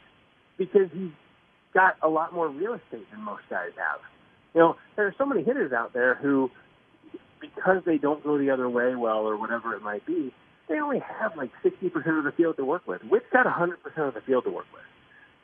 because 0.58 0.90
he's 0.92 1.12
got 1.72 1.96
a 2.02 2.08
lot 2.08 2.34
more 2.34 2.48
real 2.48 2.74
estate 2.74 3.10
than 3.10 3.22
most 3.22 3.42
guys 3.48 3.70
have. 3.76 4.00
You 4.54 4.60
know, 4.60 4.76
there 4.96 5.06
are 5.06 5.14
so 5.16 5.24
many 5.24 5.42
hitters 5.42 5.72
out 5.72 5.94
there 5.94 6.16
who, 6.16 6.50
because 7.40 7.82
they 7.86 7.96
don't 7.96 8.22
go 8.22 8.36
the 8.36 8.50
other 8.50 8.68
way 8.68 8.94
well 8.94 9.26
or 9.26 9.38
whatever 9.38 9.74
it 9.74 9.82
might 9.82 10.04
be, 10.04 10.34
they 10.68 10.80
only 10.80 11.00
have 11.00 11.36
like 11.36 11.50
60% 11.64 12.18
of 12.18 12.24
the 12.24 12.32
field 12.36 12.56
to 12.58 12.64
work 12.64 12.86
with. 12.86 13.02
Whit's 13.02 13.26
got 13.32 13.46
100% 13.46 13.74
of 14.08 14.14
the 14.14 14.20
field 14.20 14.44
to 14.44 14.50
work 14.50 14.66
with. 14.72 14.82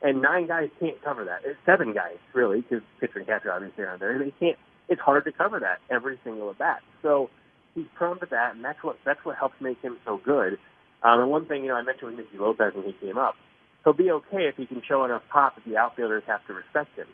And 0.01 0.21
nine 0.21 0.47
guys 0.47 0.69
can't 0.79 1.01
cover 1.03 1.25
that. 1.25 1.41
It's 1.43 1.57
seven 1.65 1.93
guys, 1.93 2.17
really, 2.33 2.61
because 2.61 2.83
pitcher 2.99 3.19
and 3.19 3.27
catcher 3.27 3.51
obviously 3.51 3.83
aren't 3.83 3.99
there. 3.99 4.19
They 4.19 4.33
can't. 4.39 4.57
It's 4.89 5.01
hard 5.01 5.25
to 5.25 5.31
cover 5.31 5.59
that 5.59 5.79
every 5.93 6.19
single 6.23 6.49
at 6.49 6.57
bat. 6.57 6.79
So 7.01 7.29
he's 7.75 7.85
prone 7.95 8.19
to 8.19 8.27
that, 8.31 8.55
and 8.55 8.63
that's 8.63 8.83
what 8.83 8.97
that's 9.05 9.23
what 9.23 9.37
helps 9.37 9.55
make 9.61 9.81
him 9.81 9.97
so 10.05 10.19
good. 10.23 10.57
Um, 11.03 11.21
and 11.21 11.29
one 11.29 11.45
thing, 11.45 11.63
you 11.63 11.69
know, 11.69 11.75
I 11.75 11.83
mentioned 11.83 12.15
with 12.15 12.25
Nicky 12.25 12.37
Lopez 12.37 12.73
when 12.73 12.85
he 12.85 12.93
came 12.93 13.17
up, 13.17 13.35
he'll 13.83 13.93
be 13.93 14.11
okay 14.11 14.47
if 14.49 14.55
he 14.55 14.65
can 14.65 14.81
show 14.87 15.05
enough 15.05 15.21
pop 15.31 15.55
that 15.55 15.65
the 15.65 15.77
outfielders 15.77 16.23
have 16.27 16.45
to 16.47 16.53
respect 16.53 16.95
him. 16.97 17.07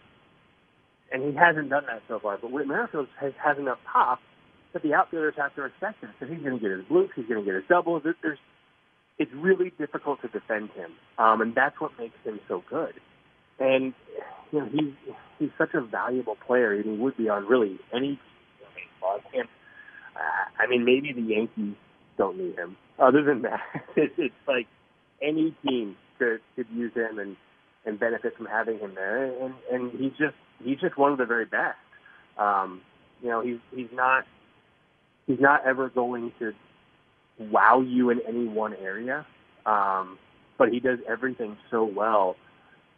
And 1.11 1.21
he 1.23 1.37
hasn't 1.37 1.69
done 1.69 1.83
that 1.87 2.01
so 2.07 2.19
far. 2.19 2.37
But 2.41 2.51
Whit 2.51 2.67
Merrifield 2.67 3.07
has, 3.19 3.33
has 3.43 3.57
enough 3.57 3.77
pop 3.91 4.19
that 4.71 4.81
the 4.81 4.93
outfielders 4.93 5.35
have 5.37 5.53
to 5.55 5.61
respect 5.61 6.01
him. 6.01 6.09
So 6.19 6.25
he's 6.25 6.39
going 6.39 6.57
to 6.57 6.59
get 6.59 6.71
his 6.71 6.85
bloops, 6.85 7.09
he's 7.15 7.27
going 7.27 7.39
to 7.39 7.45
get 7.45 7.55
his 7.55 7.65
doubles. 7.69 8.03
There's 8.03 8.39
it's 9.19 9.31
really 9.35 9.71
difficult 9.77 10.21
to 10.21 10.27
defend 10.27 10.71
him, 10.71 10.91
um, 11.19 11.41
and 11.41 11.53
that's 11.53 11.79
what 11.79 11.91
makes 11.99 12.15
him 12.23 12.39
so 12.47 12.63
good. 12.67 12.93
And 13.59 13.93
you 14.53 14.59
know, 14.59 14.69
he's 14.71 15.15
he's 15.39 15.49
such 15.57 15.73
a 15.73 15.81
valuable 15.81 16.37
player, 16.45 16.73
and 16.73 16.85
he 16.85 16.91
would 16.91 17.17
be 17.17 17.27
on 17.27 17.47
really 17.47 17.79
any 17.93 18.19
baseball. 18.75 19.19
I. 19.33 19.39
Uh, 20.15 20.63
I 20.63 20.67
mean, 20.67 20.85
maybe 20.85 21.11
the 21.11 21.21
Yankees 21.21 21.75
don't 22.19 22.37
need 22.37 22.55
him. 22.55 22.77
Other 22.99 23.23
than 23.23 23.41
that, 23.41 23.61
it's, 23.95 24.13
it's 24.17 24.35
like 24.47 24.67
any 25.21 25.55
team 25.65 25.95
could 26.19 26.39
could 26.55 26.67
use 26.71 26.93
him 26.93 27.17
and 27.17 27.35
and 27.85 27.99
benefit 27.99 28.37
from 28.37 28.45
having 28.45 28.77
him 28.77 28.93
there. 28.93 29.25
And 29.43 29.55
and 29.71 29.91
he's 29.91 30.11
just 30.11 30.35
he's 30.63 30.79
just 30.79 30.97
one 30.97 31.11
of 31.11 31.17
the 31.17 31.25
very 31.25 31.45
best. 31.45 31.77
Um, 32.37 32.81
you 33.23 33.29
know, 33.29 33.41
he's 33.41 33.57
he's 33.75 33.91
not 33.91 34.25
he's 35.25 35.39
not 35.39 35.65
ever 35.65 35.89
going 35.89 36.31
to 36.37 36.53
wow 37.39 37.81
you 37.81 38.11
in 38.11 38.21
any 38.27 38.47
one 38.47 38.75
area, 38.75 39.25
um, 39.65 40.19
but 40.59 40.69
he 40.69 40.79
does 40.79 40.99
everything 41.09 41.57
so 41.71 41.83
well 41.83 42.35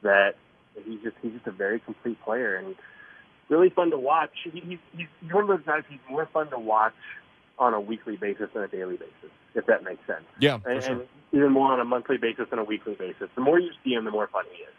that 0.04 0.36
he's 0.84 1.02
just 1.02 1.16
he's 1.22 1.34
just 1.34 1.48
a 1.48 1.52
very 1.52 1.80
complete 1.80 2.22
player 2.24 2.56
and 2.56 2.76
really 3.50 3.70
fun 3.70 3.92
to 3.92 3.98
watch. 3.98 4.32
He, 4.44 4.60
he's 4.60 4.80
he's 4.96 5.32
one 5.32 5.44
of 5.44 5.50
those 5.50 5.66
guys. 5.66 5.84
He's 5.90 6.00
more 6.10 6.28
fun 6.34 6.50
to 6.50 6.60
watch 6.60 6.94
on 7.58 7.74
a 7.74 7.80
weekly 7.80 8.18
basis 8.18 8.50
than 8.54 8.64
a 8.64 8.68
daily 8.68 8.98
basis, 8.98 9.32
if 9.54 9.66
that 9.68 9.84
makes 9.84 10.06
sense. 10.06 10.26
Yeah, 10.40 10.60
and, 10.66 10.84
sure. 10.84 10.94
and 10.94 11.02
even 11.32 11.52
more 11.52 11.72
on 11.72 11.80
a 11.80 11.86
monthly 11.86 12.18
basis 12.18 12.48
than 12.50 12.60
a 12.60 12.64
weekly 12.64 12.96
basis. 12.96 13.30
The 13.36 13.42
more 13.42 13.60
you 13.60 13.72
see 13.84 13.92
him, 13.94 14.06
the 14.06 14.12
more 14.12 14.28
fun 14.28 14.44
he 14.52 14.64
is. 14.64 14.70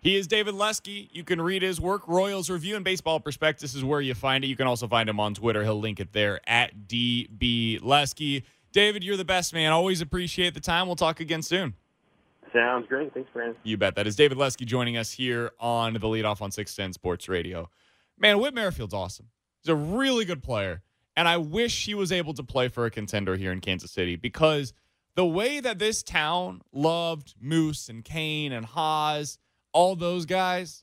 He 0.00 0.16
is 0.16 0.26
David 0.26 0.54
Lesky. 0.54 1.08
You 1.12 1.24
can 1.24 1.40
read 1.40 1.62
his 1.62 1.80
work, 1.80 2.06
Royals 2.06 2.48
Review 2.48 2.76
and 2.76 2.84
Baseball 2.84 3.18
Prospectus 3.18 3.74
is 3.74 3.82
where 3.82 4.00
you 4.00 4.14
find 4.14 4.44
it. 4.44 4.46
You 4.46 4.56
can 4.56 4.66
also 4.66 4.86
find 4.86 5.08
him 5.08 5.18
on 5.18 5.34
Twitter. 5.34 5.64
He'll 5.64 5.80
link 5.80 5.98
it 5.98 6.12
there 6.12 6.40
at 6.48 6.86
DB 6.86 7.82
Lesky. 7.82 8.44
David, 8.72 9.02
you're 9.02 9.16
the 9.16 9.24
best 9.24 9.52
man. 9.52 9.72
Always 9.72 10.00
appreciate 10.00 10.54
the 10.54 10.60
time. 10.60 10.86
We'll 10.86 10.96
talk 10.96 11.18
again 11.18 11.42
soon. 11.42 11.74
Sounds 12.56 12.86
great. 12.88 13.12
Thanks, 13.12 13.28
Brandon. 13.34 13.54
You 13.64 13.76
bet. 13.76 13.96
That 13.96 14.06
is 14.06 14.16
David 14.16 14.38
Lesky 14.38 14.64
joining 14.64 14.96
us 14.96 15.12
here 15.12 15.50
on 15.60 15.92
the 15.92 15.98
leadoff 16.00 16.40
on 16.40 16.50
610 16.50 16.94
Sports 16.94 17.28
Radio. 17.28 17.68
Man, 18.18 18.38
Whit 18.38 18.54
Merrifield's 18.54 18.94
awesome. 18.94 19.26
He's 19.62 19.68
a 19.68 19.76
really 19.76 20.24
good 20.24 20.42
player. 20.42 20.80
And 21.16 21.28
I 21.28 21.36
wish 21.36 21.84
he 21.84 21.94
was 21.94 22.10
able 22.10 22.32
to 22.32 22.42
play 22.42 22.68
for 22.68 22.86
a 22.86 22.90
contender 22.90 23.36
here 23.36 23.52
in 23.52 23.60
Kansas 23.60 23.90
City 23.90 24.16
because 24.16 24.72
the 25.16 25.26
way 25.26 25.60
that 25.60 25.78
this 25.78 26.02
town 26.02 26.62
loved 26.72 27.34
Moose 27.38 27.90
and 27.90 28.02
Cain 28.02 28.52
and 28.52 28.64
Hos, 28.64 29.36
all 29.74 29.94
those 29.94 30.24
guys, 30.24 30.82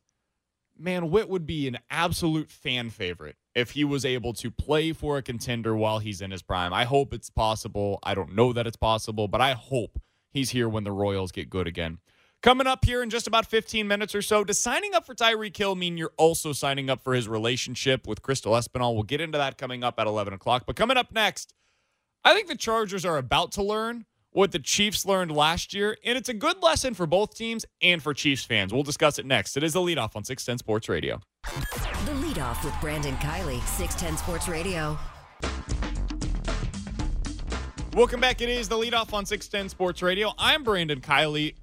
man, 0.78 1.10
Whit 1.10 1.28
would 1.28 1.48
be 1.48 1.68
an 1.68 1.80
absolute 1.90 2.52
fan 2.52 2.92
favorite 2.92 3.36
if 3.56 3.72
he 3.72 3.84
was 3.84 4.06
able 4.06 4.34
to 4.34 4.52
play 4.52 4.94
for 4.94 5.18
a 5.18 5.24
contender 5.24 5.76
while 5.76 5.98
he's 5.98 6.22
in 6.22 6.30
his 6.30 6.44
prime. 6.44 6.72
I 6.72 6.84
hope 6.84 7.16
it's 7.16 7.32
possible. 7.32 7.98
I 8.04 8.14
don't 8.14 8.36
know 8.36 8.54
that 8.54 8.68
it's 8.68 8.78
possible, 8.78 9.28
but 9.28 9.42
I 9.42 9.54
hope 9.54 10.00
he's 10.34 10.50
here 10.50 10.68
when 10.68 10.84
the 10.84 10.92
Royals 10.92 11.32
get 11.32 11.50
good 11.50 11.68
again. 11.68 12.00
Coming 12.42 12.68
up 12.68 12.84
here 12.84 13.02
in 13.02 13.10
just 13.10 13.26
about 13.26 13.46
15 13.46 13.88
minutes 13.88 14.14
or 14.14 14.22
so, 14.22 14.44
does 14.44 14.60
signing 14.60 14.94
up 14.94 15.06
for 15.06 15.16
Tyreek 15.16 15.56
Hill 15.56 15.76
mean 15.76 15.96
you're 15.98 16.12
also 16.18 16.52
signing 16.52 16.90
up 16.90 17.02
for 17.02 17.14
his 17.14 17.26
relationship 17.26 18.06
with 18.06 18.22
Crystal 18.22 18.52
Espinal? 18.52 18.94
We'll 18.94 19.04
get 19.04 19.22
into 19.22 19.38
that 19.38 19.58
coming 19.58 19.82
up 19.82 19.98
at 19.98 20.08
11 20.08 20.34
o'clock. 20.34 20.66
But 20.68 20.76
coming 20.76 20.98
up 20.98 21.14
next, 21.14 21.54
I 22.26 22.34
think 22.34 22.50
the 22.50 22.58
Chargers 22.58 23.06
are 23.06 23.18
about 23.18 23.54
to 23.54 23.64
learn 23.64 24.06
what 24.32 24.52
the 24.52 24.60
Chiefs 24.60 25.06
learned 25.06 25.32
last 25.32 25.74
year, 25.74 25.98
and 26.04 26.18
it's 26.18 26.28
a 26.28 26.34
good 26.34 26.62
lesson 26.62 26.94
for 26.94 27.06
both 27.08 27.34
teams 27.34 27.66
and 27.82 28.04
for 28.04 28.14
Chiefs 28.14 28.44
fans. 28.44 28.74
We'll 28.74 28.84
discuss 28.84 29.20
it 29.20 29.26
next. 29.26 29.56
It 29.56 29.64
is 29.64 29.74
the 29.74 29.80
leadoff 29.80 30.16
on 30.16 30.24
610 30.24 30.58
Sports 30.58 30.90
Radio. 30.90 31.22
The 31.44 32.12
leadoff 32.12 32.64
with 32.66 32.74
Brandon 32.82 33.16
Kiley, 33.18 33.62
610 33.62 34.18
Sports 34.18 34.48
Radio. 34.50 34.98
Welcome 37.96 38.22
back. 38.22 38.42
It 38.42 38.50
is 38.50 38.68
the 38.68 38.76
leadoff 38.76 39.14
on 39.14 39.24
610 39.24 39.70
Sports 39.70 40.02
Radio. 40.02 40.34
I'm 40.40 40.64
Brandon 40.64 41.00
Kiley. 41.00 41.54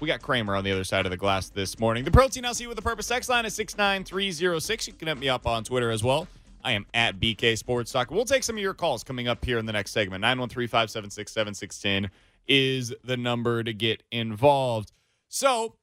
We 0.00 0.08
got 0.08 0.20
Kramer 0.20 0.56
on 0.56 0.64
the 0.64 0.72
other 0.72 0.82
side 0.82 1.06
of 1.06 1.10
the 1.10 1.16
glass 1.16 1.50
this 1.50 1.78
morning. 1.78 2.02
The 2.02 2.10
Protein 2.10 2.42
LC 2.42 2.66
with 2.66 2.74
the 2.74 2.82
Purpose 2.82 3.08
X 3.12 3.28
line 3.28 3.46
is 3.46 3.54
69306. 3.54 4.88
You 4.88 4.92
can 4.94 5.06
hit 5.06 5.18
me 5.18 5.28
up 5.28 5.46
on 5.46 5.62
Twitter 5.62 5.92
as 5.92 6.02
well. 6.02 6.26
I 6.64 6.72
am 6.72 6.84
at 6.94 7.20
BK 7.20 7.56
Sports 7.56 7.92
Talk. 7.92 8.10
We'll 8.10 8.24
take 8.24 8.42
some 8.42 8.56
of 8.56 8.60
your 8.60 8.74
calls 8.74 9.04
coming 9.04 9.28
up 9.28 9.44
here 9.44 9.58
in 9.58 9.66
the 9.66 9.72
next 9.72 9.92
segment. 9.92 10.20
913 10.20 10.66
576 10.66 11.30
7610 11.30 12.10
is 12.48 12.92
the 13.04 13.16
number 13.16 13.62
to 13.62 13.72
get 13.72 14.02
involved. 14.10 14.90
So, 15.28 15.76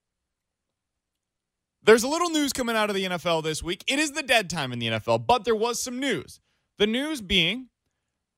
there's 1.84 2.04
a 2.04 2.10
little 2.10 2.30
news 2.30 2.52
coming 2.52 2.76
out 2.76 2.90
of 2.90 2.98
the 2.98 3.06
NFL 3.06 3.44
this 3.44 3.64
week. 3.64 3.86
It 3.88 3.98
is 3.98 4.12
the 4.12 4.24
dead 4.24 4.50
time 4.50 4.74
in 4.74 4.80
the 4.80 4.88
NFL, 4.88 5.26
but 5.26 5.46
there 5.46 5.56
was 5.56 5.82
some 5.82 6.02
news. 6.02 6.42
The 6.78 6.88
news 6.88 7.22
being 7.22 7.70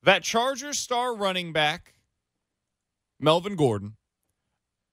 that 0.03 0.23
Chargers 0.23 0.79
star 0.79 1.15
running 1.15 1.53
back 1.53 1.93
Melvin 3.19 3.55
Gordon 3.55 3.95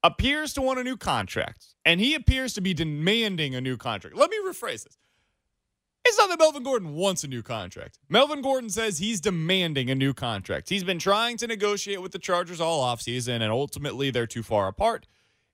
appears 0.03 0.55
to 0.55 0.63
want 0.63 0.79
a 0.79 0.85
new 0.85 0.97
contract, 0.97 1.75
and 1.85 2.01
he 2.01 2.15
appears 2.15 2.55
to 2.55 2.61
be 2.61 2.73
demanding 2.73 3.55
a 3.55 3.61
new 3.61 3.77
contract. 3.77 4.17
Let 4.17 4.31
me 4.31 4.39
rephrase 4.47 4.85
this. 4.85 4.99
It's 6.05 6.17
not 6.17 6.31
that 6.31 6.39
Melvin 6.39 6.63
Gordon 6.63 6.95
wants 6.95 7.25
a 7.25 7.29
new 7.29 7.43
contract. 7.43 7.99
Melvin 8.09 8.41
Gordon 8.41 8.71
says 8.71 8.99
he's 8.99 9.21
demanding 9.21 9.91
a 9.91 9.95
new 9.95 10.15
contract. 10.15 10.71
He's 10.71 10.85
been 10.85 10.99
trying 10.99 11.37
to 11.39 11.47
negotiate 11.47 12.01
with 12.01 12.13
the 12.13 12.19
Chargers 12.19 12.61
all 12.61 12.85
offseason, 12.85 13.43
and 13.43 13.53
ultimately 13.53 14.11
they're 14.11 14.27
too 14.27 14.43
far 14.43 14.69
apart. 14.69 15.07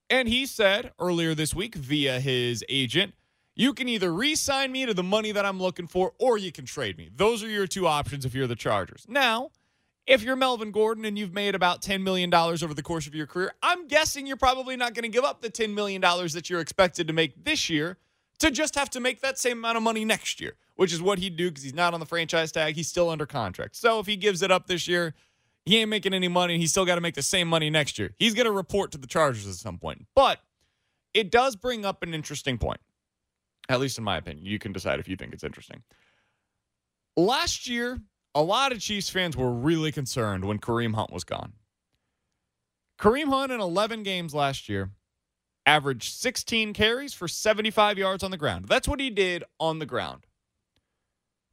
And 0.09 0.29
he 0.29 0.47
said 0.47 0.93
earlier 1.01 1.35
this 1.35 1.53
week 1.53 1.75
via 1.75 2.21
his 2.21 2.65
agent, 2.69 3.15
you 3.57 3.73
can 3.73 3.89
either 3.89 4.13
re 4.13 4.37
sign 4.37 4.71
me 4.71 4.87
to 4.87 4.95
the 4.95 5.03
money 5.03 5.33
that 5.33 5.45
I'm 5.45 5.59
looking 5.59 5.87
for, 5.87 6.13
or 6.19 6.39
you 6.39 6.53
can 6.53 6.67
trade 6.67 6.97
me. 6.97 7.11
Those 7.15 7.43
are 7.43 7.49
your 7.49 7.67
two 7.67 7.87
options 7.87 8.25
if 8.25 8.35
you're 8.35 8.47
the 8.47 8.55
Chargers. 8.55 9.07
Now, 9.09 9.51
if 10.07 10.23
you're 10.23 10.37
Melvin 10.37 10.71
Gordon 10.71 11.05
and 11.05 11.19
you've 11.19 11.33
made 11.33 11.55
about 11.55 11.83
$10 11.83 12.03
million 12.03 12.33
over 12.33 12.75
the 12.75 12.83
course 12.83 13.07
of 13.07 13.15
your 13.15 13.27
career, 13.27 13.53
I'm 13.63 13.89
guessing 13.89 14.27
you're 14.27 14.37
probably 14.37 14.77
not 14.77 14.95
going 14.95 15.03
to 15.03 15.09
give 15.09 15.25
up 15.25 15.41
the 15.41 15.51
$10 15.51 15.75
million 15.75 16.01
that 16.01 16.49
you're 16.49 16.61
expected 16.61 17.09
to 17.09 17.13
make 17.13 17.45
this 17.45 17.69
year 17.69 17.97
to 18.39 18.51
just 18.51 18.75
have 18.77 18.91
to 18.91 19.01
make 19.01 19.23
that 19.23 19.39
same 19.39 19.59
amount 19.59 19.79
of 19.79 19.83
money 19.83 20.05
next 20.05 20.41
year, 20.41 20.53
which 20.77 20.93
is 20.93 21.03
what 21.03 21.19
he'd 21.19 21.37
do 21.37 21.49
because 21.51 21.65
he's 21.65 21.75
not 21.75 21.95
on 21.95 22.01
the 22.01 22.07
franchise 22.07 22.53
tag. 22.53 22.77
He's 22.77 22.89
still 22.89 23.11
under 23.11 23.27
contract. 23.27 23.75
So 23.75 23.99
if 23.99 24.07
he 24.07 24.17
gives 24.17 24.43
it 24.43 24.51
up 24.53 24.67
this 24.67 24.87
year, 24.87 25.15
he 25.65 25.79
ain't 25.79 25.91
making 25.91 26.15
any 26.15 26.29
money. 26.29 26.59
He's 26.59 26.71
still 26.71 26.85
got 26.85 26.95
to 26.97 27.01
make 27.01 27.15
the 27.15 27.23
same 27.23 27.49
money 27.49 27.71
next 27.71 27.99
year. 27.99 28.13
He's 28.19 28.35
going 28.35 28.45
to 28.47 28.53
report 28.53 28.93
to 28.93 28.99
the 28.99 29.09
Chargers 29.09 29.49
at 29.49 29.55
some 29.55 29.79
point. 29.79 30.07
But 30.15 30.41
it 31.13 31.31
does 31.31 31.57
bring 31.57 31.85
up 31.85 32.03
an 32.03 32.15
interesting 32.15 32.59
point, 32.59 32.79
at 33.69 33.81
least 33.81 33.99
in 33.99 34.05
my 34.05 34.17
opinion. 34.17 34.47
You 34.47 34.59
can 34.59 34.73
decide 34.73 35.01
if 35.01 35.09
you 35.09 35.17
think 35.17 35.33
it's 35.33 35.45
interesting. 35.45 35.83
Last 37.17 37.69
year, 37.69 37.99
a 38.35 38.43
lot 38.43 38.73
of 38.73 38.81
Chiefs 38.81 39.09
fans 39.09 39.37
were 39.37 39.53
really 39.53 39.93
concerned 39.93 40.45
when 40.45 40.59
Kareem 40.59 40.95
Hunt 40.95 41.13
was 41.13 41.25
gone. 41.25 41.55
Kareem 42.99 43.29
Hunt 43.29 43.53
in 43.53 43.61
11 43.61 44.03
games 44.03 44.35
last 44.35 44.69
year 44.69 44.91
averaged 45.65 46.15
16 46.15 46.73
carries 46.73 47.13
for 47.13 47.29
75 47.29 47.99
yards 47.99 48.23
on 48.23 48.31
the 48.31 48.37
ground. 48.37 48.67
That's 48.69 48.87
what 48.87 49.01
he 49.01 49.11
did 49.11 49.45
on 49.59 49.79
the 49.79 49.87
ground. 49.87 50.27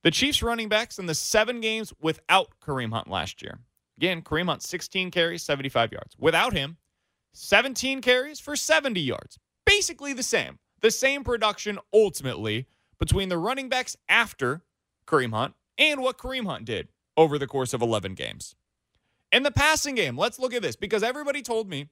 The 0.04 0.12
Chiefs 0.12 0.44
running 0.44 0.70
backs 0.70 1.00
in 1.00 1.06
the 1.06 1.16
seven 1.16 1.62
games 1.62 1.94
without 2.02 2.50
Kareem 2.62 2.92
Hunt 2.92 3.10
last 3.10 3.42
year. 3.42 3.60
Again, 3.98 4.22
Kareem 4.22 4.46
Hunt, 4.46 4.62
16 4.62 5.12
carries, 5.12 5.44
75 5.44 5.92
yards. 5.92 6.16
Without 6.20 6.54
him, 6.54 6.78
17 7.34 8.02
carries 8.02 8.40
for 8.40 8.56
70 8.56 9.00
yards. 9.00 9.40
Basically 9.66 10.14
the 10.14 10.24
same. 10.24 10.60
The 10.84 10.92
same 10.92 11.24
production 11.24 11.80
ultimately 11.94 12.68
between 13.00 13.30
the 13.30 13.38
running 13.38 13.70
backs 13.70 13.96
after 14.10 14.64
Kareem 15.08 15.32
Hunt 15.32 15.54
and 15.78 16.02
what 16.02 16.18
Kareem 16.18 16.46
Hunt 16.46 16.66
did 16.66 16.90
over 17.16 17.40
the 17.40 17.48
course 17.48 17.74
of 17.74 17.82
11 17.82 18.16
games. 18.16 18.54
In 19.32 19.44
the 19.44 19.52
passing 19.52 19.96
game, 19.96 20.18
let's 20.18 20.40
look 20.40 20.54
at 20.54 20.62
this 20.62 20.76
because 20.76 21.02
everybody 21.02 21.42
told 21.42 21.70
me 21.70 21.88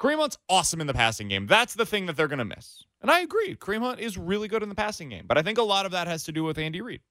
Kareem 0.00 0.18
Hunt's 0.18 0.38
awesome 0.48 0.80
in 0.80 0.86
the 0.86 0.94
passing 0.94 1.28
game. 1.28 1.46
That's 1.46 1.74
the 1.74 1.84
thing 1.84 2.06
that 2.06 2.16
they're 2.16 2.26
going 2.26 2.38
to 2.38 2.46
miss. 2.46 2.84
And 3.02 3.10
I 3.10 3.20
agree. 3.20 3.54
Kareem 3.54 3.80
Hunt 3.80 4.00
is 4.00 4.16
really 4.16 4.48
good 4.48 4.62
in 4.62 4.70
the 4.70 4.74
passing 4.74 5.10
game, 5.10 5.26
but 5.26 5.36
I 5.36 5.42
think 5.42 5.58
a 5.58 5.62
lot 5.62 5.84
of 5.84 5.92
that 5.92 6.08
has 6.08 6.24
to 6.24 6.32
do 6.32 6.42
with 6.42 6.56
Andy 6.56 6.80
Reid. 6.80 7.02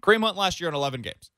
Kareem 0.00 0.22
Hunt 0.22 0.36
last 0.36 0.60
year 0.60 0.68
in 0.68 0.76
11 0.76 1.02
games, 1.02 1.32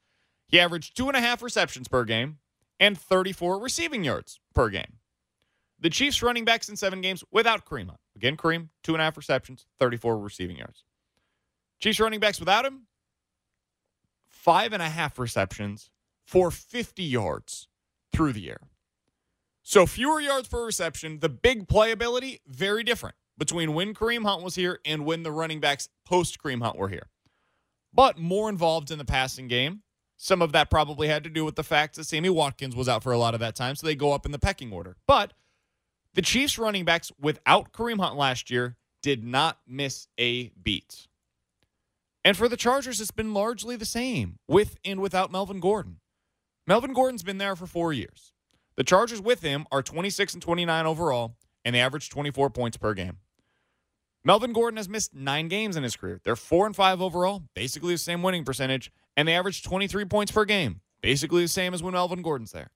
he 0.49 0.61
averaged 0.61 0.99
two 0.99 1.09
and 1.09 1.17
a 1.17 1.21
half 1.21 1.41
receptions 1.41 1.89
per 1.89 2.05
game 2.05 2.41
and 2.79 2.99
34 2.99 3.59
receiving 3.59 4.05
yards 4.05 4.39
per 4.55 4.69
game. 4.69 4.99
The 5.81 5.89
Chiefs 5.89 6.23
running 6.23 6.45
backs 6.45 6.69
in 6.69 6.77
seven 6.77 7.01
games 7.01 7.25
without 7.33 7.65
Kareem 7.65 7.87
Hunt. 7.87 8.02
Again, 8.23 8.37
Kareem, 8.37 8.69
two 8.85 8.95
and 8.95 9.03
a 9.03 9.05
half 9.05 9.17
receptions, 9.17 9.67
34 9.81 10.17
receiving 10.17 10.57
yards. 10.57 10.85
Chiefs 11.81 11.99
running 11.99 12.21
backs 12.21 12.39
without 12.39 12.65
him, 12.65 12.87
five 14.29 14.73
and 14.73 14.81
a 14.81 14.89
half 14.89 15.19
receptions 15.19 15.91
for 16.25 16.53
50 16.53 17.03
yards 17.03 17.67
through 18.13 18.33
the 18.33 18.49
air. 18.49 18.61
So 19.65 19.87
fewer 19.87 20.21
yards 20.21 20.47
per 20.47 20.65
reception. 20.65 21.19
The 21.19 21.29
big 21.29 21.67
playability, 21.67 22.39
very 22.47 22.85
different 22.85 23.17
between 23.37 23.75
when 23.75 23.93
Kareem 23.93 24.25
Hunt 24.25 24.45
was 24.45 24.55
here 24.55 24.79
and 24.85 25.05
when 25.05 25.25
the 25.25 25.33
running 25.33 25.59
backs 25.59 25.89
post 26.05 26.41
Kareem 26.41 26.63
Hunt 26.63 26.79
were 26.79 26.91
here. 26.91 27.09
But 27.93 28.19
more 28.19 28.49
involved 28.49 28.93
in 28.93 28.99
the 28.99 29.05
passing 29.05 29.49
game. 29.49 29.83
Some 30.17 30.43
of 30.43 30.53
that 30.53 30.71
probably 30.71 31.09
had 31.09 31.25
to 31.25 31.31
do 31.31 31.45
with 31.45 31.57
the 31.57 31.65
fact 31.65 31.97
that 31.97 32.05
Sammy 32.05 32.31
Watkins 32.31 32.77
was 32.77 32.89
out 32.89 33.03
for 33.03 33.11
a 33.11 33.19
lot 33.19 33.35
of 33.35 33.41
that 33.41 33.57
time, 33.57 33.75
so 33.75 33.85
they 33.85 33.97
go 33.97 34.13
up 34.13 34.25
in 34.25 34.31
the 34.31 34.39
pecking 34.39 34.73
order. 34.73 34.97
But 35.09 35.33
the 36.15 36.23
Chiefs 36.23 36.59
running 36.59 36.85
backs 36.85 37.11
without 37.21 37.73
Kareem 37.73 38.01
Hunt 38.01 38.17
last 38.17 38.51
year 38.51 38.77
did 39.03 39.25
not 39.25 39.59
miss 39.67 40.09
a 40.19 40.51
beat. 40.63 41.09
And 42.25 42.37
for 42.37 42.49
the 42.49 42.57
Chargers, 42.57 43.01
it's 43.01 43.11
been 43.11 43.35
largely 43.35 43.77
the 43.77 43.85
same 43.85 44.39
with 44.47 44.77
and 44.85 45.01
without 45.01 45.33
Melvin 45.33 45.61
Gordon. 45.61 45.99
Melvin 46.67 46.93
Gordon's 46.93 47.25
been 47.25 47.39
there 47.39 47.57
for 47.57 47.67
four 47.67 47.93
years. 47.93 48.33
The 48.77 48.85
Chargers 48.85 49.21
with 49.21 49.43
him 49.43 49.67
are 49.73 49.83
26 49.83 50.35
and 50.35 50.43
29 50.43 50.87
overall, 50.87 51.37
and 51.65 51.75
they 51.75 51.81
average 51.81 52.09
24 52.11 52.51
points 52.51 52.77
per 52.77 52.95
game. 52.95 53.19
Melvin 54.25 54.53
Gordon 54.53 54.77
has 54.77 54.89
missed 54.89 55.15
nine 55.15 55.49
games 55.49 55.77
in 55.77 55.83
his 55.83 55.97
career. 55.97 56.21
They're 56.23 56.37
four 56.37 56.67
and 56.67 56.77
five 56.77 57.03
overall, 57.03 57.43
basically 57.55 57.95
the 57.95 57.99
same 57.99 58.23
winning 58.23 58.45
percentage, 58.45 58.93
and 59.17 59.27
they 59.27 59.35
average 59.35 59.65
23 59.65 60.05
points 60.05 60.31
per 60.31 60.45
game, 60.45 60.81
basically 61.01 61.43
the 61.43 61.49
same 61.49 61.75
as 61.75 61.83
when 61.83 61.95
Melvin 61.95 62.23
Gordon's 62.23 62.53
there. 62.53 62.71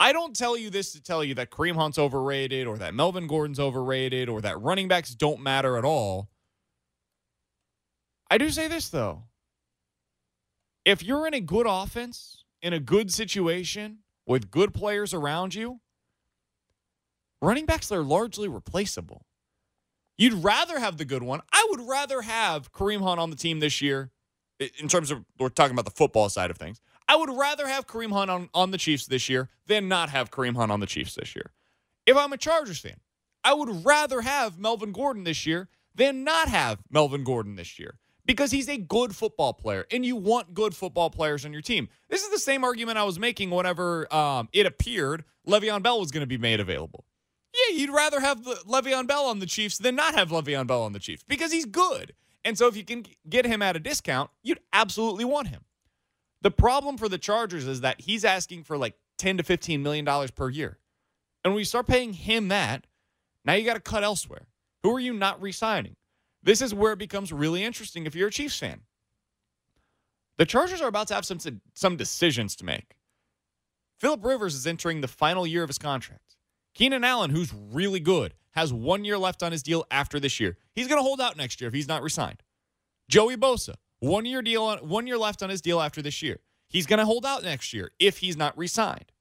I 0.00 0.12
don't 0.12 0.34
tell 0.34 0.56
you 0.56 0.70
this 0.70 0.92
to 0.92 1.02
tell 1.02 1.22
you 1.22 1.34
that 1.34 1.50
Kareem 1.50 1.76
Hunt's 1.76 1.98
overrated 1.98 2.66
or 2.66 2.78
that 2.78 2.94
Melvin 2.94 3.26
Gordon's 3.26 3.60
overrated 3.60 4.28
or 4.28 4.40
that 4.40 4.60
running 4.60 4.88
backs 4.88 5.14
don't 5.14 5.40
matter 5.40 5.76
at 5.76 5.84
all. 5.84 6.28
I 8.30 8.38
do 8.38 8.50
say 8.50 8.68
this, 8.68 8.88
though. 8.88 9.24
If 10.84 11.02
you're 11.02 11.26
in 11.26 11.34
a 11.34 11.40
good 11.40 11.66
offense, 11.68 12.44
in 12.60 12.72
a 12.72 12.80
good 12.80 13.12
situation, 13.12 13.98
with 14.26 14.50
good 14.50 14.74
players 14.74 15.14
around 15.14 15.54
you, 15.54 15.80
running 17.40 17.66
backs 17.66 17.92
are 17.92 18.02
largely 18.02 18.48
replaceable. 18.48 19.24
You'd 20.18 20.44
rather 20.44 20.78
have 20.78 20.96
the 20.96 21.04
good 21.04 21.22
one. 21.22 21.40
I 21.52 21.66
would 21.70 21.80
rather 21.80 22.22
have 22.22 22.72
Kareem 22.72 23.02
Hunt 23.02 23.20
on 23.20 23.30
the 23.30 23.36
team 23.36 23.60
this 23.60 23.80
year, 23.82 24.10
in 24.80 24.88
terms 24.88 25.10
of 25.10 25.24
we're 25.38 25.48
talking 25.48 25.74
about 25.74 25.84
the 25.84 25.90
football 25.90 26.28
side 26.28 26.50
of 26.50 26.56
things. 26.56 26.80
I 27.08 27.16
would 27.16 27.30
rather 27.30 27.68
have 27.68 27.86
Kareem 27.86 28.12
Hunt 28.12 28.30
on, 28.30 28.48
on 28.54 28.70
the 28.70 28.78
Chiefs 28.78 29.06
this 29.06 29.28
year 29.28 29.50
than 29.66 29.88
not 29.88 30.10
have 30.10 30.30
Kareem 30.30 30.56
Hunt 30.56 30.72
on 30.72 30.80
the 30.80 30.86
Chiefs 30.86 31.14
this 31.14 31.34
year. 31.34 31.52
If 32.06 32.16
I'm 32.16 32.32
a 32.32 32.38
Chargers 32.38 32.78
fan, 32.78 33.00
I 33.42 33.54
would 33.54 33.84
rather 33.84 34.22
have 34.22 34.58
Melvin 34.58 34.92
Gordon 34.92 35.24
this 35.24 35.46
year 35.46 35.68
than 35.94 36.24
not 36.24 36.48
have 36.48 36.80
Melvin 36.90 37.24
Gordon 37.24 37.56
this 37.56 37.78
year 37.78 37.98
because 38.26 38.50
he's 38.50 38.68
a 38.68 38.78
good 38.78 39.14
football 39.14 39.52
player 39.52 39.86
and 39.90 40.04
you 40.04 40.16
want 40.16 40.54
good 40.54 40.74
football 40.74 41.10
players 41.10 41.44
on 41.44 41.52
your 41.52 41.62
team. 41.62 41.88
This 42.08 42.22
is 42.22 42.30
the 42.30 42.38
same 42.38 42.64
argument 42.64 42.98
I 42.98 43.04
was 43.04 43.18
making 43.18 43.50
whenever 43.50 44.12
um, 44.14 44.48
it 44.52 44.66
appeared 44.66 45.24
Le'Veon 45.46 45.82
Bell 45.82 46.00
was 46.00 46.10
going 46.10 46.22
to 46.22 46.26
be 46.26 46.38
made 46.38 46.60
available. 46.60 47.04
Yeah, 47.52 47.76
you'd 47.76 47.90
rather 47.90 48.20
have 48.20 48.42
Le'Veon 48.42 49.06
Bell 49.06 49.26
on 49.26 49.38
the 49.38 49.46
Chiefs 49.46 49.78
than 49.78 49.94
not 49.94 50.14
have 50.14 50.30
Le'Veon 50.30 50.66
Bell 50.66 50.82
on 50.82 50.92
the 50.92 50.98
Chiefs 50.98 51.22
because 51.28 51.52
he's 51.52 51.66
good. 51.66 52.14
And 52.44 52.58
so 52.58 52.66
if 52.66 52.76
you 52.76 52.84
can 52.84 53.04
get 53.28 53.46
him 53.46 53.62
at 53.62 53.76
a 53.76 53.78
discount, 53.78 54.30
you'd 54.42 54.60
absolutely 54.72 55.24
want 55.24 55.48
him. 55.48 55.62
The 56.44 56.50
problem 56.50 56.98
for 56.98 57.08
the 57.08 57.16
Chargers 57.16 57.66
is 57.66 57.80
that 57.80 58.02
he's 58.02 58.22
asking 58.22 58.64
for 58.64 58.76
like 58.76 58.94
10 59.16 59.38
to 59.38 59.42
15 59.42 59.82
million 59.82 60.04
dollars 60.04 60.30
per 60.30 60.50
year. 60.50 60.78
And 61.42 61.54
when 61.54 61.58
you 61.58 61.64
start 61.64 61.86
paying 61.86 62.12
him 62.12 62.48
that, 62.48 62.86
now 63.46 63.54
you 63.54 63.64
got 63.64 63.74
to 63.74 63.80
cut 63.80 64.04
elsewhere. 64.04 64.46
Who 64.82 64.94
are 64.94 65.00
you 65.00 65.14
not 65.14 65.40
re-signing? 65.40 65.96
This 66.42 66.60
is 66.60 66.74
where 66.74 66.92
it 66.92 66.98
becomes 66.98 67.32
really 67.32 67.64
interesting 67.64 68.04
if 68.04 68.14
you're 68.14 68.28
a 68.28 68.30
Chiefs 68.30 68.58
fan. 68.58 68.82
The 70.36 70.44
Chargers 70.44 70.82
are 70.82 70.88
about 70.88 71.08
to 71.08 71.14
have 71.14 71.24
some 71.24 71.38
some 71.72 71.96
decisions 71.96 72.54
to 72.56 72.64
make. 72.66 72.96
Philip 73.98 74.22
Rivers 74.22 74.54
is 74.54 74.66
entering 74.66 75.00
the 75.00 75.08
final 75.08 75.46
year 75.46 75.62
of 75.62 75.70
his 75.70 75.78
contract. 75.78 76.36
Keenan 76.74 77.04
Allen, 77.04 77.30
who's 77.30 77.54
really 77.54 78.00
good, 78.00 78.34
has 78.50 78.70
one 78.70 79.06
year 79.06 79.16
left 79.16 79.42
on 79.42 79.52
his 79.52 79.62
deal 79.62 79.86
after 79.90 80.20
this 80.20 80.38
year. 80.40 80.58
He's 80.74 80.88
going 80.88 80.98
to 80.98 81.04
hold 81.04 81.22
out 81.22 81.38
next 81.38 81.62
year 81.62 81.68
if 81.68 81.74
he's 81.74 81.88
not 81.88 82.02
resigned. 82.02 82.42
Joey 83.08 83.36
Bosa, 83.36 83.76
one 84.08 84.26
year 84.26 84.42
deal 84.42 84.64
on 84.64 84.78
one 84.78 85.06
year 85.06 85.18
left 85.18 85.42
on 85.42 85.50
his 85.50 85.60
deal 85.60 85.80
after 85.80 86.02
this 86.02 86.22
year. 86.22 86.40
He's 86.68 86.86
going 86.86 86.98
to 86.98 87.04
hold 87.04 87.24
out 87.24 87.44
next 87.44 87.72
year 87.72 87.90
if 87.98 88.18
he's 88.18 88.36
not 88.36 88.56
resigned. 88.58 89.12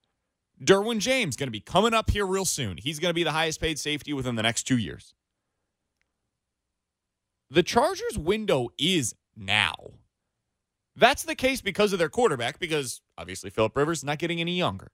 Derwin 0.64 1.00
James 1.00 1.36
going 1.36 1.48
to 1.48 1.52
be 1.52 1.60
coming 1.60 1.94
up 1.94 2.10
here 2.10 2.26
real 2.26 2.46
soon. 2.46 2.78
He's 2.78 3.00
going 3.00 3.10
to 3.10 3.16
be 3.16 3.24
the 3.24 3.32
highest 3.32 3.60
paid 3.60 3.80
safety 3.80 4.14
within 4.14 4.36
the 4.36 4.44
next 4.44 4.64
two 4.64 4.78
years. 4.78 5.14
The 7.50 7.64
Chargers' 7.64 8.18
window 8.18 8.70
is 8.78 9.14
now. 9.36 9.76
That's 10.96 11.24
the 11.24 11.36
case 11.36 11.62
because 11.62 11.92
of 11.94 12.00
their 12.00 12.10
quarterback, 12.10 12.60
because 12.60 13.02
obviously 13.18 13.50
Philip 13.50 13.76
Rivers 13.76 14.00
is 14.00 14.04
not 14.04 14.20
getting 14.20 14.40
any 14.40 14.58
younger. 14.58 14.92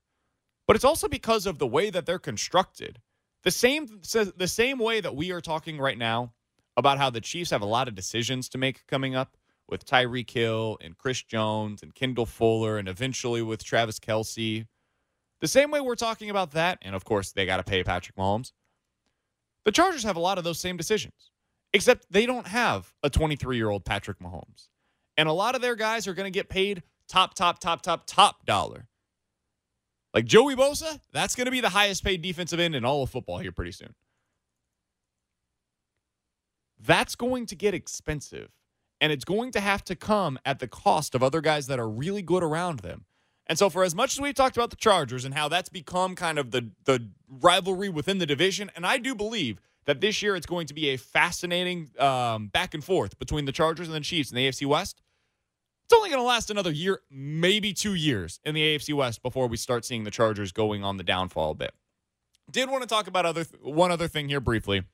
But 0.66 0.76
it's 0.76 0.84
also 0.84 1.08
because 1.08 1.46
of 1.46 1.58
the 1.58 1.66
way 1.66 1.90
that 1.90 2.06
they're 2.06 2.18
constructed. 2.18 3.00
The 3.42 3.50
same 3.50 3.86
the 4.36 4.48
same 4.48 4.78
way 4.78 5.00
that 5.00 5.16
we 5.16 5.32
are 5.32 5.40
talking 5.40 5.78
right 5.78 5.96
now 5.96 6.32
about 6.76 6.98
how 6.98 7.10
the 7.10 7.20
Chiefs 7.20 7.50
have 7.50 7.62
a 7.62 7.66
lot 7.66 7.88
of 7.88 7.94
decisions 7.94 8.48
to 8.50 8.58
make 8.58 8.86
coming 8.86 9.14
up 9.14 9.36
with 9.70 9.86
Tyreek 9.86 10.30
Hill 10.30 10.76
and 10.80 10.98
Chris 10.98 11.22
Jones 11.22 11.82
and 11.82 11.94
Kendall 11.94 12.26
Fuller 12.26 12.78
and 12.78 12.88
eventually 12.88 13.42
with 13.42 13.64
Travis 13.64 13.98
Kelce. 13.98 14.66
The 15.40 15.48
same 15.48 15.70
way 15.70 15.80
we're 15.80 15.94
talking 15.94 16.28
about 16.28 16.50
that, 16.52 16.78
and 16.82 16.94
of 16.94 17.04
course 17.04 17.32
they 17.32 17.46
got 17.46 17.58
to 17.58 17.62
pay 17.62 17.82
Patrick 17.82 18.16
Mahomes. 18.16 18.52
The 19.64 19.72
Chargers 19.72 20.02
have 20.02 20.16
a 20.16 20.20
lot 20.20 20.38
of 20.38 20.44
those 20.44 20.58
same 20.58 20.76
decisions, 20.76 21.30
except 21.72 22.06
they 22.10 22.26
don't 22.26 22.46
have 22.46 22.92
a 23.02 23.10
23 23.10 23.56
year 23.56 23.70
old 23.70 23.84
Patrick 23.84 24.18
Mahomes. 24.18 24.68
And 25.16 25.28
a 25.28 25.32
lot 25.32 25.54
of 25.54 25.62
their 25.62 25.76
guys 25.76 26.06
are 26.06 26.14
going 26.14 26.30
to 26.30 26.36
get 26.36 26.48
paid 26.48 26.82
top, 27.08 27.34
top, 27.34 27.58
top, 27.58 27.82
top, 27.82 28.06
top 28.06 28.46
dollar. 28.46 28.86
Like 30.14 30.24
Joey 30.24 30.56
Bosa, 30.56 31.00
that's 31.12 31.36
going 31.36 31.44
to 31.44 31.50
be 31.50 31.60
the 31.60 31.68
highest 31.68 32.02
paid 32.02 32.22
defensive 32.22 32.58
end 32.58 32.74
in 32.74 32.84
all 32.84 33.02
of 33.02 33.10
football 33.10 33.38
here 33.38 33.52
pretty 33.52 33.72
soon. 33.72 33.94
That's 36.80 37.14
going 37.14 37.46
to 37.46 37.54
get 37.54 37.74
expensive. 37.74 38.48
And 39.00 39.12
it's 39.12 39.24
going 39.24 39.52
to 39.52 39.60
have 39.60 39.82
to 39.84 39.96
come 39.96 40.38
at 40.44 40.58
the 40.58 40.68
cost 40.68 41.14
of 41.14 41.22
other 41.22 41.40
guys 41.40 41.66
that 41.68 41.78
are 41.78 41.88
really 41.88 42.22
good 42.22 42.42
around 42.42 42.80
them. 42.80 43.06
And 43.46 43.58
so, 43.58 43.68
for 43.68 43.82
as 43.82 43.94
much 43.94 44.12
as 44.12 44.20
we've 44.20 44.34
talked 44.34 44.56
about 44.56 44.70
the 44.70 44.76
Chargers 44.76 45.24
and 45.24 45.34
how 45.34 45.48
that's 45.48 45.68
become 45.68 46.14
kind 46.14 46.38
of 46.38 46.52
the, 46.52 46.70
the 46.84 47.08
rivalry 47.28 47.88
within 47.88 48.18
the 48.18 48.26
division, 48.26 48.70
and 48.76 48.86
I 48.86 48.98
do 48.98 49.14
believe 49.14 49.60
that 49.86 50.00
this 50.00 50.22
year 50.22 50.36
it's 50.36 50.46
going 50.46 50.66
to 50.68 50.74
be 50.74 50.90
a 50.90 50.96
fascinating 50.96 51.90
um, 51.98 52.46
back 52.48 52.74
and 52.74 52.84
forth 52.84 53.18
between 53.18 53.46
the 53.46 53.52
Chargers 53.52 53.88
and 53.88 53.96
the 53.96 54.00
Chiefs 54.00 54.30
in 54.30 54.36
the 54.36 54.46
AFC 54.46 54.66
West. 54.66 55.02
It's 55.84 55.96
only 55.96 56.10
going 56.10 56.20
to 56.20 56.26
last 56.26 56.50
another 56.50 56.70
year, 56.70 57.00
maybe 57.10 57.72
two 57.72 57.94
years 57.94 58.38
in 58.44 58.54
the 58.54 58.62
AFC 58.62 58.94
West 58.94 59.20
before 59.20 59.48
we 59.48 59.56
start 59.56 59.84
seeing 59.84 60.04
the 60.04 60.10
Chargers 60.12 60.52
going 60.52 60.84
on 60.84 60.98
the 60.98 61.02
downfall 61.02 61.50
a 61.50 61.54
bit. 61.54 61.72
Did 62.52 62.70
want 62.70 62.82
to 62.82 62.88
talk 62.88 63.08
about 63.08 63.26
other 63.26 63.42
th- 63.42 63.60
one 63.60 63.90
other 63.90 64.06
thing 64.06 64.28
here 64.28 64.38
briefly. 64.38 64.84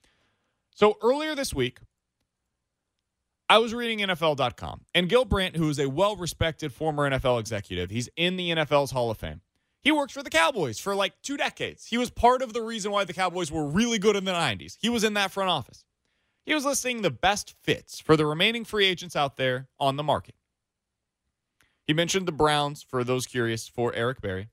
So 0.74 0.96
earlier 1.02 1.34
this 1.34 1.52
week, 1.52 1.80
I 3.48 3.58
was 3.58 3.72
reading 3.72 4.00
NFL.com, 4.00 4.80
and 4.92 5.08
Gil 5.08 5.24
Brandt, 5.24 5.56
who 5.56 5.68
is 5.68 5.78
a 5.78 5.88
well 5.88 6.16
respected 6.16 6.72
former 6.72 7.08
NFL 7.08 7.38
executive, 7.38 7.90
he's 7.90 8.08
in 8.16 8.36
the 8.36 8.50
NFL's 8.50 8.90
Hall 8.90 9.10
of 9.10 9.18
Fame. 9.18 9.40
He 9.82 9.92
worked 9.92 10.12
for 10.12 10.24
the 10.24 10.30
Cowboys 10.30 10.80
for 10.80 10.96
like 10.96 11.14
two 11.22 11.36
decades. 11.36 11.86
He 11.86 11.96
was 11.96 12.10
part 12.10 12.42
of 12.42 12.52
the 12.52 12.62
reason 12.62 12.90
why 12.90 13.04
the 13.04 13.12
Cowboys 13.12 13.52
were 13.52 13.64
really 13.64 14.00
good 14.00 14.16
in 14.16 14.24
the 14.24 14.32
90s. 14.32 14.76
He 14.80 14.88
was 14.88 15.04
in 15.04 15.14
that 15.14 15.30
front 15.30 15.48
office. 15.48 15.84
He 16.44 16.54
was 16.54 16.64
listing 16.64 17.02
the 17.02 17.10
best 17.10 17.54
fits 17.62 18.00
for 18.00 18.16
the 18.16 18.26
remaining 18.26 18.64
free 18.64 18.84
agents 18.84 19.14
out 19.14 19.36
there 19.36 19.68
on 19.78 19.94
the 19.94 20.02
market. 20.02 20.34
He 21.84 21.94
mentioned 21.94 22.26
the 22.26 22.32
Browns, 22.32 22.82
for 22.82 23.04
those 23.04 23.26
curious, 23.28 23.68
for 23.68 23.94
Eric 23.94 24.20
Berry. 24.20 24.48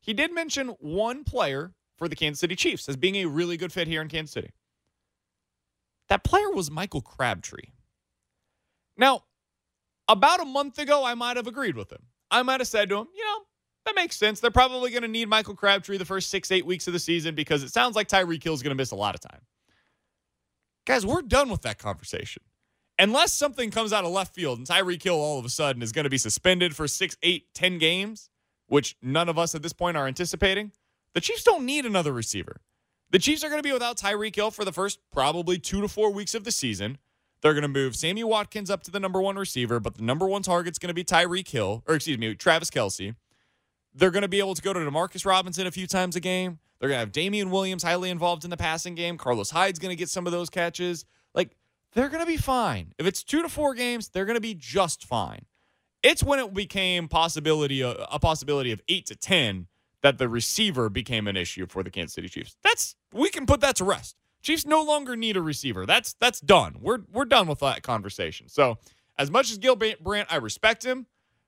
He 0.00 0.12
did 0.14 0.34
mention 0.34 0.68
one 0.80 1.22
player 1.22 1.74
for 1.96 2.08
the 2.08 2.16
Kansas 2.16 2.40
City 2.40 2.56
Chiefs 2.56 2.88
as 2.88 2.96
being 2.96 3.14
a 3.16 3.26
really 3.26 3.56
good 3.56 3.72
fit 3.72 3.86
here 3.86 4.02
in 4.02 4.08
Kansas 4.08 4.34
City. 4.34 4.50
That 6.08 6.24
player 6.24 6.50
was 6.50 6.72
Michael 6.72 7.02
Crabtree. 7.02 7.70
Now, 8.96 9.24
about 10.08 10.40
a 10.40 10.44
month 10.44 10.78
ago, 10.78 11.04
I 11.04 11.14
might 11.14 11.36
have 11.36 11.46
agreed 11.46 11.76
with 11.76 11.90
him. 11.90 12.02
I 12.30 12.42
might 12.42 12.60
have 12.60 12.68
said 12.68 12.88
to 12.88 12.96
him, 12.96 13.06
you 13.14 13.24
know, 13.24 13.40
that 13.84 13.94
makes 13.96 14.16
sense. 14.16 14.40
They're 14.40 14.50
probably 14.50 14.90
going 14.90 15.02
to 15.02 15.08
need 15.08 15.28
Michael 15.28 15.54
Crabtree 15.54 15.98
the 15.98 16.04
first 16.04 16.30
six, 16.30 16.50
eight 16.50 16.64
weeks 16.66 16.86
of 16.86 16.92
the 16.92 16.98
season 16.98 17.34
because 17.34 17.62
it 17.62 17.72
sounds 17.72 17.96
like 17.96 18.08
Tyreek 18.08 18.42
Hill 18.42 18.54
is 18.54 18.62
going 18.62 18.70
to 18.70 18.76
miss 18.76 18.90
a 18.90 18.96
lot 18.96 19.14
of 19.14 19.20
time. 19.20 19.40
Guys, 20.86 21.06
we're 21.06 21.22
done 21.22 21.48
with 21.48 21.62
that 21.62 21.78
conversation. 21.78 22.42
Unless 22.98 23.32
something 23.32 23.70
comes 23.70 23.92
out 23.92 24.04
of 24.04 24.12
left 24.12 24.34
field 24.34 24.58
and 24.58 24.66
Tyreek 24.66 25.02
Hill 25.02 25.14
all 25.14 25.38
of 25.38 25.44
a 25.44 25.48
sudden 25.48 25.82
is 25.82 25.92
going 25.92 26.04
to 26.04 26.10
be 26.10 26.18
suspended 26.18 26.76
for 26.76 26.86
six, 26.86 27.16
eight, 27.22 27.46
ten 27.54 27.78
games, 27.78 28.30
which 28.68 28.96
none 29.02 29.28
of 29.28 29.38
us 29.38 29.54
at 29.54 29.62
this 29.62 29.72
point 29.72 29.96
are 29.96 30.06
anticipating, 30.06 30.72
the 31.14 31.20
Chiefs 31.20 31.42
don't 31.42 31.66
need 31.66 31.84
another 31.84 32.12
receiver. 32.12 32.60
The 33.10 33.18
Chiefs 33.18 33.44
are 33.44 33.48
going 33.48 33.58
to 33.58 33.66
be 33.66 33.72
without 33.72 33.98
Tyreek 33.98 34.34
Hill 34.34 34.50
for 34.50 34.64
the 34.64 34.72
first 34.72 34.98
probably 35.12 35.58
two 35.58 35.80
to 35.80 35.88
four 35.88 36.10
weeks 36.12 36.34
of 36.34 36.44
the 36.44 36.52
season. 36.52 36.98
They're 37.42 37.54
going 37.54 37.62
to 37.62 37.68
move 37.68 37.96
Sammy 37.96 38.22
Watkins 38.22 38.70
up 38.70 38.84
to 38.84 38.90
the 38.90 39.00
number 39.00 39.20
one 39.20 39.36
receiver, 39.36 39.80
but 39.80 39.96
the 39.96 40.02
number 40.02 40.26
one 40.26 40.42
target's 40.42 40.78
going 40.78 40.88
to 40.88 40.94
be 40.94 41.04
Tyreek 41.04 41.48
Hill, 41.48 41.82
or 41.86 41.96
excuse 41.96 42.16
me, 42.18 42.34
Travis 42.34 42.70
Kelce. 42.70 43.16
They're 43.94 44.12
going 44.12 44.22
to 44.22 44.28
be 44.28 44.38
able 44.38 44.54
to 44.54 44.62
go 44.62 44.72
to 44.72 44.80
Demarcus 44.80 45.26
Robinson 45.26 45.66
a 45.66 45.70
few 45.70 45.86
times 45.86 46.16
a 46.16 46.20
game. 46.20 46.60
They're 46.78 46.88
going 46.88 46.96
to 46.96 47.00
have 47.00 47.12
Damien 47.12 47.50
Williams 47.50 47.82
highly 47.82 48.10
involved 48.10 48.44
in 48.44 48.50
the 48.50 48.56
passing 48.56 48.94
game. 48.94 49.18
Carlos 49.18 49.50
Hyde's 49.50 49.78
going 49.78 49.90
to 49.90 49.96
get 49.96 50.08
some 50.08 50.26
of 50.26 50.32
those 50.32 50.50
catches. 50.50 51.04
Like, 51.34 51.56
they're 51.94 52.08
going 52.08 52.22
to 52.22 52.26
be 52.26 52.36
fine. 52.36 52.94
If 52.98 53.06
it's 53.06 53.22
two 53.22 53.42
to 53.42 53.48
four 53.48 53.74
games, 53.74 54.08
they're 54.08 54.24
going 54.24 54.36
to 54.36 54.40
be 54.40 54.54
just 54.54 55.04
fine. 55.04 55.44
It's 56.02 56.22
when 56.22 56.38
it 56.38 56.54
became 56.54 57.06
possibility 57.06 57.82
uh, 57.82 57.94
a 58.10 58.18
possibility 58.18 58.72
of 58.72 58.80
eight 58.88 59.06
to 59.06 59.16
ten 59.16 59.68
that 60.02 60.18
the 60.18 60.28
receiver 60.28 60.88
became 60.88 61.28
an 61.28 61.36
issue 61.36 61.66
for 61.66 61.82
the 61.82 61.90
Kansas 61.90 62.14
City 62.14 62.28
Chiefs. 62.28 62.56
That's 62.64 62.96
we 63.12 63.30
can 63.30 63.46
put 63.46 63.60
that 63.60 63.76
to 63.76 63.84
rest. 63.84 64.16
Chiefs 64.42 64.66
no 64.66 64.82
longer 64.82 65.16
need 65.16 65.36
a 65.36 65.42
receiver. 65.42 65.86
That's 65.86 66.14
that's 66.14 66.40
done. 66.40 66.76
We're 66.80 66.98
we're 67.12 67.24
done 67.24 67.46
with 67.46 67.60
that 67.60 67.82
conversation. 67.82 68.48
So 68.48 68.78
as 69.18 69.30
much 69.30 69.50
as 69.50 69.58
Gil 69.58 69.76
Brandt, 69.76 70.28
I 70.30 70.36
respect 70.36 70.84
him. 70.84 71.06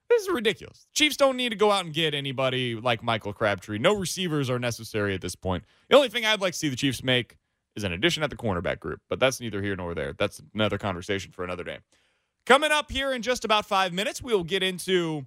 This 0.09 0.23
is 0.23 0.29
ridiculous. 0.29 0.85
Chiefs 0.93 1.17
don't 1.17 1.35
need 1.35 1.49
to 1.49 1.55
go 1.55 1.71
out 1.71 1.83
and 1.83 1.93
get 1.93 2.13
anybody 2.13 2.75
like 2.75 3.03
Michael 3.03 3.33
Crabtree. 3.33 3.79
No 3.79 3.95
receivers 3.95 4.49
are 4.49 4.59
necessary 4.59 5.15
at 5.15 5.21
this 5.21 5.35
point. 5.35 5.63
The 5.89 5.95
only 5.95 6.09
thing 6.09 6.25
I'd 6.25 6.41
like 6.41 6.53
to 6.53 6.59
see 6.59 6.69
the 6.69 6.75
Chiefs 6.75 7.03
make 7.03 7.37
is 7.75 7.83
an 7.83 7.91
addition 7.91 8.23
at 8.23 8.29
the 8.29 8.35
cornerback 8.35 8.79
group, 8.79 9.01
but 9.09 9.19
that's 9.19 9.41
neither 9.41 9.61
here 9.61 9.75
nor 9.75 9.95
there. 9.95 10.13
That's 10.13 10.41
another 10.53 10.77
conversation 10.77 11.31
for 11.31 11.43
another 11.43 11.63
day. 11.63 11.79
Coming 12.45 12.71
up 12.71 12.91
here 12.91 13.11
in 13.11 13.23
just 13.23 13.43
about 13.43 13.65
five 13.65 13.91
minutes, 13.91 14.21
we 14.21 14.33
will 14.33 14.43
get 14.43 14.61
into 14.61 15.25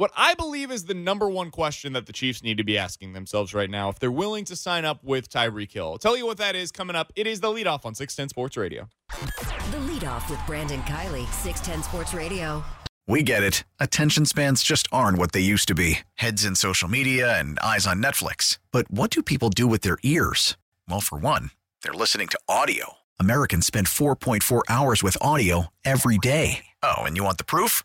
what 0.00 0.10
I 0.16 0.32
believe 0.32 0.70
is 0.70 0.86
the 0.86 0.94
number 0.94 1.28
one 1.28 1.50
question 1.50 1.92
that 1.92 2.06
the 2.06 2.12
Chiefs 2.14 2.42
need 2.42 2.56
to 2.56 2.64
be 2.64 2.78
asking 2.78 3.12
themselves 3.12 3.52
right 3.52 3.68
now 3.68 3.90
if 3.90 3.98
they're 3.98 4.10
willing 4.10 4.46
to 4.46 4.56
sign 4.56 4.86
up 4.86 5.04
with 5.04 5.28
Tyreek 5.28 5.70
Hill. 5.72 5.88
I'll 5.88 5.98
tell 5.98 6.16
you 6.16 6.24
what 6.24 6.38
that 6.38 6.56
is 6.56 6.72
coming 6.72 6.96
up. 6.96 7.12
It 7.16 7.26
is 7.26 7.40
the 7.40 7.48
leadoff 7.48 7.84
on 7.84 7.94
610 7.94 8.30
Sports 8.30 8.56
Radio. 8.56 8.88
The 9.10 9.76
leadoff 9.76 10.30
with 10.30 10.40
Brandon 10.46 10.80
Kiley, 10.84 11.30
610 11.42 11.82
Sports 11.82 12.14
Radio. 12.14 12.64
We 13.06 13.22
get 13.22 13.42
it. 13.42 13.64
Attention 13.78 14.24
spans 14.24 14.62
just 14.62 14.88
aren't 14.90 15.18
what 15.18 15.32
they 15.32 15.40
used 15.40 15.68
to 15.68 15.74
be 15.74 15.98
heads 16.14 16.46
in 16.46 16.54
social 16.54 16.88
media 16.88 17.38
and 17.38 17.58
eyes 17.58 17.86
on 17.86 18.02
Netflix. 18.02 18.56
But 18.72 18.90
what 18.90 19.10
do 19.10 19.22
people 19.22 19.50
do 19.50 19.66
with 19.66 19.82
their 19.82 19.98
ears? 20.02 20.56
Well, 20.88 21.02
for 21.02 21.18
one, 21.18 21.50
they're 21.82 21.92
listening 21.92 22.28
to 22.28 22.40
audio. 22.48 22.94
Americans 23.18 23.66
spend 23.66 23.86
4.4 23.86 24.62
hours 24.66 25.02
with 25.02 25.18
audio 25.20 25.66
every 25.84 26.16
day. 26.16 26.64
Oh, 26.82 27.02
and 27.02 27.18
you 27.18 27.24
want 27.24 27.36
the 27.36 27.44
proof? 27.44 27.84